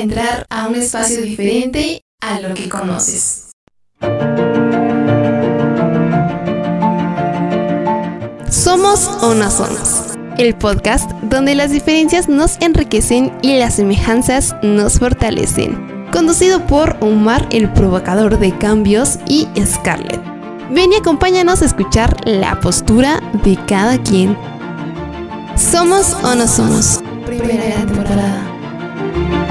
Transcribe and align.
entrar 0.00 0.46
a 0.50 0.68
un 0.68 0.74
espacio 0.74 1.22
diferente 1.22 2.02
a 2.20 2.40
lo 2.40 2.54
que 2.54 2.68
conoces. 2.68 3.50
Somos 8.50 9.10
no 9.34 9.50
somos. 9.50 10.14
El 10.38 10.54
podcast 10.54 11.10
donde 11.22 11.54
las 11.54 11.70
diferencias 11.70 12.28
nos 12.28 12.56
enriquecen 12.60 13.32
y 13.42 13.56
las 13.58 13.74
semejanzas 13.74 14.54
nos 14.62 14.98
fortalecen. 14.98 16.06
Conducido 16.12 16.64
por 16.66 16.96
Omar, 17.00 17.48
el 17.50 17.72
provocador 17.72 18.38
de 18.38 18.56
cambios, 18.56 19.18
y 19.28 19.48
Scarlett. 19.64 20.20
Ven 20.70 20.92
y 20.92 20.96
acompáñanos 20.96 21.62
a 21.62 21.66
escuchar 21.66 22.16
la 22.26 22.58
postura 22.60 23.20
de 23.44 23.56
cada 23.66 23.98
quien. 24.02 24.36
Somos 25.56 26.14
o 26.22 26.34
no 26.34 26.46
somos. 26.46 27.00
Primera 27.26 27.84
temporada. 27.86 29.43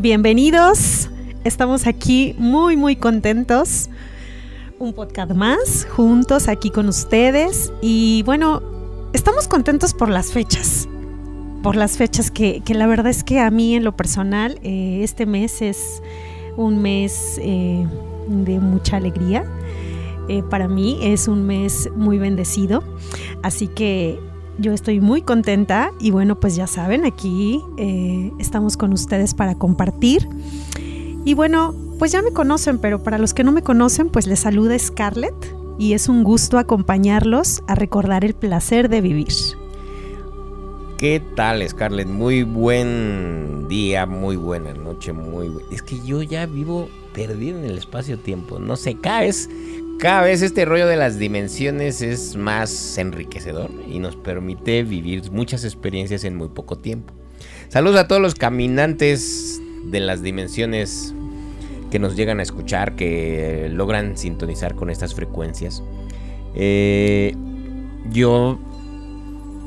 Bienvenidos, 0.00 1.10
estamos 1.42 1.88
aquí 1.88 2.32
muy 2.38 2.76
muy 2.76 2.94
contentos. 2.94 3.90
Un 4.78 4.92
podcast 4.92 5.32
más, 5.32 5.88
juntos 5.90 6.46
aquí 6.46 6.70
con 6.70 6.88
ustedes. 6.88 7.72
Y 7.82 8.22
bueno, 8.22 8.62
estamos 9.12 9.48
contentos 9.48 9.94
por 9.94 10.08
las 10.08 10.30
fechas. 10.30 10.88
Por 11.64 11.74
las 11.74 11.96
fechas 11.96 12.30
que, 12.30 12.62
la 12.68 12.86
verdad 12.86 13.08
es 13.08 13.24
que 13.24 13.40
a 13.40 13.50
mí 13.50 13.74
en 13.74 13.82
lo 13.82 13.96
personal 13.96 14.60
eh, 14.62 15.00
este 15.02 15.26
mes 15.26 15.62
es 15.62 16.00
un 16.56 16.80
mes 16.80 17.40
eh, 17.42 17.84
de 18.28 18.60
mucha 18.60 18.98
alegría. 18.98 19.44
Eh, 20.28 20.44
para 20.48 20.68
mí 20.68 21.00
es 21.02 21.26
un 21.26 21.44
mes 21.44 21.90
muy 21.96 22.18
bendecido. 22.18 22.84
Así 23.42 23.66
que 23.66 24.20
yo 24.58 24.72
estoy 24.72 25.00
muy 25.00 25.22
contenta 25.22 25.92
y 26.00 26.10
bueno, 26.10 26.38
pues 26.38 26.56
ya 26.56 26.66
saben, 26.66 27.04
aquí 27.06 27.62
eh, 27.78 28.32
estamos 28.38 28.76
con 28.76 28.92
ustedes 28.92 29.34
para 29.34 29.54
compartir. 29.54 30.28
Y 31.24 31.34
bueno, 31.34 31.74
pues 31.98 32.12
ya 32.12 32.22
me 32.22 32.32
conocen, 32.32 32.78
pero 32.78 33.02
para 33.02 33.18
los 33.18 33.34
que 33.34 33.44
no 33.44 33.52
me 33.52 33.62
conocen, 33.62 34.08
pues 34.08 34.26
les 34.26 34.40
saluda 34.40 34.78
Scarlett 34.78 35.54
y 35.78 35.92
es 35.92 36.08
un 36.08 36.24
gusto 36.24 36.58
acompañarlos 36.58 37.62
a 37.66 37.74
recordar 37.74 38.24
el 38.24 38.34
placer 38.34 38.88
de 38.88 39.00
vivir. 39.00 39.32
¿Qué 40.98 41.22
tal, 41.36 41.66
Scarlett? 41.68 42.08
Muy 42.08 42.42
buen 42.42 43.68
día, 43.68 44.04
muy 44.06 44.34
buena 44.34 44.74
noche, 44.74 45.12
muy... 45.12 45.52
Es 45.70 45.82
que 45.82 46.00
yo 46.04 46.22
ya 46.22 46.46
vivo 46.46 46.88
perdido 47.12 47.58
en 47.58 47.64
el 47.64 47.78
espacio-tiempo. 47.78 48.58
No 48.58 48.76
sé, 48.76 48.94
vez 48.94 49.48
cada 49.98 50.22
vez 50.22 50.42
este 50.42 50.64
rollo 50.64 50.86
de 50.86 50.96
las 50.96 51.18
dimensiones 51.18 52.02
es 52.02 52.36
más 52.36 52.96
enriquecedor 52.98 53.70
y 53.88 53.98
nos 53.98 54.14
permite 54.14 54.84
vivir 54.84 55.30
muchas 55.32 55.64
experiencias 55.64 56.24
en 56.24 56.36
muy 56.36 56.48
poco 56.48 56.78
tiempo. 56.78 57.12
Saludos 57.68 58.00
a 58.00 58.08
todos 58.08 58.22
los 58.22 58.34
caminantes 58.34 59.60
de 59.84 60.00
las 60.00 60.22
dimensiones 60.22 61.14
que 61.90 61.98
nos 61.98 62.16
llegan 62.16 62.38
a 62.38 62.42
escuchar, 62.42 62.94
que 62.94 63.68
logran 63.72 64.16
sintonizar 64.16 64.76
con 64.76 64.88
estas 64.88 65.14
frecuencias. 65.14 65.82
Eh, 66.54 67.34
yo 68.10 68.58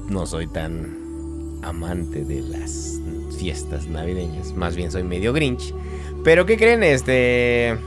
no 0.08 0.26
soy 0.26 0.48
tan 0.48 1.60
amante 1.62 2.24
de 2.24 2.42
las 2.42 3.02
fiestas 3.38 3.88
navideñas, 3.88 4.54
más 4.54 4.76
bien 4.78 4.92
soy 4.92 5.04
medio 5.04 5.34
grinch. 5.34 5.74
Pero 6.24 6.46
¿qué 6.46 6.58
creen? 6.58 6.84
Este 6.84 7.78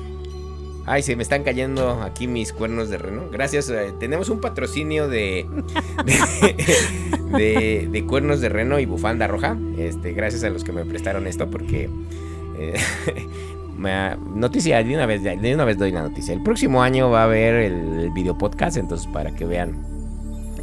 Ay, 0.86 1.02
se 1.02 1.16
me 1.16 1.22
están 1.22 1.44
cayendo 1.44 2.02
aquí 2.02 2.26
mis 2.26 2.52
cuernos 2.52 2.90
de 2.90 2.98
reno. 2.98 3.22
Gracias. 3.30 3.70
Eh, 3.70 3.94
tenemos 3.98 4.28
un 4.28 4.40
patrocinio 4.40 5.08
de 5.08 5.46
de, 7.38 8.04
cuernos 8.06 8.40
de 8.40 8.48
reno 8.48 8.78
y 8.78 8.86
bufanda 8.86 9.26
roja. 9.26 9.56
Este, 9.78 10.12
gracias 10.12 10.44
a 10.44 10.50
los 10.50 10.64
que 10.64 10.72
me 10.72 10.84
prestaron 10.84 11.26
esto 11.26 11.50
porque 11.50 11.88
eh, 12.58 12.74
noticia 14.34 14.82
de 14.82 14.94
una 14.94 15.06
vez 15.06 15.22
de 15.22 15.54
una 15.54 15.64
vez 15.64 15.78
doy 15.78 15.90
la 15.90 16.02
noticia. 16.02 16.34
El 16.34 16.42
próximo 16.42 16.82
año 16.82 17.10
va 17.10 17.22
a 17.22 17.24
haber 17.24 17.54
el, 17.54 18.10
video 18.14 18.36
podcast, 18.36 18.76
entonces 18.76 19.06
para 19.06 19.34
que 19.34 19.44
vean 19.44 19.86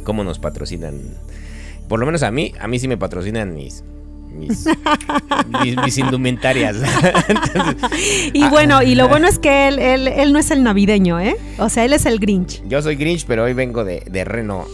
cómo 0.04 0.24
nos 0.24 0.38
patrocinan. 0.38 1.00
Por 1.88 2.00
lo 2.00 2.06
menos 2.06 2.22
a 2.22 2.30
mí, 2.30 2.54
a 2.60 2.68
mí 2.68 2.78
sí 2.78 2.88
me 2.88 2.96
patrocinan 2.96 3.54
mis 3.54 3.84
mis, 4.32 5.98
indumentarias. 5.98 6.76
y 8.32 8.48
bueno, 8.48 8.82
y 8.82 8.94
lo 8.94 9.08
bueno 9.08 9.28
es 9.28 9.38
que 9.38 9.68
él, 9.68 9.78
él, 9.78 10.32
no 10.32 10.38
es 10.38 10.50
el 10.50 10.62
navideño, 10.62 11.20
¿eh? 11.20 11.36
O 11.58 11.68
sea, 11.68 11.84
él 11.84 11.92
es 11.92 12.06
el 12.06 12.18
Grinch. 12.18 12.62
Yo 12.68 12.82
soy 12.82 12.96
Grinch, 12.96 13.24
pero 13.26 13.44
hoy 13.44 13.52
vengo 13.52 13.84
de, 13.84 14.24
reno. 14.24 14.66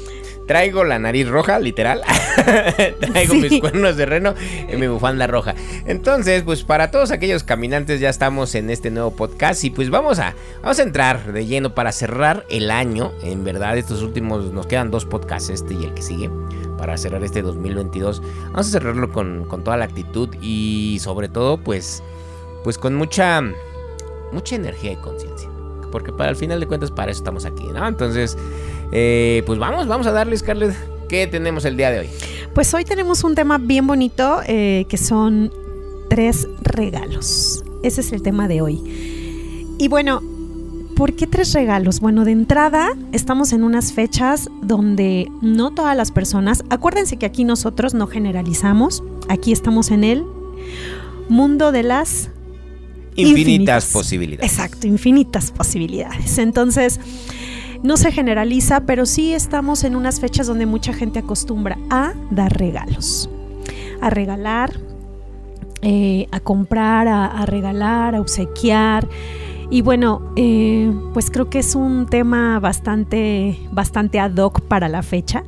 Traigo 0.49 0.83
la 0.83 0.99
nariz 0.99 1.29
roja, 1.29 1.61
literal. 1.61 2.01
Traigo 3.01 3.35
mis 3.35 3.61
cuernos 3.61 3.99
de 3.99 4.07
reno 4.07 4.35
y 4.73 4.77
mi 4.77 4.87
bufanda 4.87 5.27
roja. 5.27 5.55
Entonces, 5.85 6.43
pues 6.43 6.65
para 6.65 6.91
todos 6.91 7.11
aquellos 7.11 7.45
caminantes 7.45 8.01
ya 8.01 8.09
estamos 8.09 8.55
en 8.55 8.71
este 8.71 8.91
nuevo 8.91 9.11
podcast 9.11 9.63
y 9.65 9.69
pues 9.69 9.91
vamos 9.91 10.19
a, 10.19 10.35
vamos 10.63 10.79
a 10.79 10.83
entrar 10.83 11.35
de 11.35 11.45
lleno 11.45 11.75
para 11.75 11.93
cerrar 11.93 12.47
el 12.49 12.71
año. 12.71 13.13
En 13.23 13.45
verdad, 13.45 13.77
estos 13.77 14.01
últimos 14.01 14.51
nos 14.51 14.67
quedan 14.67 14.91
dos 14.91 15.05
podcasts, 15.05 15.51
este 15.51 15.75
y 15.75 15.85
el 15.85 15.93
que 15.93 16.01
sigue 16.01 16.31
para 16.79 16.97
cerrar 16.97 17.23
este 17.23 17.43
2022. 17.43 18.23
Vamos 18.47 18.69
a 18.69 18.71
cerrarlo 18.71 19.13
con, 19.13 19.47
toda 19.63 19.77
la 19.77 19.85
actitud 19.85 20.35
y 20.41 20.97
sobre 21.03 21.29
todo 21.29 21.59
pues, 21.59 22.03
pues 22.65 22.79
con 22.79 22.95
mucha, 22.95 23.43
mucha 24.33 24.57
energía 24.57 24.93
y 24.93 24.97
conciencia. 24.97 25.51
Porque 25.93 26.11
para 26.11 26.31
el 26.31 26.37
final 26.37 26.59
de 26.59 26.67
cuentas 26.67 26.91
para 26.91 27.11
eso 27.11 27.21
estamos 27.21 27.45
aquí, 27.45 27.67
¿no? 27.67 27.87
Entonces, 27.87 28.37
eh, 28.93 29.43
pues 29.47 29.59
vamos, 29.59 29.87
vamos 29.87 30.07
a 30.07 30.13
darle, 30.13 30.37
Scarlett. 30.37 30.75
¿Qué 31.09 31.27
tenemos 31.27 31.65
el 31.65 31.77
día 31.77 31.91
de 31.91 32.01
hoy? 32.01 32.09
Pues 32.55 32.73
hoy 32.75 32.85
tenemos 32.85 33.25
un 33.25 33.35
tema 33.35 33.59
bien 33.59 33.87
bonito 33.87 34.41
eh, 34.47 34.85
que 34.89 34.99
son 34.99 35.53
tres 36.11 36.49
regalos. 36.61 37.65
Ese 37.83 38.01
es 38.03 38.13
el 38.13 38.23
tema 38.23 38.49
de 38.49 38.61
hoy. 38.61 38.83
Y 39.79 39.89
bueno, 39.89 40.21
¿Por 40.99 41.15
qué 41.15 41.29
tres 41.29 41.53
regalos? 41.53 42.01
Bueno, 42.01 42.25
de 42.25 42.33
entrada 42.33 42.89
estamos 43.13 43.53
en 43.53 43.63
unas 43.63 43.93
fechas 43.93 44.49
donde 44.63 45.31
no 45.43 45.71
todas 45.71 45.97
las 45.97 46.11
personas, 46.11 46.65
acuérdense 46.71 47.19
que 47.19 47.25
aquí 47.25 47.45
nosotros 47.45 47.95
no 47.95 48.09
generalizamos, 48.09 49.05
aquí 49.29 49.53
estamos 49.53 49.93
en 49.93 50.03
el 50.03 50.25
mundo 51.29 51.71
de 51.71 51.85
las 51.85 52.31
infinitas, 53.15 53.93
posibilidades. 53.93 54.51
Exacto, 54.51 54.89
infinitas 54.89 55.53
posibilidades. 55.53 56.37
Entonces, 56.39 56.99
no 57.83 57.97
se 57.97 58.13
generaliza, 58.13 58.81
pero 58.81 59.07
sí 59.07 59.35
estamos 59.35 59.85
en 59.85 59.97
unas 59.97 60.21
fechas 60.21 60.47
donde 60.47 60.67
mucha 60.67 60.93
gente 60.93 61.19
acostumbra 61.19 61.79
a 61.91 62.15
dar 62.31 62.57
regalos, 62.59 63.31
a 64.01 64.11
regalar, 64.11 64.73
eh, 65.83 66.27
a 66.33 66.41
comprar, 66.41 67.09
a 67.09 67.47
regalar, 67.47 68.15
a 68.15 68.21
obsequiar. 68.21 69.09
Y 69.71 69.83
bueno, 69.83 70.33
eh, 70.37 70.91
pues 71.13 71.31
creo 71.31 71.51
que 71.51 71.59
es 71.59 71.75
un 71.75 72.07
tema 72.07 72.59
bastante, 72.59 73.59
bastante 73.71 74.19
ad 74.19 74.37
hoc 74.37 74.63
para 74.63 74.89
la 74.89 75.03
fecha. 75.03 75.45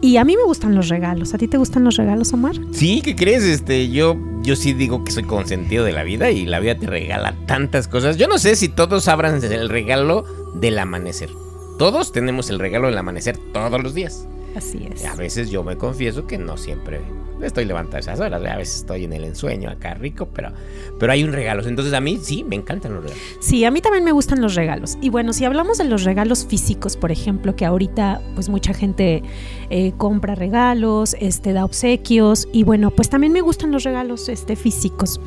Y 0.00 0.16
a 0.16 0.24
mí 0.24 0.36
me 0.36 0.44
gustan 0.44 0.74
los 0.74 0.88
regalos. 0.88 1.34
¿A 1.34 1.38
ti 1.38 1.46
te 1.48 1.58
gustan 1.58 1.84
los 1.84 1.96
regalos, 1.96 2.32
Omar? 2.32 2.54
Sí, 2.70 3.02
¿qué 3.02 3.14
crees? 3.14 3.42
Este, 3.42 3.90
yo, 3.90 4.16
yo 4.42 4.56
sí 4.56 4.72
digo 4.72 5.04
que 5.04 5.12
soy 5.12 5.24
consentido 5.24 5.84
de 5.84 5.92
la 5.92 6.04
vida 6.04 6.30
y 6.30 6.46
la 6.46 6.60
vida 6.60 6.76
te 6.76 6.86
regala 6.86 7.34
tantas 7.46 7.88
cosas. 7.88 8.16
Yo 8.16 8.26
no 8.26 8.38
sé 8.38 8.56
si 8.56 8.68
todos 8.68 9.08
abran 9.08 9.42
el 9.42 9.68
regalo 9.68 10.24
del 10.54 10.78
amanecer. 10.78 11.30
Todos 11.78 12.12
tenemos 12.12 12.50
el 12.50 12.58
regalo 12.58 12.88
del 12.88 12.98
amanecer 12.98 13.38
todos 13.52 13.82
los 13.82 13.94
días. 13.94 14.26
Así 14.56 14.88
es. 14.92 15.04
A 15.04 15.14
veces 15.14 15.50
yo 15.50 15.62
me 15.62 15.76
confieso 15.76 16.26
que 16.26 16.36
no 16.36 16.56
siempre 16.56 17.00
estoy 17.42 17.64
levantado 17.64 17.96
a 17.98 18.00
esas 18.00 18.20
horas. 18.20 18.42
A 18.44 18.56
veces 18.56 18.76
estoy 18.76 19.04
en 19.04 19.12
el 19.12 19.24
ensueño 19.24 19.70
acá 19.70 19.94
rico, 19.94 20.28
pero, 20.34 20.50
pero 20.98 21.12
hay 21.12 21.24
un 21.24 21.32
regalo. 21.32 21.66
Entonces 21.66 21.94
a 21.94 22.00
mí 22.00 22.18
sí, 22.22 22.44
me 22.44 22.56
encantan 22.56 22.94
los 22.94 23.04
regalos. 23.04 23.22
Sí, 23.40 23.64
a 23.64 23.70
mí 23.70 23.80
también 23.80 24.04
me 24.04 24.12
gustan 24.12 24.40
los 24.40 24.54
regalos. 24.54 24.98
Y 25.00 25.10
bueno, 25.10 25.32
si 25.32 25.44
hablamos 25.44 25.78
de 25.78 25.84
los 25.84 26.04
regalos 26.04 26.46
físicos, 26.46 26.96
por 26.96 27.12
ejemplo, 27.12 27.56
que 27.56 27.64
ahorita 27.64 28.20
pues 28.34 28.48
mucha 28.48 28.74
gente 28.74 29.22
eh, 29.70 29.92
compra 29.96 30.34
regalos, 30.34 31.16
este, 31.20 31.52
da 31.52 31.64
obsequios. 31.64 32.48
Y 32.52 32.64
bueno, 32.64 32.90
pues 32.90 33.08
también 33.08 33.32
me 33.32 33.40
gustan 33.40 33.70
los 33.70 33.84
regalos 33.84 34.28
este, 34.28 34.56
físicos. 34.56 35.20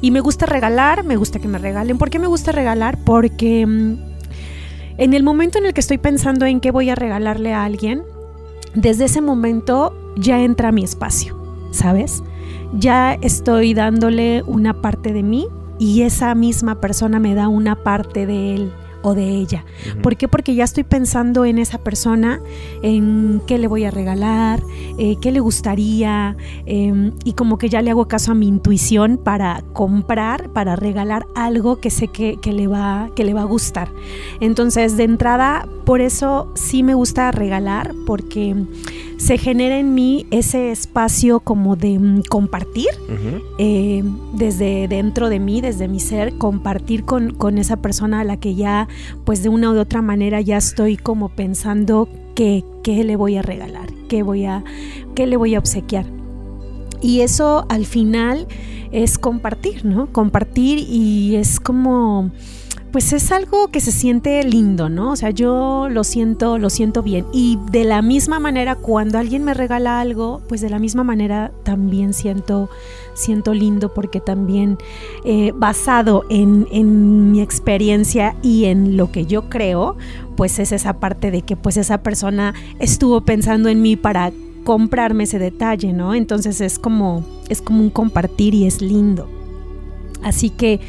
Y 0.00 0.10
me 0.10 0.20
gusta 0.20 0.46
regalar, 0.46 1.04
me 1.04 1.16
gusta 1.16 1.38
que 1.38 1.48
me 1.48 1.58
regalen. 1.58 1.98
¿Por 1.98 2.10
qué 2.10 2.18
me 2.18 2.26
gusta 2.26 2.52
regalar? 2.52 2.98
Porque 3.04 3.66
mm, 3.66 4.15
en 4.98 5.14
el 5.14 5.22
momento 5.22 5.58
en 5.58 5.66
el 5.66 5.74
que 5.74 5.80
estoy 5.80 5.98
pensando 5.98 6.46
en 6.46 6.60
qué 6.60 6.70
voy 6.70 6.90
a 6.90 6.94
regalarle 6.94 7.52
a 7.52 7.64
alguien, 7.64 8.02
desde 8.74 9.04
ese 9.06 9.20
momento 9.20 9.94
ya 10.16 10.42
entra 10.42 10.72
mi 10.72 10.84
espacio, 10.84 11.36
¿sabes? 11.70 12.22
Ya 12.72 13.14
estoy 13.14 13.74
dándole 13.74 14.42
una 14.46 14.80
parte 14.80 15.12
de 15.12 15.22
mí 15.22 15.48
y 15.78 16.02
esa 16.02 16.34
misma 16.34 16.80
persona 16.80 17.18
me 17.18 17.34
da 17.34 17.48
una 17.48 17.82
parte 17.82 18.26
de 18.26 18.54
él 18.54 18.72
o 19.06 19.14
de 19.14 19.28
ella. 19.28 19.64
¿Por 20.02 20.16
qué? 20.16 20.26
Porque 20.26 20.56
ya 20.56 20.64
estoy 20.64 20.82
pensando 20.82 21.44
en 21.44 21.58
esa 21.58 21.78
persona, 21.78 22.40
en 22.82 23.40
qué 23.46 23.56
le 23.56 23.68
voy 23.68 23.84
a 23.84 23.92
regalar, 23.92 24.60
eh, 24.98 25.14
qué 25.20 25.30
le 25.30 25.38
gustaría, 25.38 26.36
em, 26.66 27.12
y 27.22 27.34
como 27.34 27.56
que 27.56 27.68
ya 27.68 27.82
le 27.82 27.92
hago 27.92 28.08
caso 28.08 28.32
a 28.32 28.34
mi 28.34 28.48
intuición 28.48 29.16
para 29.16 29.62
comprar, 29.72 30.50
para 30.50 30.74
regalar 30.74 31.24
algo 31.36 31.76
que 31.76 31.88
sé 31.88 32.08
que, 32.08 32.36
le, 32.52 32.66
va, 32.66 33.10
que 33.14 33.22
le 33.22 33.32
va 33.32 33.42
a 33.42 33.44
gustar. 33.44 33.92
Entonces, 34.40 34.96
de 34.96 35.04
entrada, 35.04 35.68
por 35.84 36.00
eso 36.00 36.50
sí 36.54 36.82
me 36.82 36.94
gusta 36.94 37.30
regalar, 37.30 37.94
porque 38.06 38.56
se 39.16 39.38
genera 39.38 39.78
en 39.78 39.94
mí 39.94 40.26
ese 40.30 40.70
espacio 40.70 41.40
como 41.40 41.76
de 41.76 41.98
mm, 41.98 42.22
compartir 42.28 42.88
eh, 43.58 44.02
desde 44.34 44.88
dentro 44.88 45.28
de 45.28 45.40
mí, 45.40 45.60
desde 45.60 45.88
mi 45.88 46.00
ser, 46.00 46.36
compartir 46.36 47.04
con, 47.04 47.32
con, 47.32 47.58
esa 47.58 47.76
persona 47.76 48.20
a 48.20 48.24
la 48.24 48.36
que 48.36 48.54
ya, 48.54 48.88
pues 49.24 49.42
de 49.42 49.48
una 49.48 49.70
u 49.70 49.78
otra 49.78 50.02
manera 50.02 50.40
ya 50.40 50.58
estoy 50.58 50.96
como 50.96 51.30
pensando 51.30 52.08
qué 52.34 52.62
le 52.84 53.16
voy 53.16 53.36
a 53.36 53.42
regalar, 53.42 53.88
qué, 54.08 54.22
voy 54.22 54.44
a, 54.44 54.62
qué 55.14 55.26
le 55.26 55.36
voy 55.36 55.54
a 55.54 55.58
obsequiar. 55.58 56.04
Y 57.00 57.20
eso 57.20 57.66
al 57.68 57.86
final 57.86 58.46
es 58.92 59.18
compartir, 59.18 59.84
¿no? 59.84 60.12
Compartir 60.12 60.78
y 60.78 61.36
es 61.36 61.60
como 61.60 62.30
pues 62.96 63.12
es 63.12 63.30
algo 63.30 63.68
que 63.68 63.80
se 63.80 63.92
siente 63.92 64.42
lindo, 64.42 64.88
¿no? 64.88 65.10
O 65.10 65.16
sea, 65.16 65.28
yo 65.28 65.86
lo 65.90 66.02
siento, 66.02 66.56
lo 66.56 66.70
siento 66.70 67.02
bien. 67.02 67.26
Y 67.30 67.58
de 67.70 67.84
la 67.84 68.00
misma 68.00 68.40
manera, 68.40 68.74
cuando 68.74 69.18
alguien 69.18 69.44
me 69.44 69.52
regala 69.52 70.00
algo, 70.00 70.40
pues 70.48 70.62
de 70.62 70.70
la 70.70 70.78
misma 70.78 71.04
manera 71.04 71.52
también 71.62 72.14
siento, 72.14 72.70
siento 73.12 73.52
lindo 73.52 73.92
porque 73.92 74.18
también 74.18 74.78
eh, 75.26 75.52
basado 75.54 76.24
en, 76.30 76.68
en 76.70 77.32
mi 77.32 77.42
experiencia 77.42 78.34
y 78.40 78.64
en 78.64 78.96
lo 78.96 79.12
que 79.12 79.26
yo 79.26 79.50
creo, 79.50 79.98
pues 80.34 80.58
es 80.58 80.72
esa 80.72 80.94
parte 80.94 81.30
de 81.30 81.42
que 81.42 81.54
pues 81.54 81.76
esa 81.76 81.98
persona 81.98 82.54
estuvo 82.78 83.20
pensando 83.20 83.68
en 83.68 83.82
mí 83.82 83.96
para 83.96 84.32
comprarme 84.64 85.24
ese 85.24 85.38
detalle, 85.38 85.92
¿no? 85.92 86.14
Entonces 86.14 86.62
es 86.62 86.78
como, 86.78 87.26
es 87.50 87.60
como 87.60 87.82
un 87.82 87.90
compartir 87.90 88.54
y 88.54 88.64
es 88.64 88.80
lindo. 88.80 89.28
Así 90.22 90.48
que 90.48 90.80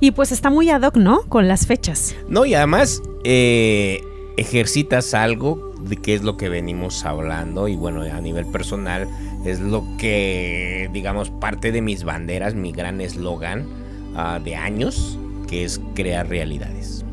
y 0.00 0.10
pues 0.12 0.32
está 0.32 0.50
muy 0.50 0.70
ad 0.70 0.82
hoc, 0.82 0.96
¿no? 0.96 1.22
Con 1.22 1.48
las 1.48 1.66
fechas. 1.66 2.14
No, 2.28 2.44
y 2.44 2.54
además 2.54 3.02
eh, 3.24 4.02
ejercitas 4.36 5.14
algo 5.14 5.74
de 5.80 5.96
qué 5.96 6.14
es 6.14 6.22
lo 6.22 6.36
que 6.36 6.48
venimos 6.48 7.04
hablando 7.04 7.68
y 7.68 7.76
bueno, 7.76 8.02
a 8.02 8.20
nivel 8.20 8.46
personal 8.46 9.08
es 9.44 9.60
lo 9.60 9.84
que, 9.98 10.90
digamos, 10.92 11.30
parte 11.30 11.72
de 11.72 11.80
mis 11.82 12.04
banderas, 12.04 12.54
mi 12.54 12.72
gran 12.72 13.00
eslogan 13.00 13.66
ah, 14.16 14.40
de 14.42 14.56
años, 14.56 15.18
que 15.48 15.64
es 15.64 15.80
crear 15.94 16.28
realidades. 16.28 17.04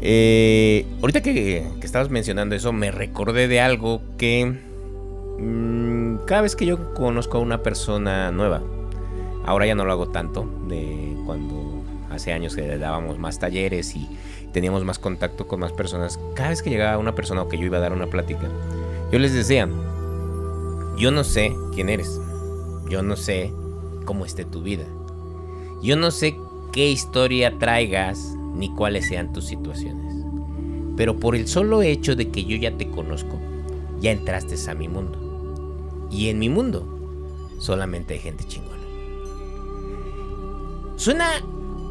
Eh, 0.00 0.86
ahorita 1.00 1.22
que, 1.22 1.66
estabas 1.82 2.10
mencionando 2.10 2.54
eso, 2.54 2.72
me 2.72 2.90
recordé 2.90 3.48
de 3.48 3.60
algo 3.60 4.02
que 4.18 4.44
mm, 5.38 6.24
cada 6.26 6.42
vez 6.42 6.54
que 6.54 6.66
yo 6.66 6.94
conozco 6.94 7.38
a 7.38 7.40
una 7.40 7.62
persona 7.62 8.30
nueva, 8.30 8.62
ahora 9.44 9.66
ya 9.66 9.74
no 9.74 9.84
lo 9.84 9.92
hago 9.92 10.08
tanto, 10.08 10.48
de 10.68 11.16
cuando 11.24 11.65
hace 12.16 12.32
años 12.32 12.56
que 12.56 12.78
dábamos 12.78 13.18
más 13.18 13.38
talleres 13.38 13.94
y 13.94 14.08
teníamos 14.52 14.84
más 14.84 14.98
contacto 14.98 15.46
con 15.46 15.60
más 15.60 15.72
personas, 15.72 16.18
cada 16.34 16.50
vez 16.50 16.62
que 16.62 16.70
llegaba 16.70 16.98
una 16.98 17.14
persona 17.14 17.42
o 17.42 17.48
que 17.48 17.58
yo 17.58 17.64
iba 17.64 17.78
a 17.78 17.80
dar 17.80 17.92
una 17.92 18.08
plática, 18.08 18.48
yo 19.12 19.18
les 19.18 19.32
decía, 19.32 19.68
yo 20.98 21.10
no 21.10 21.24
sé 21.24 21.54
quién 21.74 21.88
eres, 21.88 22.20
yo 22.88 23.02
no 23.02 23.16
sé 23.16 23.52
cómo 24.04 24.24
esté 24.24 24.44
tu 24.44 24.62
vida, 24.62 24.84
yo 25.82 25.96
no 25.96 26.10
sé 26.10 26.36
qué 26.72 26.90
historia 26.90 27.58
traigas 27.58 28.34
ni 28.54 28.74
cuáles 28.74 29.08
sean 29.08 29.32
tus 29.32 29.46
situaciones, 29.46 30.14
pero 30.96 31.20
por 31.20 31.36
el 31.36 31.46
solo 31.46 31.82
hecho 31.82 32.16
de 32.16 32.30
que 32.30 32.44
yo 32.44 32.56
ya 32.56 32.76
te 32.76 32.88
conozco, 32.88 33.38
ya 34.00 34.10
entraste 34.10 34.56
a 34.70 34.74
mi 34.74 34.88
mundo. 34.88 36.06
Y 36.10 36.28
en 36.28 36.38
mi 36.38 36.48
mundo 36.48 36.86
solamente 37.58 38.14
hay 38.14 38.20
gente 38.20 38.44
chingona. 38.44 38.76
Suena 40.96 41.42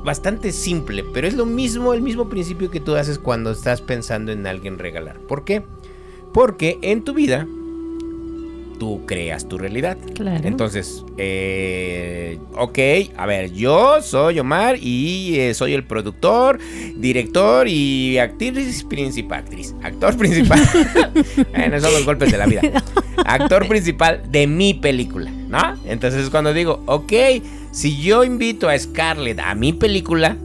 bastante 0.05 0.51
simple, 0.51 1.03
pero 1.13 1.27
es 1.27 1.33
lo 1.33 1.45
mismo, 1.45 1.93
el 1.93 2.01
mismo 2.01 2.29
principio 2.29 2.71
que 2.71 2.79
tú 2.79 2.95
haces 2.95 3.19
cuando 3.19 3.51
estás 3.51 3.81
pensando 3.81 4.31
en 4.31 4.47
alguien 4.47 4.79
regalar. 4.79 5.19
¿Por 5.19 5.43
qué? 5.43 5.63
Porque 6.31 6.77
en 6.81 7.03
tu 7.03 7.13
vida 7.13 7.47
tú 8.77 9.05
creas 9.05 9.47
tu 9.47 9.57
realidad. 9.57 9.97
Claro. 10.13 10.47
Entonces, 10.47 11.03
eh, 11.17 12.39
ok, 12.53 12.79
a 13.17 13.25
ver, 13.25 13.51
yo 13.53 14.01
soy 14.01 14.39
Omar 14.39 14.77
y 14.79 15.39
eh, 15.39 15.53
soy 15.53 15.73
el 15.73 15.85
productor, 15.85 16.59
director 16.95 17.67
y 17.67 18.17
actriz 18.17 18.83
principal, 18.83 19.39
actriz, 19.39 19.73
actor 19.81 20.17
principal. 20.17 20.59
bueno, 21.51 21.79
son 21.79 21.93
los 21.93 22.05
golpes 22.05 22.31
de 22.31 22.37
la 22.37 22.45
vida. 22.45 22.61
Actor 23.25 23.67
principal 23.67 24.21
de 24.29 24.45
mi 24.45 24.75
película, 24.75 25.31
¿no? 25.31 25.75
Entonces 25.85 26.29
cuando 26.29 26.53
digo, 26.53 26.83
ok, 26.85 27.13
si 27.75 28.01
yo 28.01 28.23
invito 28.23 28.69
a 28.69 28.79
Scarlett 28.79 29.37
a 29.37 29.53
mi 29.53 29.73
película, 29.73 30.37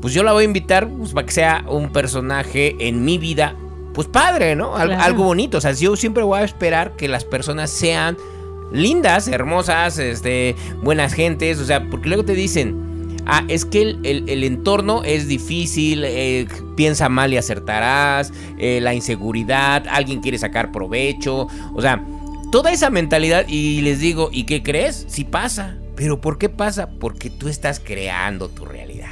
pues 0.00 0.14
yo 0.14 0.22
la 0.22 0.32
voy 0.32 0.44
a 0.44 0.46
invitar 0.46 0.88
pues, 0.88 1.12
para 1.12 1.26
que 1.26 1.32
sea 1.32 1.66
un 1.68 1.92
personaje 1.92 2.88
en 2.88 3.04
mi 3.04 3.18
vida, 3.18 3.54
pues 3.92 4.08
padre, 4.08 4.56
¿no? 4.56 4.74
Algo 4.74 5.24
bonito. 5.24 5.58
O 5.58 5.60
sea, 5.60 5.72
yo 5.72 5.96
siempre 5.96 6.22
voy 6.22 6.40
a 6.40 6.44
esperar 6.44 6.96
que 6.96 7.08
las 7.08 7.26
personas 7.26 7.68
sean 7.68 8.16
lindas, 8.72 9.28
hermosas, 9.28 9.98
este, 9.98 10.56
buenas 10.82 11.12
gentes. 11.12 11.58
O 11.58 11.66
sea, 11.66 11.90
porque 11.90 12.08
luego 12.08 12.24
te 12.24 12.32
dicen, 12.32 13.18
ah, 13.26 13.44
es 13.48 13.66
que 13.66 13.82
el, 14.02 14.42
entorno 14.42 15.04
es 15.04 15.28
difícil, 15.28 16.04
eh, 16.06 16.48
piensa 16.74 17.10
mal 17.10 17.34
y 17.34 17.36
acertarás, 17.36 18.32
eh, 18.56 18.80
la 18.80 18.94
inseguridad, 18.94 19.84
alguien 19.90 20.22
quiere 20.22 20.38
sacar 20.38 20.72
provecho. 20.72 21.48
O 21.74 21.82
sea, 21.82 22.02
toda 22.50 22.72
esa 22.72 22.88
mentalidad. 22.88 23.44
Y 23.46 23.82
les 23.82 24.00
digo, 24.00 24.30
¿y 24.32 24.44
qué 24.44 24.62
crees? 24.62 25.04
Si 25.06 25.24
pasa. 25.24 25.76
¿Pero 25.96 26.20
por 26.20 26.38
qué 26.38 26.48
pasa? 26.48 26.88
Porque 26.88 27.30
tú 27.30 27.48
estás 27.48 27.80
creando 27.80 28.48
tu 28.48 28.64
realidad. 28.64 29.10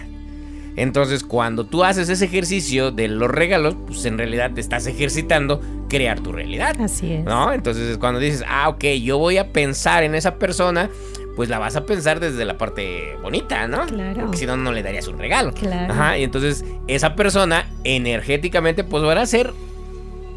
Entonces, 0.76 1.24
cuando 1.24 1.66
tú 1.66 1.84
haces 1.84 2.08
ese 2.08 2.24
ejercicio 2.24 2.90
de 2.90 3.08
los 3.08 3.30
regalos, 3.30 3.76
pues 3.86 4.04
en 4.04 4.16
realidad 4.16 4.52
te 4.54 4.60
estás 4.60 4.86
ejercitando 4.86 5.60
crear 5.88 6.20
tu 6.20 6.32
realidad. 6.32 6.80
Así 6.80 7.12
es. 7.12 7.24
¿No? 7.24 7.52
Entonces, 7.52 7.98
cuando 7.98 8.20
dices, 8.20 8.44
ah, 8.48 8.68
ok, 8.68 8.84
yo 9.02 9.18
voy 9.18 9.36
a 9.38 9.52
pensar 9.52 10.04
en 10.04 10.14
esa 10.14 10.36
persona, 10.36 10.88
pues 11.36 11.48
la 11.48 11.58
vas 11.58 11.76
a 11.76 11.84
pensar 11.84 12.20
desde 12.20 12.44
la 12.44 12.56
parte 12.56 13.16
bonita, 13.22 13.66
¿no? 13.66 13.86
Claro. 13.86 14.22
Porque 14.22 14.38
si 14.38 14.46
no, 14.46 14.56
no 14.56 14.72
le 14.72 14.82
darías 14.82 15.08
un 15.08 15.18
regalo. 15.18 15.52
Claro. 15.52 15.92
Ajá. 15.92 16.16
Y 16.16 16.24
entonces, 16.24 16.64
esa 16.86 17.14
persona 17.14 17.68
energéticamente, 17.84 18.84
pues 18.84 19.02
va 19.04 19.20
a 19.20 19.26
ser, 19.26 19.52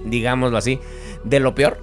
digámoslo 0.04 0.58
así, 0.58 0.80
de 1.24 1.40
lo 1.40 1.56
peor, 1.56 1.78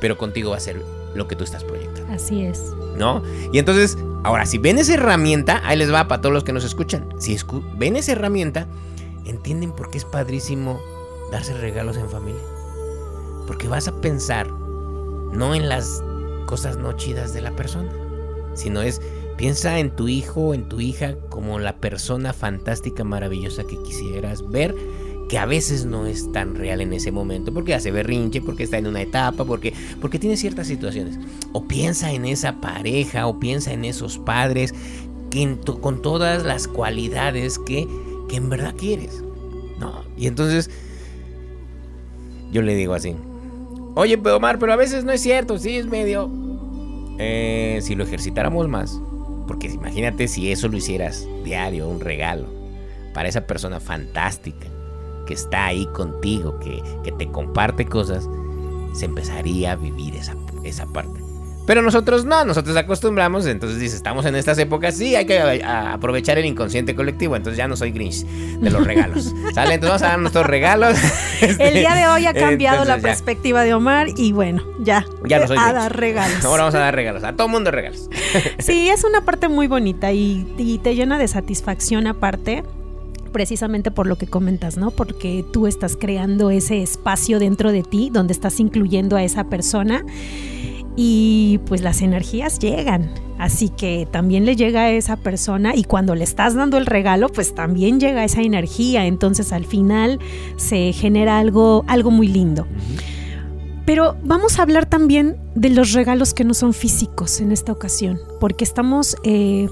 pero 0.00 0.16
contigo 0.16 0.50
va 0.50 0.56
a 0.56 0.60
ser 0.60 0.80
lo 1.14 1.28
que 1.28 1.36
tú 1.36 1.44
estás 1.44 1.62
proyectando. 1.62 1.95
Así 2.10 2.44
es. 2.44 2.72
¿No? 2.96 3.22
Y 3.52 3.58
entonces, 3.58 3.98
ahora, 4.24 4.46
si 4.46 4.58
ven 4.58 4.78
esa 4.78 4.94
herramienta, 4.94 5.60
ahí 5.64 5.76
les 5.76 5.92
va 5.92 6.08
para 6.08 6.20
todos 6.20 6.32
los 6.32 6.44
que 6.44 6.52
nos 6.52 6.64
escuchan. 6.64 7.08
Si 7.18 7.36
ven 7.76 7.96
esa 7.96 8.12
herramienta, 8.12 8.66
entienden 9.24 9.72
por 9.72 9.90
qué 9.90 9.98
es 9.98 10.04
padrísimo 10.04 10.80
darse 11.30 11.54
regalos 11.54 11.96
en 11.96 12.08
familia. 12.08 12.42
Porque 13.46 13.68
vas 13.68 13.88
a 13.88 14.00
pensar 14.00 14.48
no 14.48 15.54
en 15.54 15.68
las 15.68 16.02
cosas 16.46 16.76
no 16.76 16.92
chidas 16.92 17.34
de 17.34 17.42
la 17.42 17.50
persona, 17.52 17.90
sino 18.54 18.82
es 18.82 19.00
piensa 19.36 19.78
en 19.78 19.94
tu 19.94 20.08
hijo 20.08 20.54
en 20.54 20.68
tu 20.68 20.80
hija 20.80 21.14
como 21.28 21.58
la 21.58 21.76
persona 21.76 22.32
fantástica, 22.32 23.04
maravillosa 23.04 23.64
que 23.64 23.82
quisieras 23.82 24.48
ver 24.48 24.74
que 25.28 25.38
a 25.38 25.46
veces 25.46 25.84
no 25.84 26.06
es 26.06 26.30
tan 26.32 26.54
real 26.54 26.80
en 26.80 26.92
ese 26.92 27.10
momento, 27.10 27.52
porque 27.52 27.74
hace 27.74 27.90
berrinche, 27.90 28.40
porque 28.40 28.62
está 28.62 28.78
en 28.78 28.86
una 28.86 29.02
etapa, 29.02 29.44
porque, 29.44 29.72
porque 30.00 30.18
tiene 30.18 30.36
ciertas 30.36 30.68
situaciones. 30.68 31.18
O 31.52 31.66
piensa 31.66 32.12
en 32.12 32.24
esa 32.24 32.60
pareja, 32.60 33.26
o 33.26 33.40
piensa 33.40 33.72
en 33.72 33.84
esos 33.84 34.18
padres, 34.18 34.74
que 35.30 35.56
con 35.80 36.00
todas 36.00 36.44
las 36.44 36.68
cualidades 36.68 37.58
que, 37.58 37.88
que 38.28 38.36
en 38.36 38.48
verdad 38.50 38.74
quieres. 38.76 39.22
¿no? 39.80 40.04
Y 40.16 40.28
entonces, 40.28 40.70
yo 42.52 42.62
le 42.62 42.76
digo 42.76 42.94
así, 42.94 43.16
oye, 43.94 44.16
pero 44.18 44.36
Omar, 44.36 44.58
pero 44.58 44.72
a 44.72 44.76
veces 44.76 45.04
no 45.04 45.12
es 45.12 45.20
cierto, 45.20 45.58
sí 45.58 45.76
es 45.76 45.86
medio... 45.86 46.30
Eh, 47.18 47.78
si 47.80 47.94
lo 47.94 48.04
ejercitáramos 48.04 48.68
más, 48.68 49.00
porque 49.48 49.68
imagínate 49.68 50.28
si 50.28 50.52
eso 50.52 50.68
lo 50.68 50.76
hicieras 50.76 51.26
diario, 51.44 51.88
un 51.88 52.00
regalo, 52.00 52.46
para 53.14 53.26
esa 53.26 53.46
persona 53.46 53.80
fantástica 53.80 54.66
que 55.26 55.34
está 55.34 55.66
ahí 55.66 55.86
contigo, 55.86 56.58
que, 56.60 56.82
te 57.18 57.30
comparte 57.30 57.86
cosas, 57.86 58.28
se 58.92 59.04
empezaría 59.04 59.72
a 59.72 59.76
vivir 59.76 60.16
esa, 60.16 60.34
esa 60.64 60.86
parte. 60.86 61.26
Pero 61.66 61.82
nosotros 61.82 62.24
no, 62.24 62.44
nosotros 62.44 62.76
acostumbramos, 62.76 63.44
entonces 63.46 63.80
dice, 63.80 63.96
estamos 63.96 64.24
en 64.24 64.36
estas 64.36 64.56
épocas, 64.58 64.96
sí, 64.96 65.16
hay 65.16 65.26
que 65.26 65.64
aprovechar 65.64 66.38
el 66.38 66.44
inconsciente 66.44 66.94
colectivo, 66.94 67.34
entonces 67.34 67.58
ya 67.58 67.66
no 67.66 67.76
soy 67.76 67.90
Grinch 67.90 68.24
de 68.24 68.70
los 68.70 68.86
regalos. 68.86 69.34
¿Sale? 69.54 69.74
Entonces 69.74 70.00
vamos 70.00 70.02
a 70.02 70.06
dar 70.06 70.18
nuestros 70.20 70.46
regalos. 70.46 70.96
el 71.40 71.74
día 71.74 71.96
de 71.96 72.06
hoy 72.06 72.26
ha 72.26 72.34
cambiado 72.34 72.84
la 72.84 72.98
perspectiva 72.98 73.64
de 73.64 73.74
Omar 73.74 74.06
y 74.16 74.30
bueno, 74.30 74.62
ya. 74.78 75.04
Ya 75.24 75.40
no 75.40 75.48
soy 75.48 75.56
A 75.60 75.72
dar 75.72 75.96
regalos. 75.96 76.44
Ahora 76.44 76.62
vamos 76.62 76.76
a 76.76 76.78
dar 76.78 76.94
regalos, 76.94 77.24
a 77.24 77.32
todo 77.34 77.48
mundo 77.48 77.72
regalos. 77.72 78.08
sí, 78.60 78.88
es 78.90 79.02
una 79.02 79.22
parte 79.22 79.48
muy 79.48 79.66
bonita 79.66 80.12
y, 80.12 80.46
y 80.56 80.78
te 80.78 80.94
llena 80.94 81.18
de 81.18 81.26
satisfacción 81.26 82.06
aparte 82.06 82.62
precisamente 83.32 83.90
por 83.90 84.06
lo 84.06 84.16
que 84.16 84.26
comentas, 84.26 84.76
¿no? 84.76 84.90
Porque 84.90 85.44
tú 85.52 85.66
estás 85.66 85.96
creando 85.96 86.50
ese 86.50 86.82
espacio 86.82 87.38
dentro 87.38 87.72
de 87.72 87.82
ti 87.82 88.10
donde 88.12 88.32
estás 88.32 88.60
incluyendo 88.60 89.16
a 89.16 89.22
esa 89.22 89.44
persona 89.44 90.04
y 90.96 91.60
pues 91.66 91.82
las 91.82 92.02
energías 92.02 92.58
llegan. 92.58 93.10
Así 93.38 93.68
que 93.68 94.08
también 94.10 94.46
le 94.46 94.56
llega 94.56 94.82
a 94.82 94.90
esa 94.90 95.16
persona 95.16 95.76
y 95.76 95.84
cuando 95.84 96.14
le 96.14 96.24
estás 96.24 96.54
dando 96.54 96.78
el 96.78 96.86
regalo, 96.86 97.28
pues 97.28 97.54
también 97.54 98.00
llega 98.00 98.24
esa 98.24 98.40
energía. 98.40 99.06
Entonces 99.06 99.52
al 99.52 99.66
final 99.66 100.18
se 100.56 100.92
genera 100.92 101.38
algo, 101.38 101.84
algo 101.86 102.10
muy 102.10 102.28
lindo. 102.28 102.66
Pero 103.84 104.16
vamos 104.24 104.58
a 104.58 104.62
hablar 104.62 104.86
también 104.86 105.36
de 105.54 105.70
los 105.70 105.92
regalos 105.92 106.34
que 106.34 106.42
no 106.42 106.54
son 106.54 106.74
físicos 106.74 107.40
en 107.40 107.52
esta 107.52 107.70
ocasión, 107.70 108.18
porque 108.40 108.64
estamos, 108.64 109.16
eh, 109.22 109.68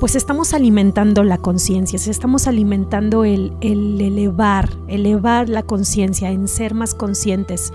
pues 0.00 0.16
estamos 0.16 0.54
alimentando 0.54 1.22
la 1.22 1.36
conciencia, 1.36 1.98
estamos 2.10 2.46
alimentando 2.46 3.24
el, 3.24 3.52
el 3.60 4.00
elevar, 4.00 4.70
elevar 4.88 5.50
la 5.50 5.62
conciencia, 5.62 6.30
en 6.30 6.48
ser 6.48 6.72
más 6.72 6.94
conscientes. 6.94 7.70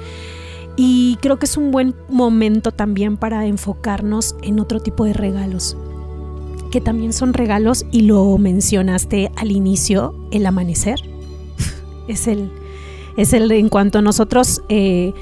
Y 0.76 1.18
creo 1.22 1.38
que 1.38 1.46
es 1.46 1.56
un 1.56 1.72
buen 1.72 1.96
momento 2.10 2.72
también 2.72 3.16
para 3.16 3.46
enfocarnos 3.46 4.36
en 4.42 4.60
otro 4.60 4.80
tipo 4.80 5.06
de 5.06 5.14
regalos, 5.14 5.78
que 6.72 6.82
también 6.82 7.14
son 7.14 7.34
regalos, 7.34 7.86
y 7.92 8.02
lo 8.02 8.36
mencionaste 8.40 9.32
al 9.36 9.52
inicio, 9.52 10.16
el 10.32 10.48
amanecer. 10.48 11.02
es 12.08 12.28
el, 12.28 12.52
es 13.18 13.34
el 13.34 13.52
en 13.52 13.70
cuanto 13.70 14.02
nosotros 14.02 14.64
eh, 14.68 15.14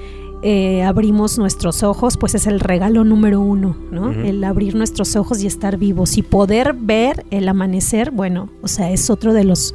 eh, 0.45 0.83
abrimos 0.83 1.37
nuestros 1.37 1.83
ojos, 1.83 2.17
pues 2.17 2.35
es 2.35 2.47
el 2.47 2.59
regalo 2.59 3.05
número 3.05 3.39
uno, 3.39 3.77
¿no? 3.91 4.11
El 4.11 4.43
abrir 4.43 4.75
nuestros 4.75 5.15
ojos 5.15 5.41
y 5.41 5.47
estar 5.47 5.77
vivos 5.77 6.17
y 6.17 6.21
poder 6.21 6.73
ver 6.73 7.25
el 7.31 7.47
amanecer, 7.47 8.11
bueno, 8.11 8.49
o 8.61 8.67
sea, 8.67 8.91
es 8.91 9.09
otro 9.09 9.31
de 9.31 9.45
los 9.45 9.73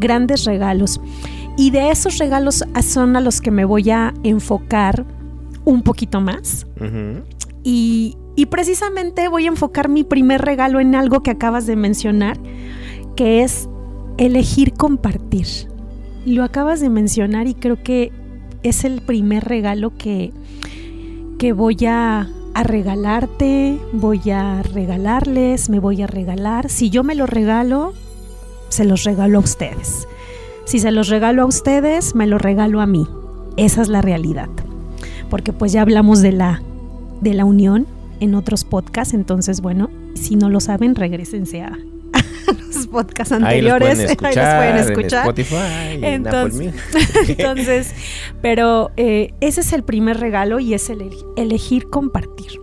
grandes 0.00 0.46
regalos. 0.46 1.02
Y 1.58 1.70
de 1.70 1.90
esos 1.90 2.16
regalos 2.16 2.64
son 2.82 3.16
a 3.16 3.20
los 3.20 3.42
que 3.42 3.50
me 3.50 3.66
voy 3.66 3.90
a 3.90 4.14
enfocar 4.22 5.04
un 5.66 5.82
poquito 5.82 6.22
más. 6.22 6.66
y, 7.62 8.16
precisamente 8.50 9.28
voy 9.28 9.44
a 9.44 9.48
enfocar 9.48 9.90
mi 9.90 10.02
primer 10.02 10.40
regalo 10.40 10.80
en 10.80 10.94
algo 10.94 11.22
que 11.22 11.30
acabas 11.30 11.66
de 11.66 11.76
mencionar, 11.76 12.38
que 13.16 13.42
es 13.42 13.68
elegir 14.16 14.72
compartir. 14.72 15.46
Lo 16.24 16.42
acabas 16.42 16.80
de 16.80 16.88
mencionar 16.88 17.48
y 17.48 17.54
creo 17.54 17.82
que 17.82 18.12
es 18.68 18.84
el 18.84 19.00
primer 19.00 19.44
regalo 19.44 19.92
que, 19.96 20.32
que 21.38 21.52
voy 21.52 21.78
a, 21.86 22.28
a 22.54 22.62
regalarte, 22.62 23.78
voy 23.92 24.30
a 24.30 24.62
regalarles, 24.62 25.70
me 25.70 25.80
voy 25.80 26.02
a 26.02 26.06
regalar. 26.06 26.68
Si 26.68 26.90
yo 26.90 27.04
me 27.04 27.14
lo 27.14 27.26
regalo, 27.26 27.94
se 28.68 28.84
los 28.84 29.04
regalo 29.04 29.38
a 29.38 29.42
ustedes. 29.42 30.06
Si 30.64 30.78
se 30.78 30.90
los 30.90 31.08
regalo 31.08 31.42
a 31.42 31.46
ustedes, 31.46 32.14
me 32.14 32.26
lo 32.26 32.38
regalo 32.38 32.80
a 32.80 32.86
mí. 32.86 33.06
Esa 33.56 33.82
es 33.82 33.88
la 33.88 34.02
realidad 34.02 34.48
porque 35.30 35.52
pues 35.52 35.72
ya 35.72 35.82
hablamos 35.82 36.20
de 36.20 36.32
la, 36.32 36.62
de 37.20 37.34
la 37.34 37.44
unión 37.44 37.86
en 38.20 38.34
otros 38.34 38.64
podcasts, 38.64 39.14
entonces 39.14 39.60
bueno, 39.60 39.90
si 40.14 40.36
no 40.36 40.48
lo 40.48 40.60
saben, 40.60 40.94
regresense 40.94 41.62
a, 41.62 41.78
los 42.74 42.86
podcasts 42.86 43.32
anteriores. 43.32 43.98
Ahí 44.22 44.34
los 44.34 44.54
pueden 44.54 44.76
escuchar. 44.76 45.26
En 45.26 45.40
Spotify, 45.40 45.98
entonces, 46.02 46.74
entonces, 47.28 47.94
pero 48.42 48.90
eh, 48.96 49.32
ese 49.40 49.60
es 49.60 49.72
el 49.72 49.82
primer 49.82 50.20
regalo 50.20 50.60
y 50.60 50.74
es 50.74 50.90
el 50.90 51.10
elegir 51.36 51.88
compartir. 51.88 52.60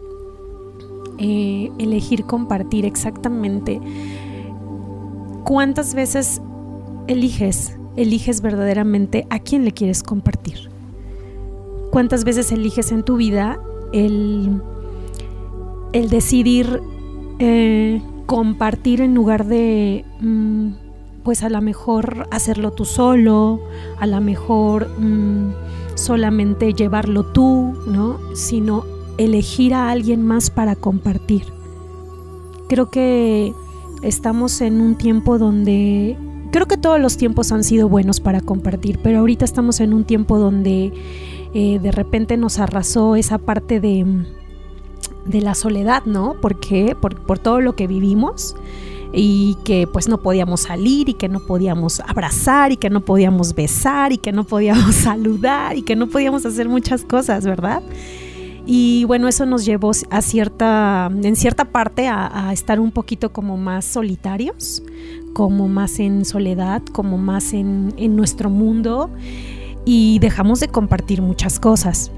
Eh, 1.20 1.70
elegir 1.80 2.26
compartir 2.26 2.86
exactamente. 2.86 3.80
¿Cuántas 5.44 5.94
veces 5.94 6.42
eliges, 7.08 7.78
eliges 7.98 8.42
verdaderamente 8.42 9.28
a 9.30 9.40
quién 9.40 9.66
le 9.66 9.72
quieres 9.72 10.04
compartir? 10.04 10.74
cuántas 11.94 12.24
veces 12.24 12.52
eliges 12.52 12.92
en 12.92 13.04
tu 13.04 13.18
vida 13.18 13.60
el, 13.94 14.60
el 15.94 16.10
decidir 16.10 16.82
eh, 17.38 18.02
compartir 18.34 19.00
en 19.00 19.14
lugar 19.14 19.46
de, 19.46 20.06
mm, 20.20 20.70
pues 21.24 21.44
a 21.44 21.50
lo 21.50 21.62
mejor 21.62 22.28
hacerlo 22.32 22.72
tú 22.72 22.84
solo, 22.84 23.60
a 24.00 24.08
lo 24.08 24.20
mejor 24.22 24.90
mm, 25.00 25.52
solamente 25.94 26.74
llevarlo 26.74 27.28
tú, 27.28 27.76
¿no? 27.86 28.18
Sino 28.34 28.86
elegir 29.20 29.76
a 29.76 29.92
alguien 29.92 30.26
más 30.26 30.50
para 30.50 30.76
compartir. 30.76 31.44
Creo 32.70 32.90
que 32.90 33.54
estamos 34.02 34.62
en 34.62 34.82
un 34.82 34.96
tiempo 34.96 35.38
donde 35.38 36.18
creo 36.50 36.66
que 36.66 36.78
todos 36.78 37.00
los 37.00 37.18
tiempos 37.18 37.52
han 37.52 37.64
sido 37.64 37.88
buenos 37.88 38.20
para 38.20 38.42
compartir, 38.42 38.98
pero 39.04 39.20
ahorita 39.20 39.46
estamos 39.46 39.80
en 39.80 39.94
un 39.94 40.06
tiempo 40.06 40.40
donde 40.40 40.92
eh, 41.54 41.78
de 41.78 41.92
repente 41.92 42.36
nos 42.38 42.58
arrasó 42.58 43.16
esa 43.16 43.38
parte 43.38 43.80
de, 43.80 44.26
de 45.26 45.42
la 45.42 45.56
soledad, 45.56 46.04
¿no? 46.06 46.36
¿Por 46.36 46.60
qué? 46.60 46.96
Por, 47.00 47.16
por, 47.16 47.40
todo 47.40 47.62
lo 47.62 47.76
que 47.76 47.88
vivimos 47.88 48.56
y 49.14 49.58
que 49.64 49.88
pues 49.88 50.08
no 50.08 50.22
podíamos 50.22 50.62
salir 50.62 51.10
y 51.10 51.14
que 51.14 51.30
no 51.30 51.40
podíamos 51.40 52.00
abrazar 52.00 52.72
y 52.72 52.78
que 52.78 52.90
no 52.90 53.02
podíamos 53.02 53.54
besar 53.54 54.12
y 54.12 54.18
que 54.18 54.32
no 54.32 54.44
podíamos 54.44 54.96
saludar 55.04 55.78
y 55.78 55.84
que 55.84 55.96
no 55.96 56.08
podíamos 56.08 56.46
hacer 56.46 56.68
muchas 56.68 57.04
cosas, 57.04 57.46
¿verdad? 57.46 57.84
Y 58.66 59.04
bueno, 59.06 59.28
eso 59.28 59.46
nos 59.46 59.66
llevó 59.66 59.92
a 60.10 60.22
cierta, 60.22 61.12
en 61.12 61.36
cierta 61.36 61.66
parte 61.66 62.08
a, 62.08 62.50
estar 62.54 62.80
un 62.80 62.92
poquito 62.92 63.34
como 63.34 63.58
más 63.58 63.84
solitarios, 63.84 64.82
como 65.34 65.68
más 65.68 66.00
en 66.00 66.24
soledad, 66.24 66.82
como 66.94 67.18
más 67.18 67.54
en 67.54 68.16
nuestro 68.16 68.50
mundo 68.50 69.10
y 69.86 70.20
dejamos 70.20 70.60
de 70.60 70.68
compartir 70.70 71.22
muchas 71.22 71.60
cosas. 71.60 72.12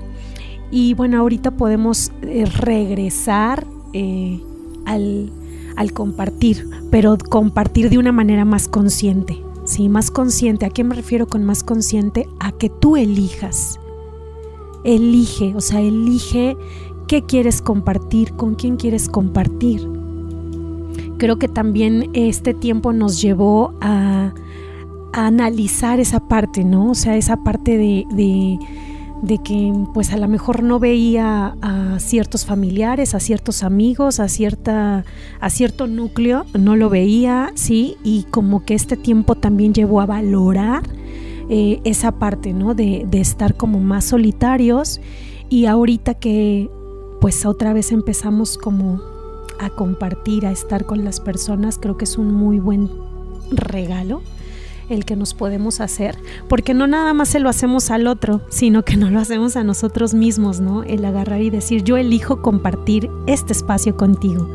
Y 0.72 0.93
bueno, 0.93 1.19
ahorita 1.19 1.51
podemos 1.51 2.12
eh, 2.22 2.45
regresar 2.45 3.65
eh, 3.93 4.41
al, 4.86 5.31
al, 5.75 5.93
compartir, 5.93 6.67
pero 6.91 7.17
compartir 7.17 7.89
de 7.89 7.98
una 7.98 8.12
manera 8.12 8.45
más 8.45 8.67
consciente. 8.67 9.41
Sí, 9.65 9.89
más 9.89 10.12
consciente. 10.12 10.65
¿A 10.65 10.69
qué 10.69 10.84
me 10.84 10.95
refiero 10.95 11.27
con 11.27 11.43
más 11.43 11.63
consciente? 11.63 12.27
A 12.39 12.51
que 12.51 12.69
tú 12.69 12.98
elijas. 12.98 13.79
Elige, 14.84 15.55
o 15.55 15.62
sea, 15.62 15.81
elige 15.81 16.55
qué 17.07 17.24
quieres 17.24 17.62
compartir, 17.62 18.34
con 18.34 18.55
quién 18.55 18.77
quieres 18.77 19.10
compartir. 19.10 19.88
Creo 21.17 21.39
que 21.39 21.48
también 21.48 22.10
este 22.13 22.53
tiempo 22.53 22.93
nos 22.93 23.22
llevó 23.22 23.74
a, 23.81 24.34
analizar 25.13 26.01
esa 26.01 26.27
parte, 26.27 26.65
¿no? 26.65 26.91
O 26.91 26.95
sea, 26.95 27.15
esa 27.15 27.38
parte 27.38 27.77
de, 27.77 28.05
de, 28.12 28.60
que 29.44 29.74
pues 29.94 30.12
a 30.12 30.17
lo 30.17 30.27
mejor 30.27 30.63
no 30.63 30.79
veía 30.79 31.55
a 31.62 32.00
ciertos 32.00 32.46
familiares, 32.46 33.15
a 33.15 33.20
ciertos 33.20 33.63
amigos, 33.63 34.20
a, 34.20 34.27
cierta, 34.27 35.05
a 35.39 35.50
cierto 35.50 35.88
núcleo, 35.88 36.46
no 36.58 36.75
lo 36.75 36.89
veía, 36.89 37.51
¿sí? 37.55 37.98
Y 38.03 38.24
como 38.32 38.65
que 38.65 38.74
este 38.74 38.98
tiempo 38.98 39.36
también 39.36 39.74
llevó 39.74 40.01
a 40.01 40.05
valorar 40.05 40.84
eh, 41.50 41.82
esa 41.84 42.13
parte, 42.13 42.53
¿no? 42.53 42.74
De, 42.75 43.05
de 43.10 43.20
estar 43.20 43.55
como 43.55 43.79
más 43.79 44.05
solitarios 44.05 45.01
y 45.50 45.65
ahorita 45.65 46.15
que 46.15 46.70
pues 47.20 47.46
otra 47.46 47.74
vez 47.74 47.91
empezamos 47.91 48.58
como 48.58 49.01
a 49.60 49.70
compartir, 49.70 50.46
a 50.46 50.51
estar 50.51 50.86
con 50.86 51.03
las 51.03 51.20
personas, 51.20 51.77
creo 51.79 51.98
que 51.98 52.05
es 52.05 52.17
un 52.17 52.34
muy 52.34 52.60
buen 52.60 52.89
regalo 53.51 54.22
el 54.89 55.06
que 55.06 55.15
nos 55.15 55.34
podemos 55.34 55.82
hacer, 55.82 56.18
porque 56.48 56.74
no 56.74 56.88
nada 56.88 57.13
más 57.13 57.30
se 57.30 57.39
lo 57.39 57.50
hacemos 57.50 57.92
al 57.92 58.08
otro, 58.08 58.42
sino 58.50 58.84
que 58.84 58.98
no 58.98 59.10
lo 59.10 59.20
hacemos 59.20 59.56
a 59.56 59.63
nosotros 59.63 60.13
mismos, 60.13 60.60
¿no? 60.60 60.84
El 60.84 61.04
agarrar 61.06 61.42
y 61.42 61.50
decir, 61.50 61.84
yo 61.84 61.98
elijo 61.98 62.42
compartir 62.42 63.10
este 63.27 63.54
espacio 63.54 63.98
contigo, 63.98 64.48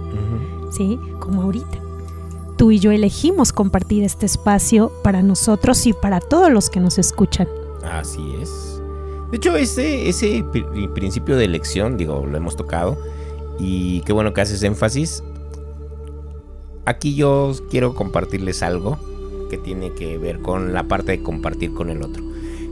¿sí? 0.71 0.99
Como 1.19 1.43
ahorita. 1.43 1.79
Tú 2.57 2.71
y 2.71 2.79
yo 2.79 2.91
elegimos 2.91 3.53
compartir 3.53 4.05
este 4.05 4.27
espacio 4.27 4.93
para 5.03 5.23
nosotros 5.23 5.87
y 5.87 5.93
para 5.93 6.21
todos 6.21 6.53
los 6.53 6.69
que 6.69 6.81
nos 6.81 6.99
escuchan. 6.99 7.49
Así 7.83 8.35
es. 8.41 8.83
De 9.31 9.37
hecho, 9.37 9.57
ese, 9.57 10.09
ese 10.09 10.45
principio 10.95 11.37
de 11.37 11.45
elección, 11.45 11.97
digo, 11.97 12.27
lo 12.27 12.37
hemos 12.37 12.57
tocado, 12.57 12.99
y 13.59 14.01
qué 14.01 14.13
bueno 14.13 14.33
que 14.33 14.41
haces 14.41 14.63
énfasis. 14.63 15.23
Aquí 16.85 17.15
yo 17.15 17.53
quiero 17.71 17.95
compartirles 17.95 18.63
algo 18.63 18.99
que 19.51 19.59
tiene 19.59 19.93
que 19.93 20.17
ver 20.17 20.41
con 20.41 20.73
la 20.73 20.85
parte 20.85 21.13
de 21.13 21.23
compartir 21.23 21.75
con 21.75 21.91
el 21.91 22.03
otro. 22.03 22.25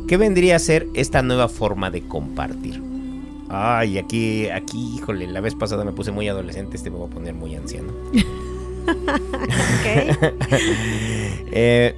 ¿Qué 0.06 0.16
vendría 0.16 0.56
a 0.56 0.58
ser 0.58 0.86
esta 0.94 1.20
nueva 1.20 1.48
forma 1.48 1.90
de 1.90 2.00
compartir? 2.08 2.82
Ay, 3.50 3.98
aquí, 3.98 4.48
aquí, 4.48 4.94
híjole, 4.96 5.26
la 5.26 5.40
vez 5.40 5.54
pasada 5.54 5.84
me 5.84 5.92
puse 5.92 6.12
muy 6.12 6.28
adolescente, 6.28 6.76
este 6.76 6.90
me 6.90 6.96
voy 6.96 7.08
a 7.08 7.14
poner 7.14 7.34
muy 7.34 7.54
anciano. 7.54 7.92
Eh, 11.50 11.94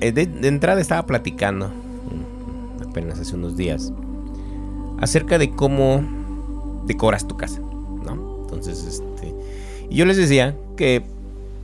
eh, 0.00 0.12
de, 0.12 0.48
entrada 0.48 0.80
estaba 0.80 1.04
platicando, 1.06 1.68
mm, 1.68 2.88
apenas 2.88 3.18
hace 3.18 3.34
unos 3.34 3.56
días, 3.56 3.92
acerca 5.00 5.38
de 5.38 5.50
cómo 5.50 6.02
decoras 6.86 7.26
tu 7.26 7.36
casa, 7.36 7.60
¿no? 7.60 8.40
Entonces, 8.42 8.84
este, 8.84 9.34
y 9.90 9.96
yo 9.96 10.06
les 10.06 10.16
decía 10.16 10.56
que 10.76 11.02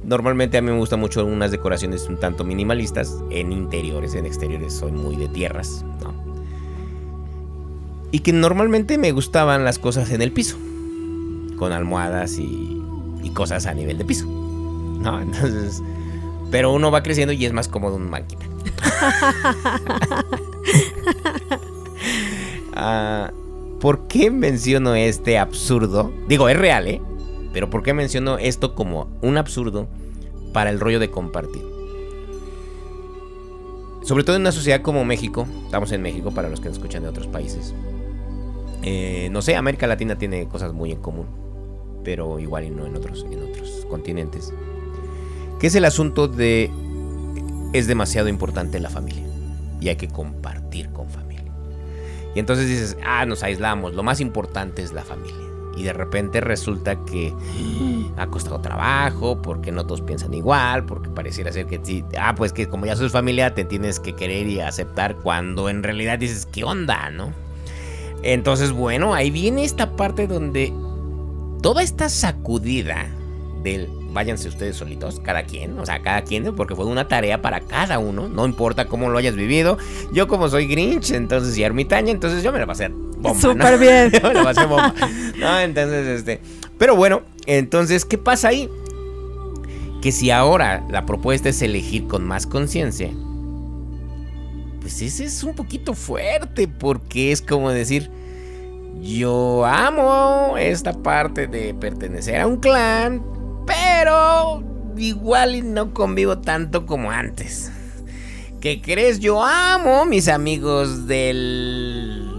Normalmente 0.05 0.59
a 0.59 0.63
mí 0.63 0.71
me 0.71 0.79
gustan 0.79 1.01
mucho 1.01 1.25
unas 1.25 1.51
decoraciones 1.51 2.07
un 2.09 2.19
tanto 2.19 2.45
minimalistas. 2.45 3.17
En 3.31 3.53
interiores, 3.53 4.15
en 4.15 4.27
exteriores 4.27 4.75
soy 4.75 4.93
muy 4.93 5.17
de 5.17 5.29
tierras. 5.29 5.85
¿no? 6.03 6.15
Y 8.13 8.21
que 8.21 8.33
normalmente 8.33 8.99
me 8.99 9.13
gustaban 9.13 9.65
las 9.65 9.79
cosas 9.79 10.11
en 10.11 10.23
el 10.23 10.33
piso. 10.33 10.57
Con 11.59 11.73
almohadas 11.73 12.39
y, 12.39 12.83
y 13.23 13.31
cosas 13.31 13.67
a 13.67 13.75
nivel 13.75 13.99
de 13.99 14.05
piso. 14.05 14.27
¿No? 14.27 15.21
Entonces... 15.23 15.83
Pero 16.51 16.73
uno 16.73 16.91
va 16.93 17.03
creciendo 17.03 17.33
y 17.33 17.45
es 17.47 17.53
más 17.53 17.67
cómodo 17.69 17.97
un 17.97 18.11
máquina. 18.11 18.47
Ah, 22.77 23.31
¿Por 23.81 24.09
qué 24.09 24.31
menciono 24.31 24.95
este 24.95 25.39
absurdo? 25.39 26.13
Digo, 26.27 26.49
es 26.49 26.57
real, 26.57 26.89
¿eh? 26.89 27.01
Pero 27.55 27.71
¿por 27.71 27.85
qué 27.85 27.95
menciono 27.95 28.37
esto 28.37 28.75
como 28.75 29.09
un 29.23 29.39
absurdo 29.39 29.87
para 30.53 30.71
el 30.71 30.81
rollo 30.81 30.99
de 30.99 31.11
compartir? 31.11 31.63
Sobre 34.03 34.25
todo 34.25 34.37
en 34.37 34.43
una 34.43 34.53
sociedad 34.53 34.83
como 34.83 35.05
México, 35.05 35.47
estamos 35.65 35.93
en 35.93 36.03
México 36.03 36.33
para 36.33 36.51
los 36.51 36.61
que 36.61 36.69
nos 36.69 36.77
escuchan 36.77 37.05
de 37.05 37.09
otros 37.09 37.29
países. 37.29 37.73
Eh, 38.83 39.29
no 39.31 39.41
sé, 39.41 39.55
América 39.55 39.87
Latina 39.87 40.19
tiene 40.19 40.47
cosas 40.49 40.73
muy 40.73 40.91
en 40.91 41.01
común, 41.01 41.27
pero 42.03 42.41
igual 42.41 42.65
y 42.65 42.71
no 42.71 42.87
en 42.87 42.97
otros, 42.97 43.25
en 43.31 43.43
otros 43.45 43.87
continentes. 43.89 44.53
Que 45.61 45.69
es 45.69 45.75
el 45.77 45.85
asunto 45.85 46.27
de 46.27 46.71
es 47.73 47.87
demasiado 47.87 48.29
importante 48.29 48.79
la 48.81 48.91
familia 48.91 49.25
y 49.81 49.89
hay 49.89 49.97
que 49.97 50.09
compartir 50.09 50.91
con 50.91 51.09
familia. 51.09 51.53
Y 52.35 52.41
entonces 52.41 52.69
dices, 52.69 52.97
ah, 53.07 53.25
nos 53.27 53.45
aislamos, 53.45 53.95
lo 53.95 54.03
más 54.03 54.21
importante 54.21 54.83
es 54.83 54.93
la 54.93 55.05
familia. 55.05 55.54
Y 55.77 55.83
de 55.83 55.93
repente 55.93 56.41
resulta 56.41 56.97
que 57.05 57.33
ha 58.17 58.27
costado 58.29 58.61
trabajo, 58.61 59.41
porque 59.43 59.73
no 59.73 59.85
todos 59.87 60.03
piensan 60.03 60.35
igual, 60.35 60.85
porque 60.85 61.11
pareciera 61.11 61.53
ser 61.53 61.67
que 61.67 61.81
sí, 61.83 62.05
ah, 62.19 62.35
pues 62.35 62.53
que 62.53 62.69
como 62.69 62.87
ya 62.87 62.97
sos 62.97 63.13
familia 63.13 63.55
te 63.55 63.65
tienes 63.65 64.01
que 64.01 64.15
querer 64.15 64.47
y 64.47 64.61
aceptar 64.61 65.17
cuando 65.17 65.69
en 65.69 65.83
realidad 65.83 66.19
dices, 66.19 66.47
¿qué 66.47 66.65
onda, 66.65 67.11
no? 67.11 67.33
Entonces, 68.23 68.73
bueno, 68.73 69.15
ahí 69.15 69.31
viene 69.31 69.65
esta 69.65 69.97
parte 69.97 70.27
donde 70.27 70.73
toda 71.61 71.83
esta 71.83 72.09
sacudida 72.09 73.07
del 73.63 73.89
váyanse 74.15 74.49
ustedes 74.49 74.77
solitos, 74.77 75.21
cada 75.21 75.43
quien, 75.43 75.79
o 75.79 75.85
sea, 75.85 76.01
cada 76.01 76.23
quien, 76.23 76.55
porque 76.55 76.75
fue 76.75 76.87
una 76.87 77.09
tarea 77.09 77.43
para 77.43 77.61
cada 77.61 77.99
uno, 77.99 78.29
no 78.29 78.47
importa 78.47 78.87
cómo 78.87 79.11
lo 79.11 79.19
hayas 79.19 79.35
vivido. 79.35 79.77
Yo 80.13 80.29
como 80.29 80.49
soy 80.49 80.67
Grinch, 80.67 81.11
entonces 81.11 81.59
y 81.59 81.65
ermitaña, 81.65 82.13
entonces 82.13 82.43
yo 82.43 82.53
me 82.53 82.61
la 82.61 82.67
pasé 82.67 82.91
bomba. 83.25 83.41
Súper 83.41 83.79
bien. 83.79 84.13
pasé 84.45 84.65
bomba. 84.67 84.95
No, 85.39 85.59
entonces, 85.61 86.07
este, 86.07 86.41
pero 86.79 86.97
bueno, 86.97 87.23
entonces, 87.47 88.05
¿qué 88.05 88.19
pasa 88.19 88.49
ahí? 88.49 88.69
Que 90.03 90.13
si 90.13 90.31
ahora 90.31 90.85
la 90.91 91.07
propuesta 91.07 91.49
es 91.49 91.63
elegir 91.63 92.07
con 92.07 92.25
más 92.25 92.47
conciencia, 92.47 93.11
pues 94.81 95.01
ese 95.01 95.25
es 95.25 95.43
un 95.43 95.55
poquito 95.55 95.95
fuerte, 95.95 96.69
porque 96.69 97.33
es 97.33 97.41
como 97.41 97.71
decir, 97.71 98.11
yo 99.01 99.65
amo 99.65 100.57
esta 100.59 100.93
parte 100.93 101.47
de 101.47 101.75
pertenecer 101.75 102.41
a 102.41 102.47
un 102.47 102.59
clan, 102.59 103.23
pero 103.67 104.63
igual 104.97 105.57
y 105.57 105.63
no 105.63 105.95
convivo 105.95 106.39
tanto 106.39 106.87
como 106.87 107.11
antes. 107.11 107.71
¿Qué 108.61 108.81
crees? 108.81 109.21
Yo 109.21 109.45
amo 109.45 110.07
mis 110.07 110.29
amigos 110.29 111.07
del 111.07 112.34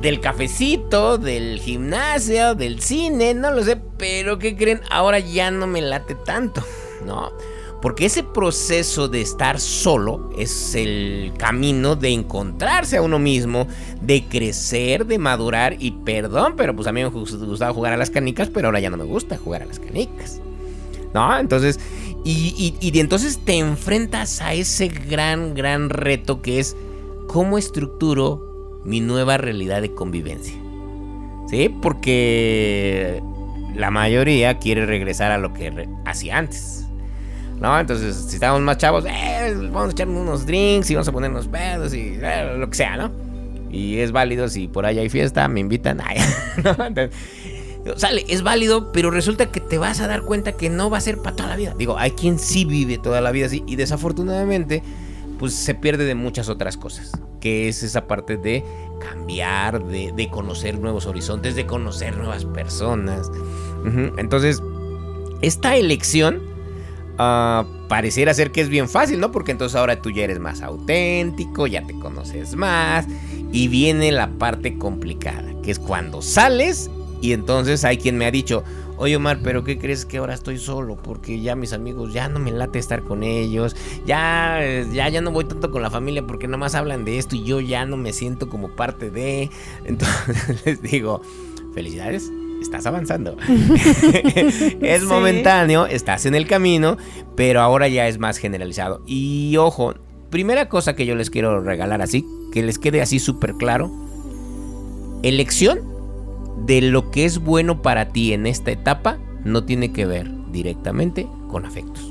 del 0.00 0.20
cafecito, 0.20 1.18
del 1.18 1.58
gimnasio, 1.58 2.54
del 2.54 2.80
cine, 2.80 3.34
no 3.34 3.50
lo 3.50 3.64
sé, 3.64 3.76
pero 3.98 4.38
¿qué 4.38 4.56
creen? 4.56 4.80
Ahora 4.90 5.18
ya 5.18 5.50
no 5.50 5.66
me 5.66 5.82
late 5.82 6.14
tanto, 6.14 6.62
¿no? 7.04 7.32
Porque 7.82 8.06
ese 8.06 8.22
proceso 8.22 9.08
de 9.08 9.20
estar 9.20 9.60
solo 9.60 10.30
es 10.36 10.74
el 10.74 11.32
camino 11.38 11.94
de 11.94 12.10
encontrarse 12.10 12.96
a 12.96 13.02
uno 13.02 13.18
mismo, 13.18 13.68
de 14.00 14.24
crecer, 14.24 15.06
de 15.06 15.18
madurar 15.18 15.76
y 15.78 15.92
perdón, 15.92 16.54
pero 16.56 16.74
pues 16.74 16.88
a 16.88 16.92
mí 16.92 17.02
me 17.02 17.08
gustaba 17.08 17.72
jugar 17.72 17.92
a 17.92 17.96
las 17.96 18.10
canicas, 18.10 18.48
pero 18.48 18.68
ahora 18.68 18.80
ya 18.80 18.90
no 18.90 18.96
me 18.96 19.04
gusta 19.04 19.36
jugar 19.36 19.62
a 19.62 19.66
las 19.66 19.78
canicas. 19.78 20.40
¿No? 21.14 21.38
Entonces, 21.38 21.78
y, 22.24 22.74
y, 22.80 22.98
entonces 22.98 23.38
te 23.44 23.56
enfrentas 23.56 24.42
a 24.42 24.52
ese 24.52 24.88
gran, 24.88 25.54
gran 25.54 25.88
reto 25.88 26.42
que 26.42 26.58
es 26.58 26.76
cómo 27.28 27.56
estructuro 27.56 28.45
mi 28.86 29.00
nueva 29.00 29.36
realidad 29.36 29.82
de 29.82 29.92
convivencia. 29.92 30.54
¿Sí? 31.48 31.68
Porque 31.68 33.22
la 33.74 33.90
mayoría 33.90 34.58
quiere 34.58 34.86
regresar 34.86 35.32
a 35.32 35.38
lo 35.38 35.52
que 35.52 35.88
hacía 36.04 36.38
antes. 36.38 36.86
¿No? 37.60 37.78
Entonces, 37.78 38.16
si 38.28 38.34
estamos 38.34 38.60
más 38.60 38.78
chavos, 38.78 39.04
eh, 39.06 39.54
vamos 39.72 39.88
a 39.88 39.92
echarnos 39.92 40.20
unos 40.20 40.46
drinks 40.46 40.90
y 40.90 40.94
vamos 40.94 41.08
a 41.08 41.12
ponernos 41.12 41.46
pedos 41.48 41.94
y 41.94 42.18
eh, 42.20 42.54
lo 42.56 42.68
que 42.68 42.76
sea, 42.76 42.96
¿no? 42.96 43.10
Y 43.70 43.98
es 43.98 44.12
válido 44.12 44.48
si 44.48 44.68
por 44.68 44.86
ahí 44.86 44.98
hay 44.98 45.08
fiesta, 45.08 45.48
me 45.48 45.60
invitan. 45.60 46.00
Sale, 47.96 48.24
es 48.28 48.42
válido, 48.42 48.92
pero 48.92 49.10
resulta 49.10 49.50
que 49.50 49.60
te 49.60 49.78
vas 49.78 50.00
a 50.00 50.08
dar 50.08 50.22
cuenta 50.22 50.52
que 50.52 50.68
no 50.68 50.90
va 50.90 50.98
a 50.98 51.00
ser 51.00 51.18
para 51.18 51.36
toda 51.36 51.48
la 51.48 51.56
vida. 51.56 51.74
Digo, 51.78 51.96
hay 51.96 52.10
quien 52.10 52.38
sí 52.38 52.64
vive 52.64 52.98
toda 52.98 53.20
la 53.20 53.30
vida 53.30 53.46
así 53.46 53.62
y 53.66 53.76
desafortunadamente 53.76 54.82
pues 55.38 55.54
se 55.54 55.74
pierde 55.74 56.04
de 56.04 56.14
muchas 56.14 56.48
otras 56.48 56.76
cosas, 56.76 57.12
que 57.40 57.68
es 57.68 57.82
esa 57.82 58.06
parte 58.06 58.36
de 58.36 58.64
cambiar, 59.00 59.84
de, 59.84 60.28
conocer 60.30 60.78
nuevos 60.78 61.06
horizontes, 61.06 61.54
de 61.54 61.66
conocer 61.66 62.16
nuevas 62.16 62.44
personas. 62.44 63.30
Entonces, 64.16 64.62
esta 65.42 65.76
elección 65.76 66.42
uh, 67.18 67.64
pareciera 67.88 68.34
ser 68.34 68.52
que 68.52 68.60
es 68.60 68.68
bien 68.68 68.88
fácil, 68.88 69.20
¿no? 69.20 69.30
Porque 69.30 69.52
entonces 69.52 69.76
ahora 69.76 70.00
tú 70.00 70.10
ya 70.10 70.24
eres 70.24 70.38
más 70.38 70.62
auténtico, 70.62 71.66
ya 71.66 71.82
te 71.86 71.94
conoces 71.98 72.56
más 72.56 73.06
y 73.52 73.68
viene 73.68 74.12
la 74.12 74.28
parte 74.28 74.76
complicada, 74.78 75.44
que 75.62 75.70
es 75.70 75.78
cuando 75.78 76.22
sales 76.22 76.90
y 77.20 77.32
entonces 77.32 77.84
hay 77.84 77.96
quien 77.96 78.18
me 78.18 78.26
ha 78.26 78.30
dicho, 78.30 78.64
oye 78.96 79.16
Omar, 79.16 79.38
pero 79.42 79.64
¿qué 79.64 79.78
crees 79.78 80.04
que 80.04 80.18
ahora 80.18 80.34
estoy 80.34 80.58
solo? 80.58 80.96
Porque 80.96 81.40
ya 81.40 81.56
mis 81.56 81.72
amigos, 81.72 82.12
ya 82.12 82.28
no 82.28 82.38
me 82.38 82.50
late 82.50 82.78
estar 82.78 83.02
con 83.02 83.22
ellos, 83.22 83.76
ya, 84.06 84.60
ya, 84.92 85.08
ya 85.08 85.20
no 85.20 85.30
voy 85.30 85.44
tanto 85.44 85.70
con 85.70 85.82
la 85.82 85.90
familia 85.90 86.26
porque 86.26 86.46
nada 86.46 86.58
más 86.58 86.74
hablan 86.74 87.04
de 87.04 87.18
esto 87.18 87.36
y 87.36 87.44
yo 87.44 87.60
ya 87.60 87.86
no 87.86 87.96
me 87.96 88.12
siento 88.12 88.48
como 88.48 88.68
parte 88.74 89.10
de... 89.10 89.50
Entonces 89.84 90.62
les 90.64 90.82
digo, 90.82 91.22
felicidades. 91.74 92.30
Estás 92.60 92.86
avanzando. 92.86 93.36
es 94.80 95.04
momentáneo, 95.04 95.86
estás 95.86 96.24
en 96.24 96.34
el 96.34 96.46
camino, 96.46 96.96
pero 97.36 97.60
ahora 97.60 97.86
ya 97.86 98.08
es 98.08 98.18
más 98.18 98.38
generalizado. 98.38 99.02
Y 99.06 99.56
ojo, 99.58 99.94
primera 100.30 100.68
cosa 100.68 100.96
que 100.96 101.04
yo 101.04 101.14
les 101.14 101.28
quiero 101.28 101.60
regalar 101.60 102.00
así, 102.00 102.24
que 102.52 102.62
les 102.62 102.78
quede 102.78 103.02
así 103.02 103.18
súper 103.18 103.54
claro. 103.54 103.92
Elección 105.22 105.95
de 106.64 106.80
lo 106.80 107.10
que 107.10 107.24
es 107.24 107.38
bueno 107.38 107.82
para 107.82 108.08
ti 108.08 108.32
en 108.32 108.46
esta 108.46 108.70
etapa 108.70 109.18
no 109.44 109.64
tiene 109.64 109.92
que 109.92 110.06
ver 110.06 110.30
directamente 110.52 111.26
con 111.48 111.66
afectos. 111.66 112.10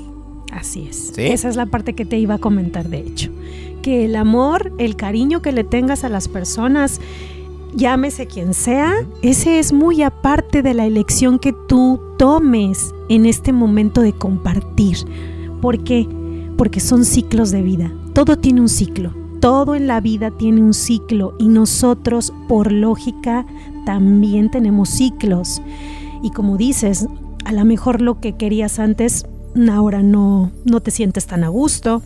Así 0.52 0.86
es. 0.88 1.12
Esa 1.16 1.48
es 1.48 1.56
la 1.56 1.66
parte 1.66 1.94
que 1.94 2.06
te 2.06 2.18
iba 2.18 2.34
a 2.34 2.38
comentar, 2.38 2.88
de 2.88 2.98
hecho. 2.98 3.30
Que 3.82 4.04
el 4.04 4.16
amor, 4.16 4.72
el 4.78 4.96
cariño 4.96 5.42
que 5.42 5.52
le 5.52 5.64
tengas 5.64 6.04
a 6.04 6.08
las 6.08 6.28
personas, 6.28 7.00
llámese 7.74 8.26
quien 8.26 8.54
sea, 8.54 8.94
ese 9.22 9.58
es 9.58 9.72
muy 9.72 10.02
aparte 10.02 10.62
de 10.62 10.74
la 10.74 10.86
elección 10.86 11.38
que 11.38 11.54
tú 11.68 12.00
tomes 12.16 12.94
en 13.08 13.26
este 13.26 13.52
momento 13.52 14.00
de 14.00 14.14
compartir. 14.14 14.96
¿Por 15.60 15.84
qué? 15.84 16.08
Porque 16.56 16.80
son 16.80 17.04
ciclos 17.04 17.50
de 17.50 17.62
vida. 17.62 17.92
Todo 18.14 18.38
tiene 18.38 18.62
un 18.62 18.68
ciclo. 18.68 19.12
Todo 19.40 19.74
en 19.74 19.86
la 19.86 20.00
vida 20.00 20.30
tiene 20.30 20.62
un 20.62 20.72
ciclo 20.72 21.34
y 21.38 21.48
nosotros, 21.48 22.32
por 22.48 22.72
lógica, 22.72 23.46
también 23.86 24.50
tenemos 24.50 24.90
ciclos. 24.90 25.62
Y 26.22 26.30
como 26.30 26.58
dices, 26.58 27.06
a 27.46 27.52
lo 27.52 27.64
mejor 27.64 28.02
lo 28.02 28.20
que 28.20 28.34
querías 28.34 28.78
antes, 28.78 29.24
ahora 29.70 30.02
no, 30.02 30.50
no 30.66 30.80
te 30.80 30.90
sientes 30.90 31.26
tan 31.26 31.44
a 31.44 31.48
gusto. 31.48 32.02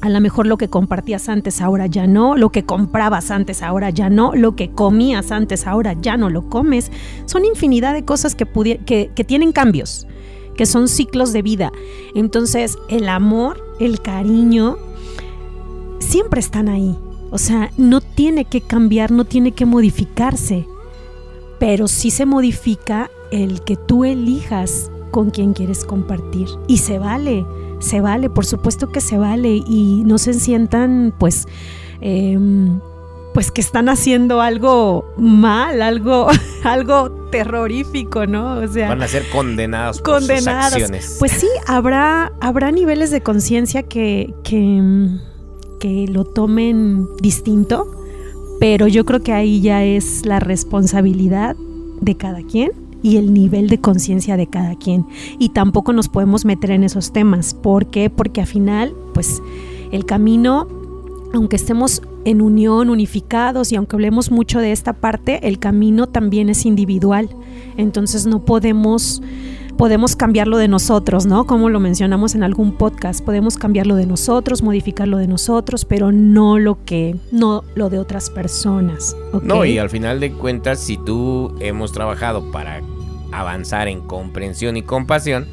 A 0.00 0.08
lo 0.08 0.18
mejor 0.22 0.46
lo 0.46 0.56
que 0.56 0.68
compartías 0.68 1.28
antes 1.28 1.60
ahora 1.60 1.86
ya 1.86 2.06
no, 2.06 2.34
lo 2.34 2.50
que 2.50 2.64
comprabas 2.64 3.30
antes 3.30 3.62
ahora 3.62 3.90
ya 3.90 4.08
no, 4.08 4.34
lo 4.34 4.56
que 4.56 4.70
comías 4.70 5.30
antes 5.30 5.66
ahora 5.66 5.94
ya 6.00 6.16
no 6.16 6.30
lo 6.30 6.48
comes. 6.48 6.90
Son 7.26 7.44
infinidad 7.44 7.92
de 7.92 8.06
cosas 8.06 8.34
que, 8.34 8.46
que, 8.86 9.10
que 9.14 9.24
tienen 9.24 9.52
cambios, 9.52 10.06
que 10.56 10.64
son 10.64 10.88
ciclos 10.88 11.34
de 11.34 11.42
vida. 11.42 11.70
Entonces 12.14 12.78
el 12.88 13.10
amor, 13.10 13.62
el 13.78 14.00
cariño, 14.00 14.78
siempre 15.98 16.40
están 16.40 16.70
ahí. 16.70 16.96
O 17.30 17.36
sea, 17.36 17.70
no 17.76 18.00
tiene 18.00 18.46
que 18.46 18.62
cambiar, 18.62 19.10
no 19.10 19.26
tiene 19.26 19.52
que 19.52 19.66
modificarse 19.66 20.66
pero 21.60 21.86
sí 21.86 22.10
se 22.10 22.26
modifica 22.26 23.10
el 23.30 23.60
que 23.60 23.76
tú 23.76 24.04
elijas 24.04 24.90
con 25.12 25.30
quién 25.30 25.52
quieres 25.52 25.84
compartir. 25.84 26.48
Y 26.66 26.78
se 26.78 26.98
vale, 26.98 27.46
se 27.78 28.00
vale, 28.00 28.30
por 28.30 28.46
supuesto 28.46 28.90
que 28.90 29.00
se 29.00 29.18
vale 29.18 29.62
y 29.64 30.02
no 30.04 30.18
se 30.18 30.34
sientan 30.34 31.14
pues... 31.16 31.46
Em, 32.00 32.80
pues 33.32 33.52
que 33.52 33.60
están 33.60 33.88
haciendo 33.88 34.40
algo 34.40 35.14
mal, 35.16 35.82
algo, 35.82 36.26
algo 36.64 37.28
terrorífico, 37.30 38.26
¿no? 38.26 38.54
O 38.54 38.66
sea, 38.66 38.88
van 38.88 39.02
a 39.02 39.06
ser 39.06 39.28
condenados 39.30 40.00
por 40.00 40.14
condenados. 40.14 40.72
sus 40.72 40.82
acciones. 40.82 41.16
Pues 41.20 41.30
sí, 41.30 41.46
habrá, 41.68 42.32
habrá 42.40 42.72
niveles 42.72 43.12
de 43.12 43.20
conciencia 43.20 43.84
que, 43.84 44.34
que, 44.42 44.82
que 45.78 46.06
lo 46.08 46.24
tomen 46.24 47.06
distinto, 47.18 47.99
pero 48.60 48.86
yo 48.86 49.04
creo 49.06 49.22
que 49.22 49.32
ahí 49.32 49.62
ya 49.62 49.82
es 49.82 50.26
la 50.26 50.38
responsabilidad 50.38 51.56
de 52.02 52.16
cada 52.16 52.42
quien 52.42 52.70
y 53.02 53.16
el 53.16 53.32
nivel 53.32 53.68
de 53.68 53.80
conciencia 53.80 54.36
de 54.36 54.46
cada 54.46 54.76
quien. 54.76 55.06
Y 55.38 55.48
tampoco 55.48 55.94
nos 55.94 56.08
podemos 56.08 56.44
meter 56.44 56.70
en 56.70 56.84
esos 56.84 57.12
temas. 57.12 57.54
¿Por 57.54 57.86
qué? 57.86 58.10
Porque 58.10 58.42
al 58.42 58.46
final, 58.46 58.94
pues 59.14 59.42
el 59.92 60.04
camino, 60.04 60.68
aunque 61.32 61.56
estemos 61.56 62.02
en 62.26 62.42
unión, 62.42 62.90
unificados 62.90 63.72
y 63.72 63.76
aunque 63.76 63.96
hablemos 63.96 64.30
mucho 64.30 64.58
de 64.60 64.72
esta 64.72 64.92
parte, 64.92 65.48
el 65.48 65.58
camino 65.58 66.06
también 66.06 66.50
es 66.50 66.66
individual. 66.66 67.30
Entonces 67.78 68.26
no 68.26 68.44
podemos 68.44 69.22
podemos 69.80 70.14
cambiarlo 70.14 70.58
de 70.58 70.68
nosotros, 70.68 71.24
¿no? 71.24 71.46
Como 71.46 71.70
lo 71.70 71.80
mencionamos 71.80 72.34
en 72.34 72.42
algún 72.42 72.76
podcast, 72.76 73.24
podemos 73.24 73.56
cambiarlo 73.56 73.96
de 73.96 74.04
nosotros, 74.04 74.62
modificarlo 74.62 75.16
de 75.16 75.26
nosotros, 75.26 75.86
pero 75.86 76.12
no 76.12 76.58
lo 76.58 76.84
que 76.84 77.16
no 77.32 77.64
lo 77.74 77.88
de 77.88 77.98
otras 77.98 78.28
personas. 78.28 79.16
No, 79.42 79.64
y 79.64 79.78
al 79.78 79.88
final 79.88 80.20
de 80.20 80.32
cuentas, 80.32 80.80
si 80.80 80.98
tú 80.98 81.54
hemos 81.60 81.92
trabajado 81.92 82.50
para 82.52 82.82
avanzar 83.32 83.88
en 83.88 84.02
comprensión 84.02 84.76
y 84.76 84.82
compasión, 84.82 85.46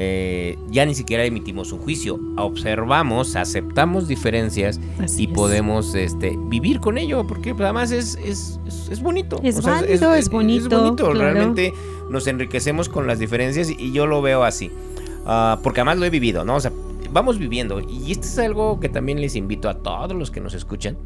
eh, 0.00 0.56
ya 0.70 0.86
ni 0.86 0.94
siquiera 0.94 1.24
emitimos 1.24 1.72
un 1.72 1.80
juicio, 1.80 2.20
observamos, 2.36 3.34
aceptamos 3.34 4.06
diferencias 4.06 4.78
y 5.16 5.26
podemos 5.26 5.92
este, 5.96 6.38
vivir 6.40 6.78
con 6.78 6.98
ello, 6.98 7.26
porque 7.26 7.52
pues, 7.52 7.64
además 7.64 7.90
es, 7.90 8.16
es, 8.24 8.60
es 8.88 9.02
bonito. 9.02 9.40
Es 9.42 9.60
válido, 9.60 10.14
es, 10.14 10.30
bonito. 10.30 10.66
Es 10.66 10.82
bonito, 10.82 11.12
realmente 11.12 11.74
nos 12.10 12.28
enriquecemos 12.28 12.88
con 12.88 13.08
las 13.08 13.18
diferencias 13.18 13.70
y 13.70 13.90
yo 13.90 14.06
lo 14.06 14.22
veo 14.22 14.44
así, 14.44 14.70
uh, 15.24 15.60
porque 15.64 15.80
además 15.80 15.98
lo 15.98 16.06
he 16.06 16.10
vivido, 16.10 16.44
¿no? 16.44 16.54
O 16.54 16.60
sea, 16.60 16.70
vamos 17.10 17.40
viviendo 17.40 17.80
y 17.80 18.12
esto 18.12 18.28
es 18.28 18.38
algo 18.38 18.78
que 18.78 18.88
también 18.88 19.20
les 19.20 19.34
invito 19.34 19.68
a 19.68 19.78
todos 19.78 20.12
los 20.14 20.30
que 20.30 20.40
nos 20.40 20.54
escuchan, 20.54 20.96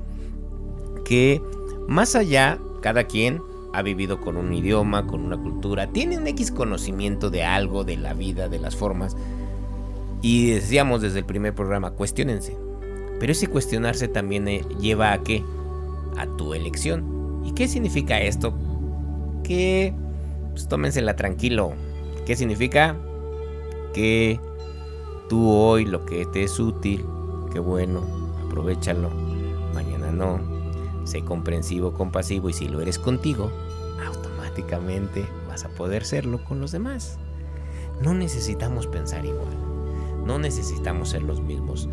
que 1.02 1.40
más 1.88 2.14
allá, 2.14 2.59
cada 2.83 3.05
quien 3.05 3.40
ha 3.72 3.82
vivido 3.82 4.20
con 4.20 4.37
un 4.37 4.52
idioma, 4.52 5.06
con 5.06 5.24
una 5.24 5.37
cultura, 5.37 5.87
tiene 5.87 6.18
un 6.18 6.26
X 6.26 6.50
conocimiento 6.50 7.30
de 7.30 7.44
algo, 7.44 7.85
de 7.85 7.96
la 7.96 8.14
vida, 8.14 8.48
de 8.48 8.58
las 8.58 8.76
formas. 8.76 9.16
Y 10.20 10.50
decíamos 10.50 11.00
desde 11.00 11.20
el 11.20 11.24
primer 11.24 11.54
programa, 11.54 11.92
cuestionense. 11.92 12.56
Pero 13.18 13.32
ese 13.32 13.46
cuestionarse 13.46 14.08
también 14.08 14.46
eh, 14.48 14.64
lleva 14.80 15.12
a 15.12 15.22
qué? 15.22 15.42
A 16.16 16.26
tu 16.37 16.54
elección. 16.54 17.42
¿Y 17.44 17.52
qué 17.52 17.66
significa 17.66 18.20
esto? 18.20 18.54
Que 19.42 19.94
pues 20.50 20.68
tómensela 20.68 21.16
tranquilo. 21.16 21.72
¿Qué 22.26 22.37
significa? 22.37 22.96
Que 23.94 24.38
tú 25.28 25.50
hoy 25.50 25.87
lo 25.87 26.04
que 26.04 26.26
te 26.26 26.44
es 26.44 26.61
útil, 26.61 27.04
qué 27.52 27.58
bueno, 27.58 28.02
aprovechalo. 28.46 29.11
Mañana 29.74 30.11
no 30.11 30.51
Sé 31.04 31.24
comprensivo, 31.24 31.92
compasivo 31.92 32.48
y 32.48 32.52
si 32.52 32.68
lo 32.68 32.80
eres 32.80 32.98
contigo, 32.98 33.50
automáticamente 34.06 35.26
vas 35.48 35.64
a 35.64 35.68
poder 35.68 36.04
serlo 36.04 36.44
con 36.44 36.60
los 36.60 36.72
demás. 36.72 37.18
No 38.00 38.14
necesitamos 38.14 38.86
pensar 38.86 39.24
igual. 39.24 39.56
No 40.26 40.38
necesitamos 40.38 41.10
ser 41.10 41.22
los 41.22 41.40
mismos. 41.40 41.88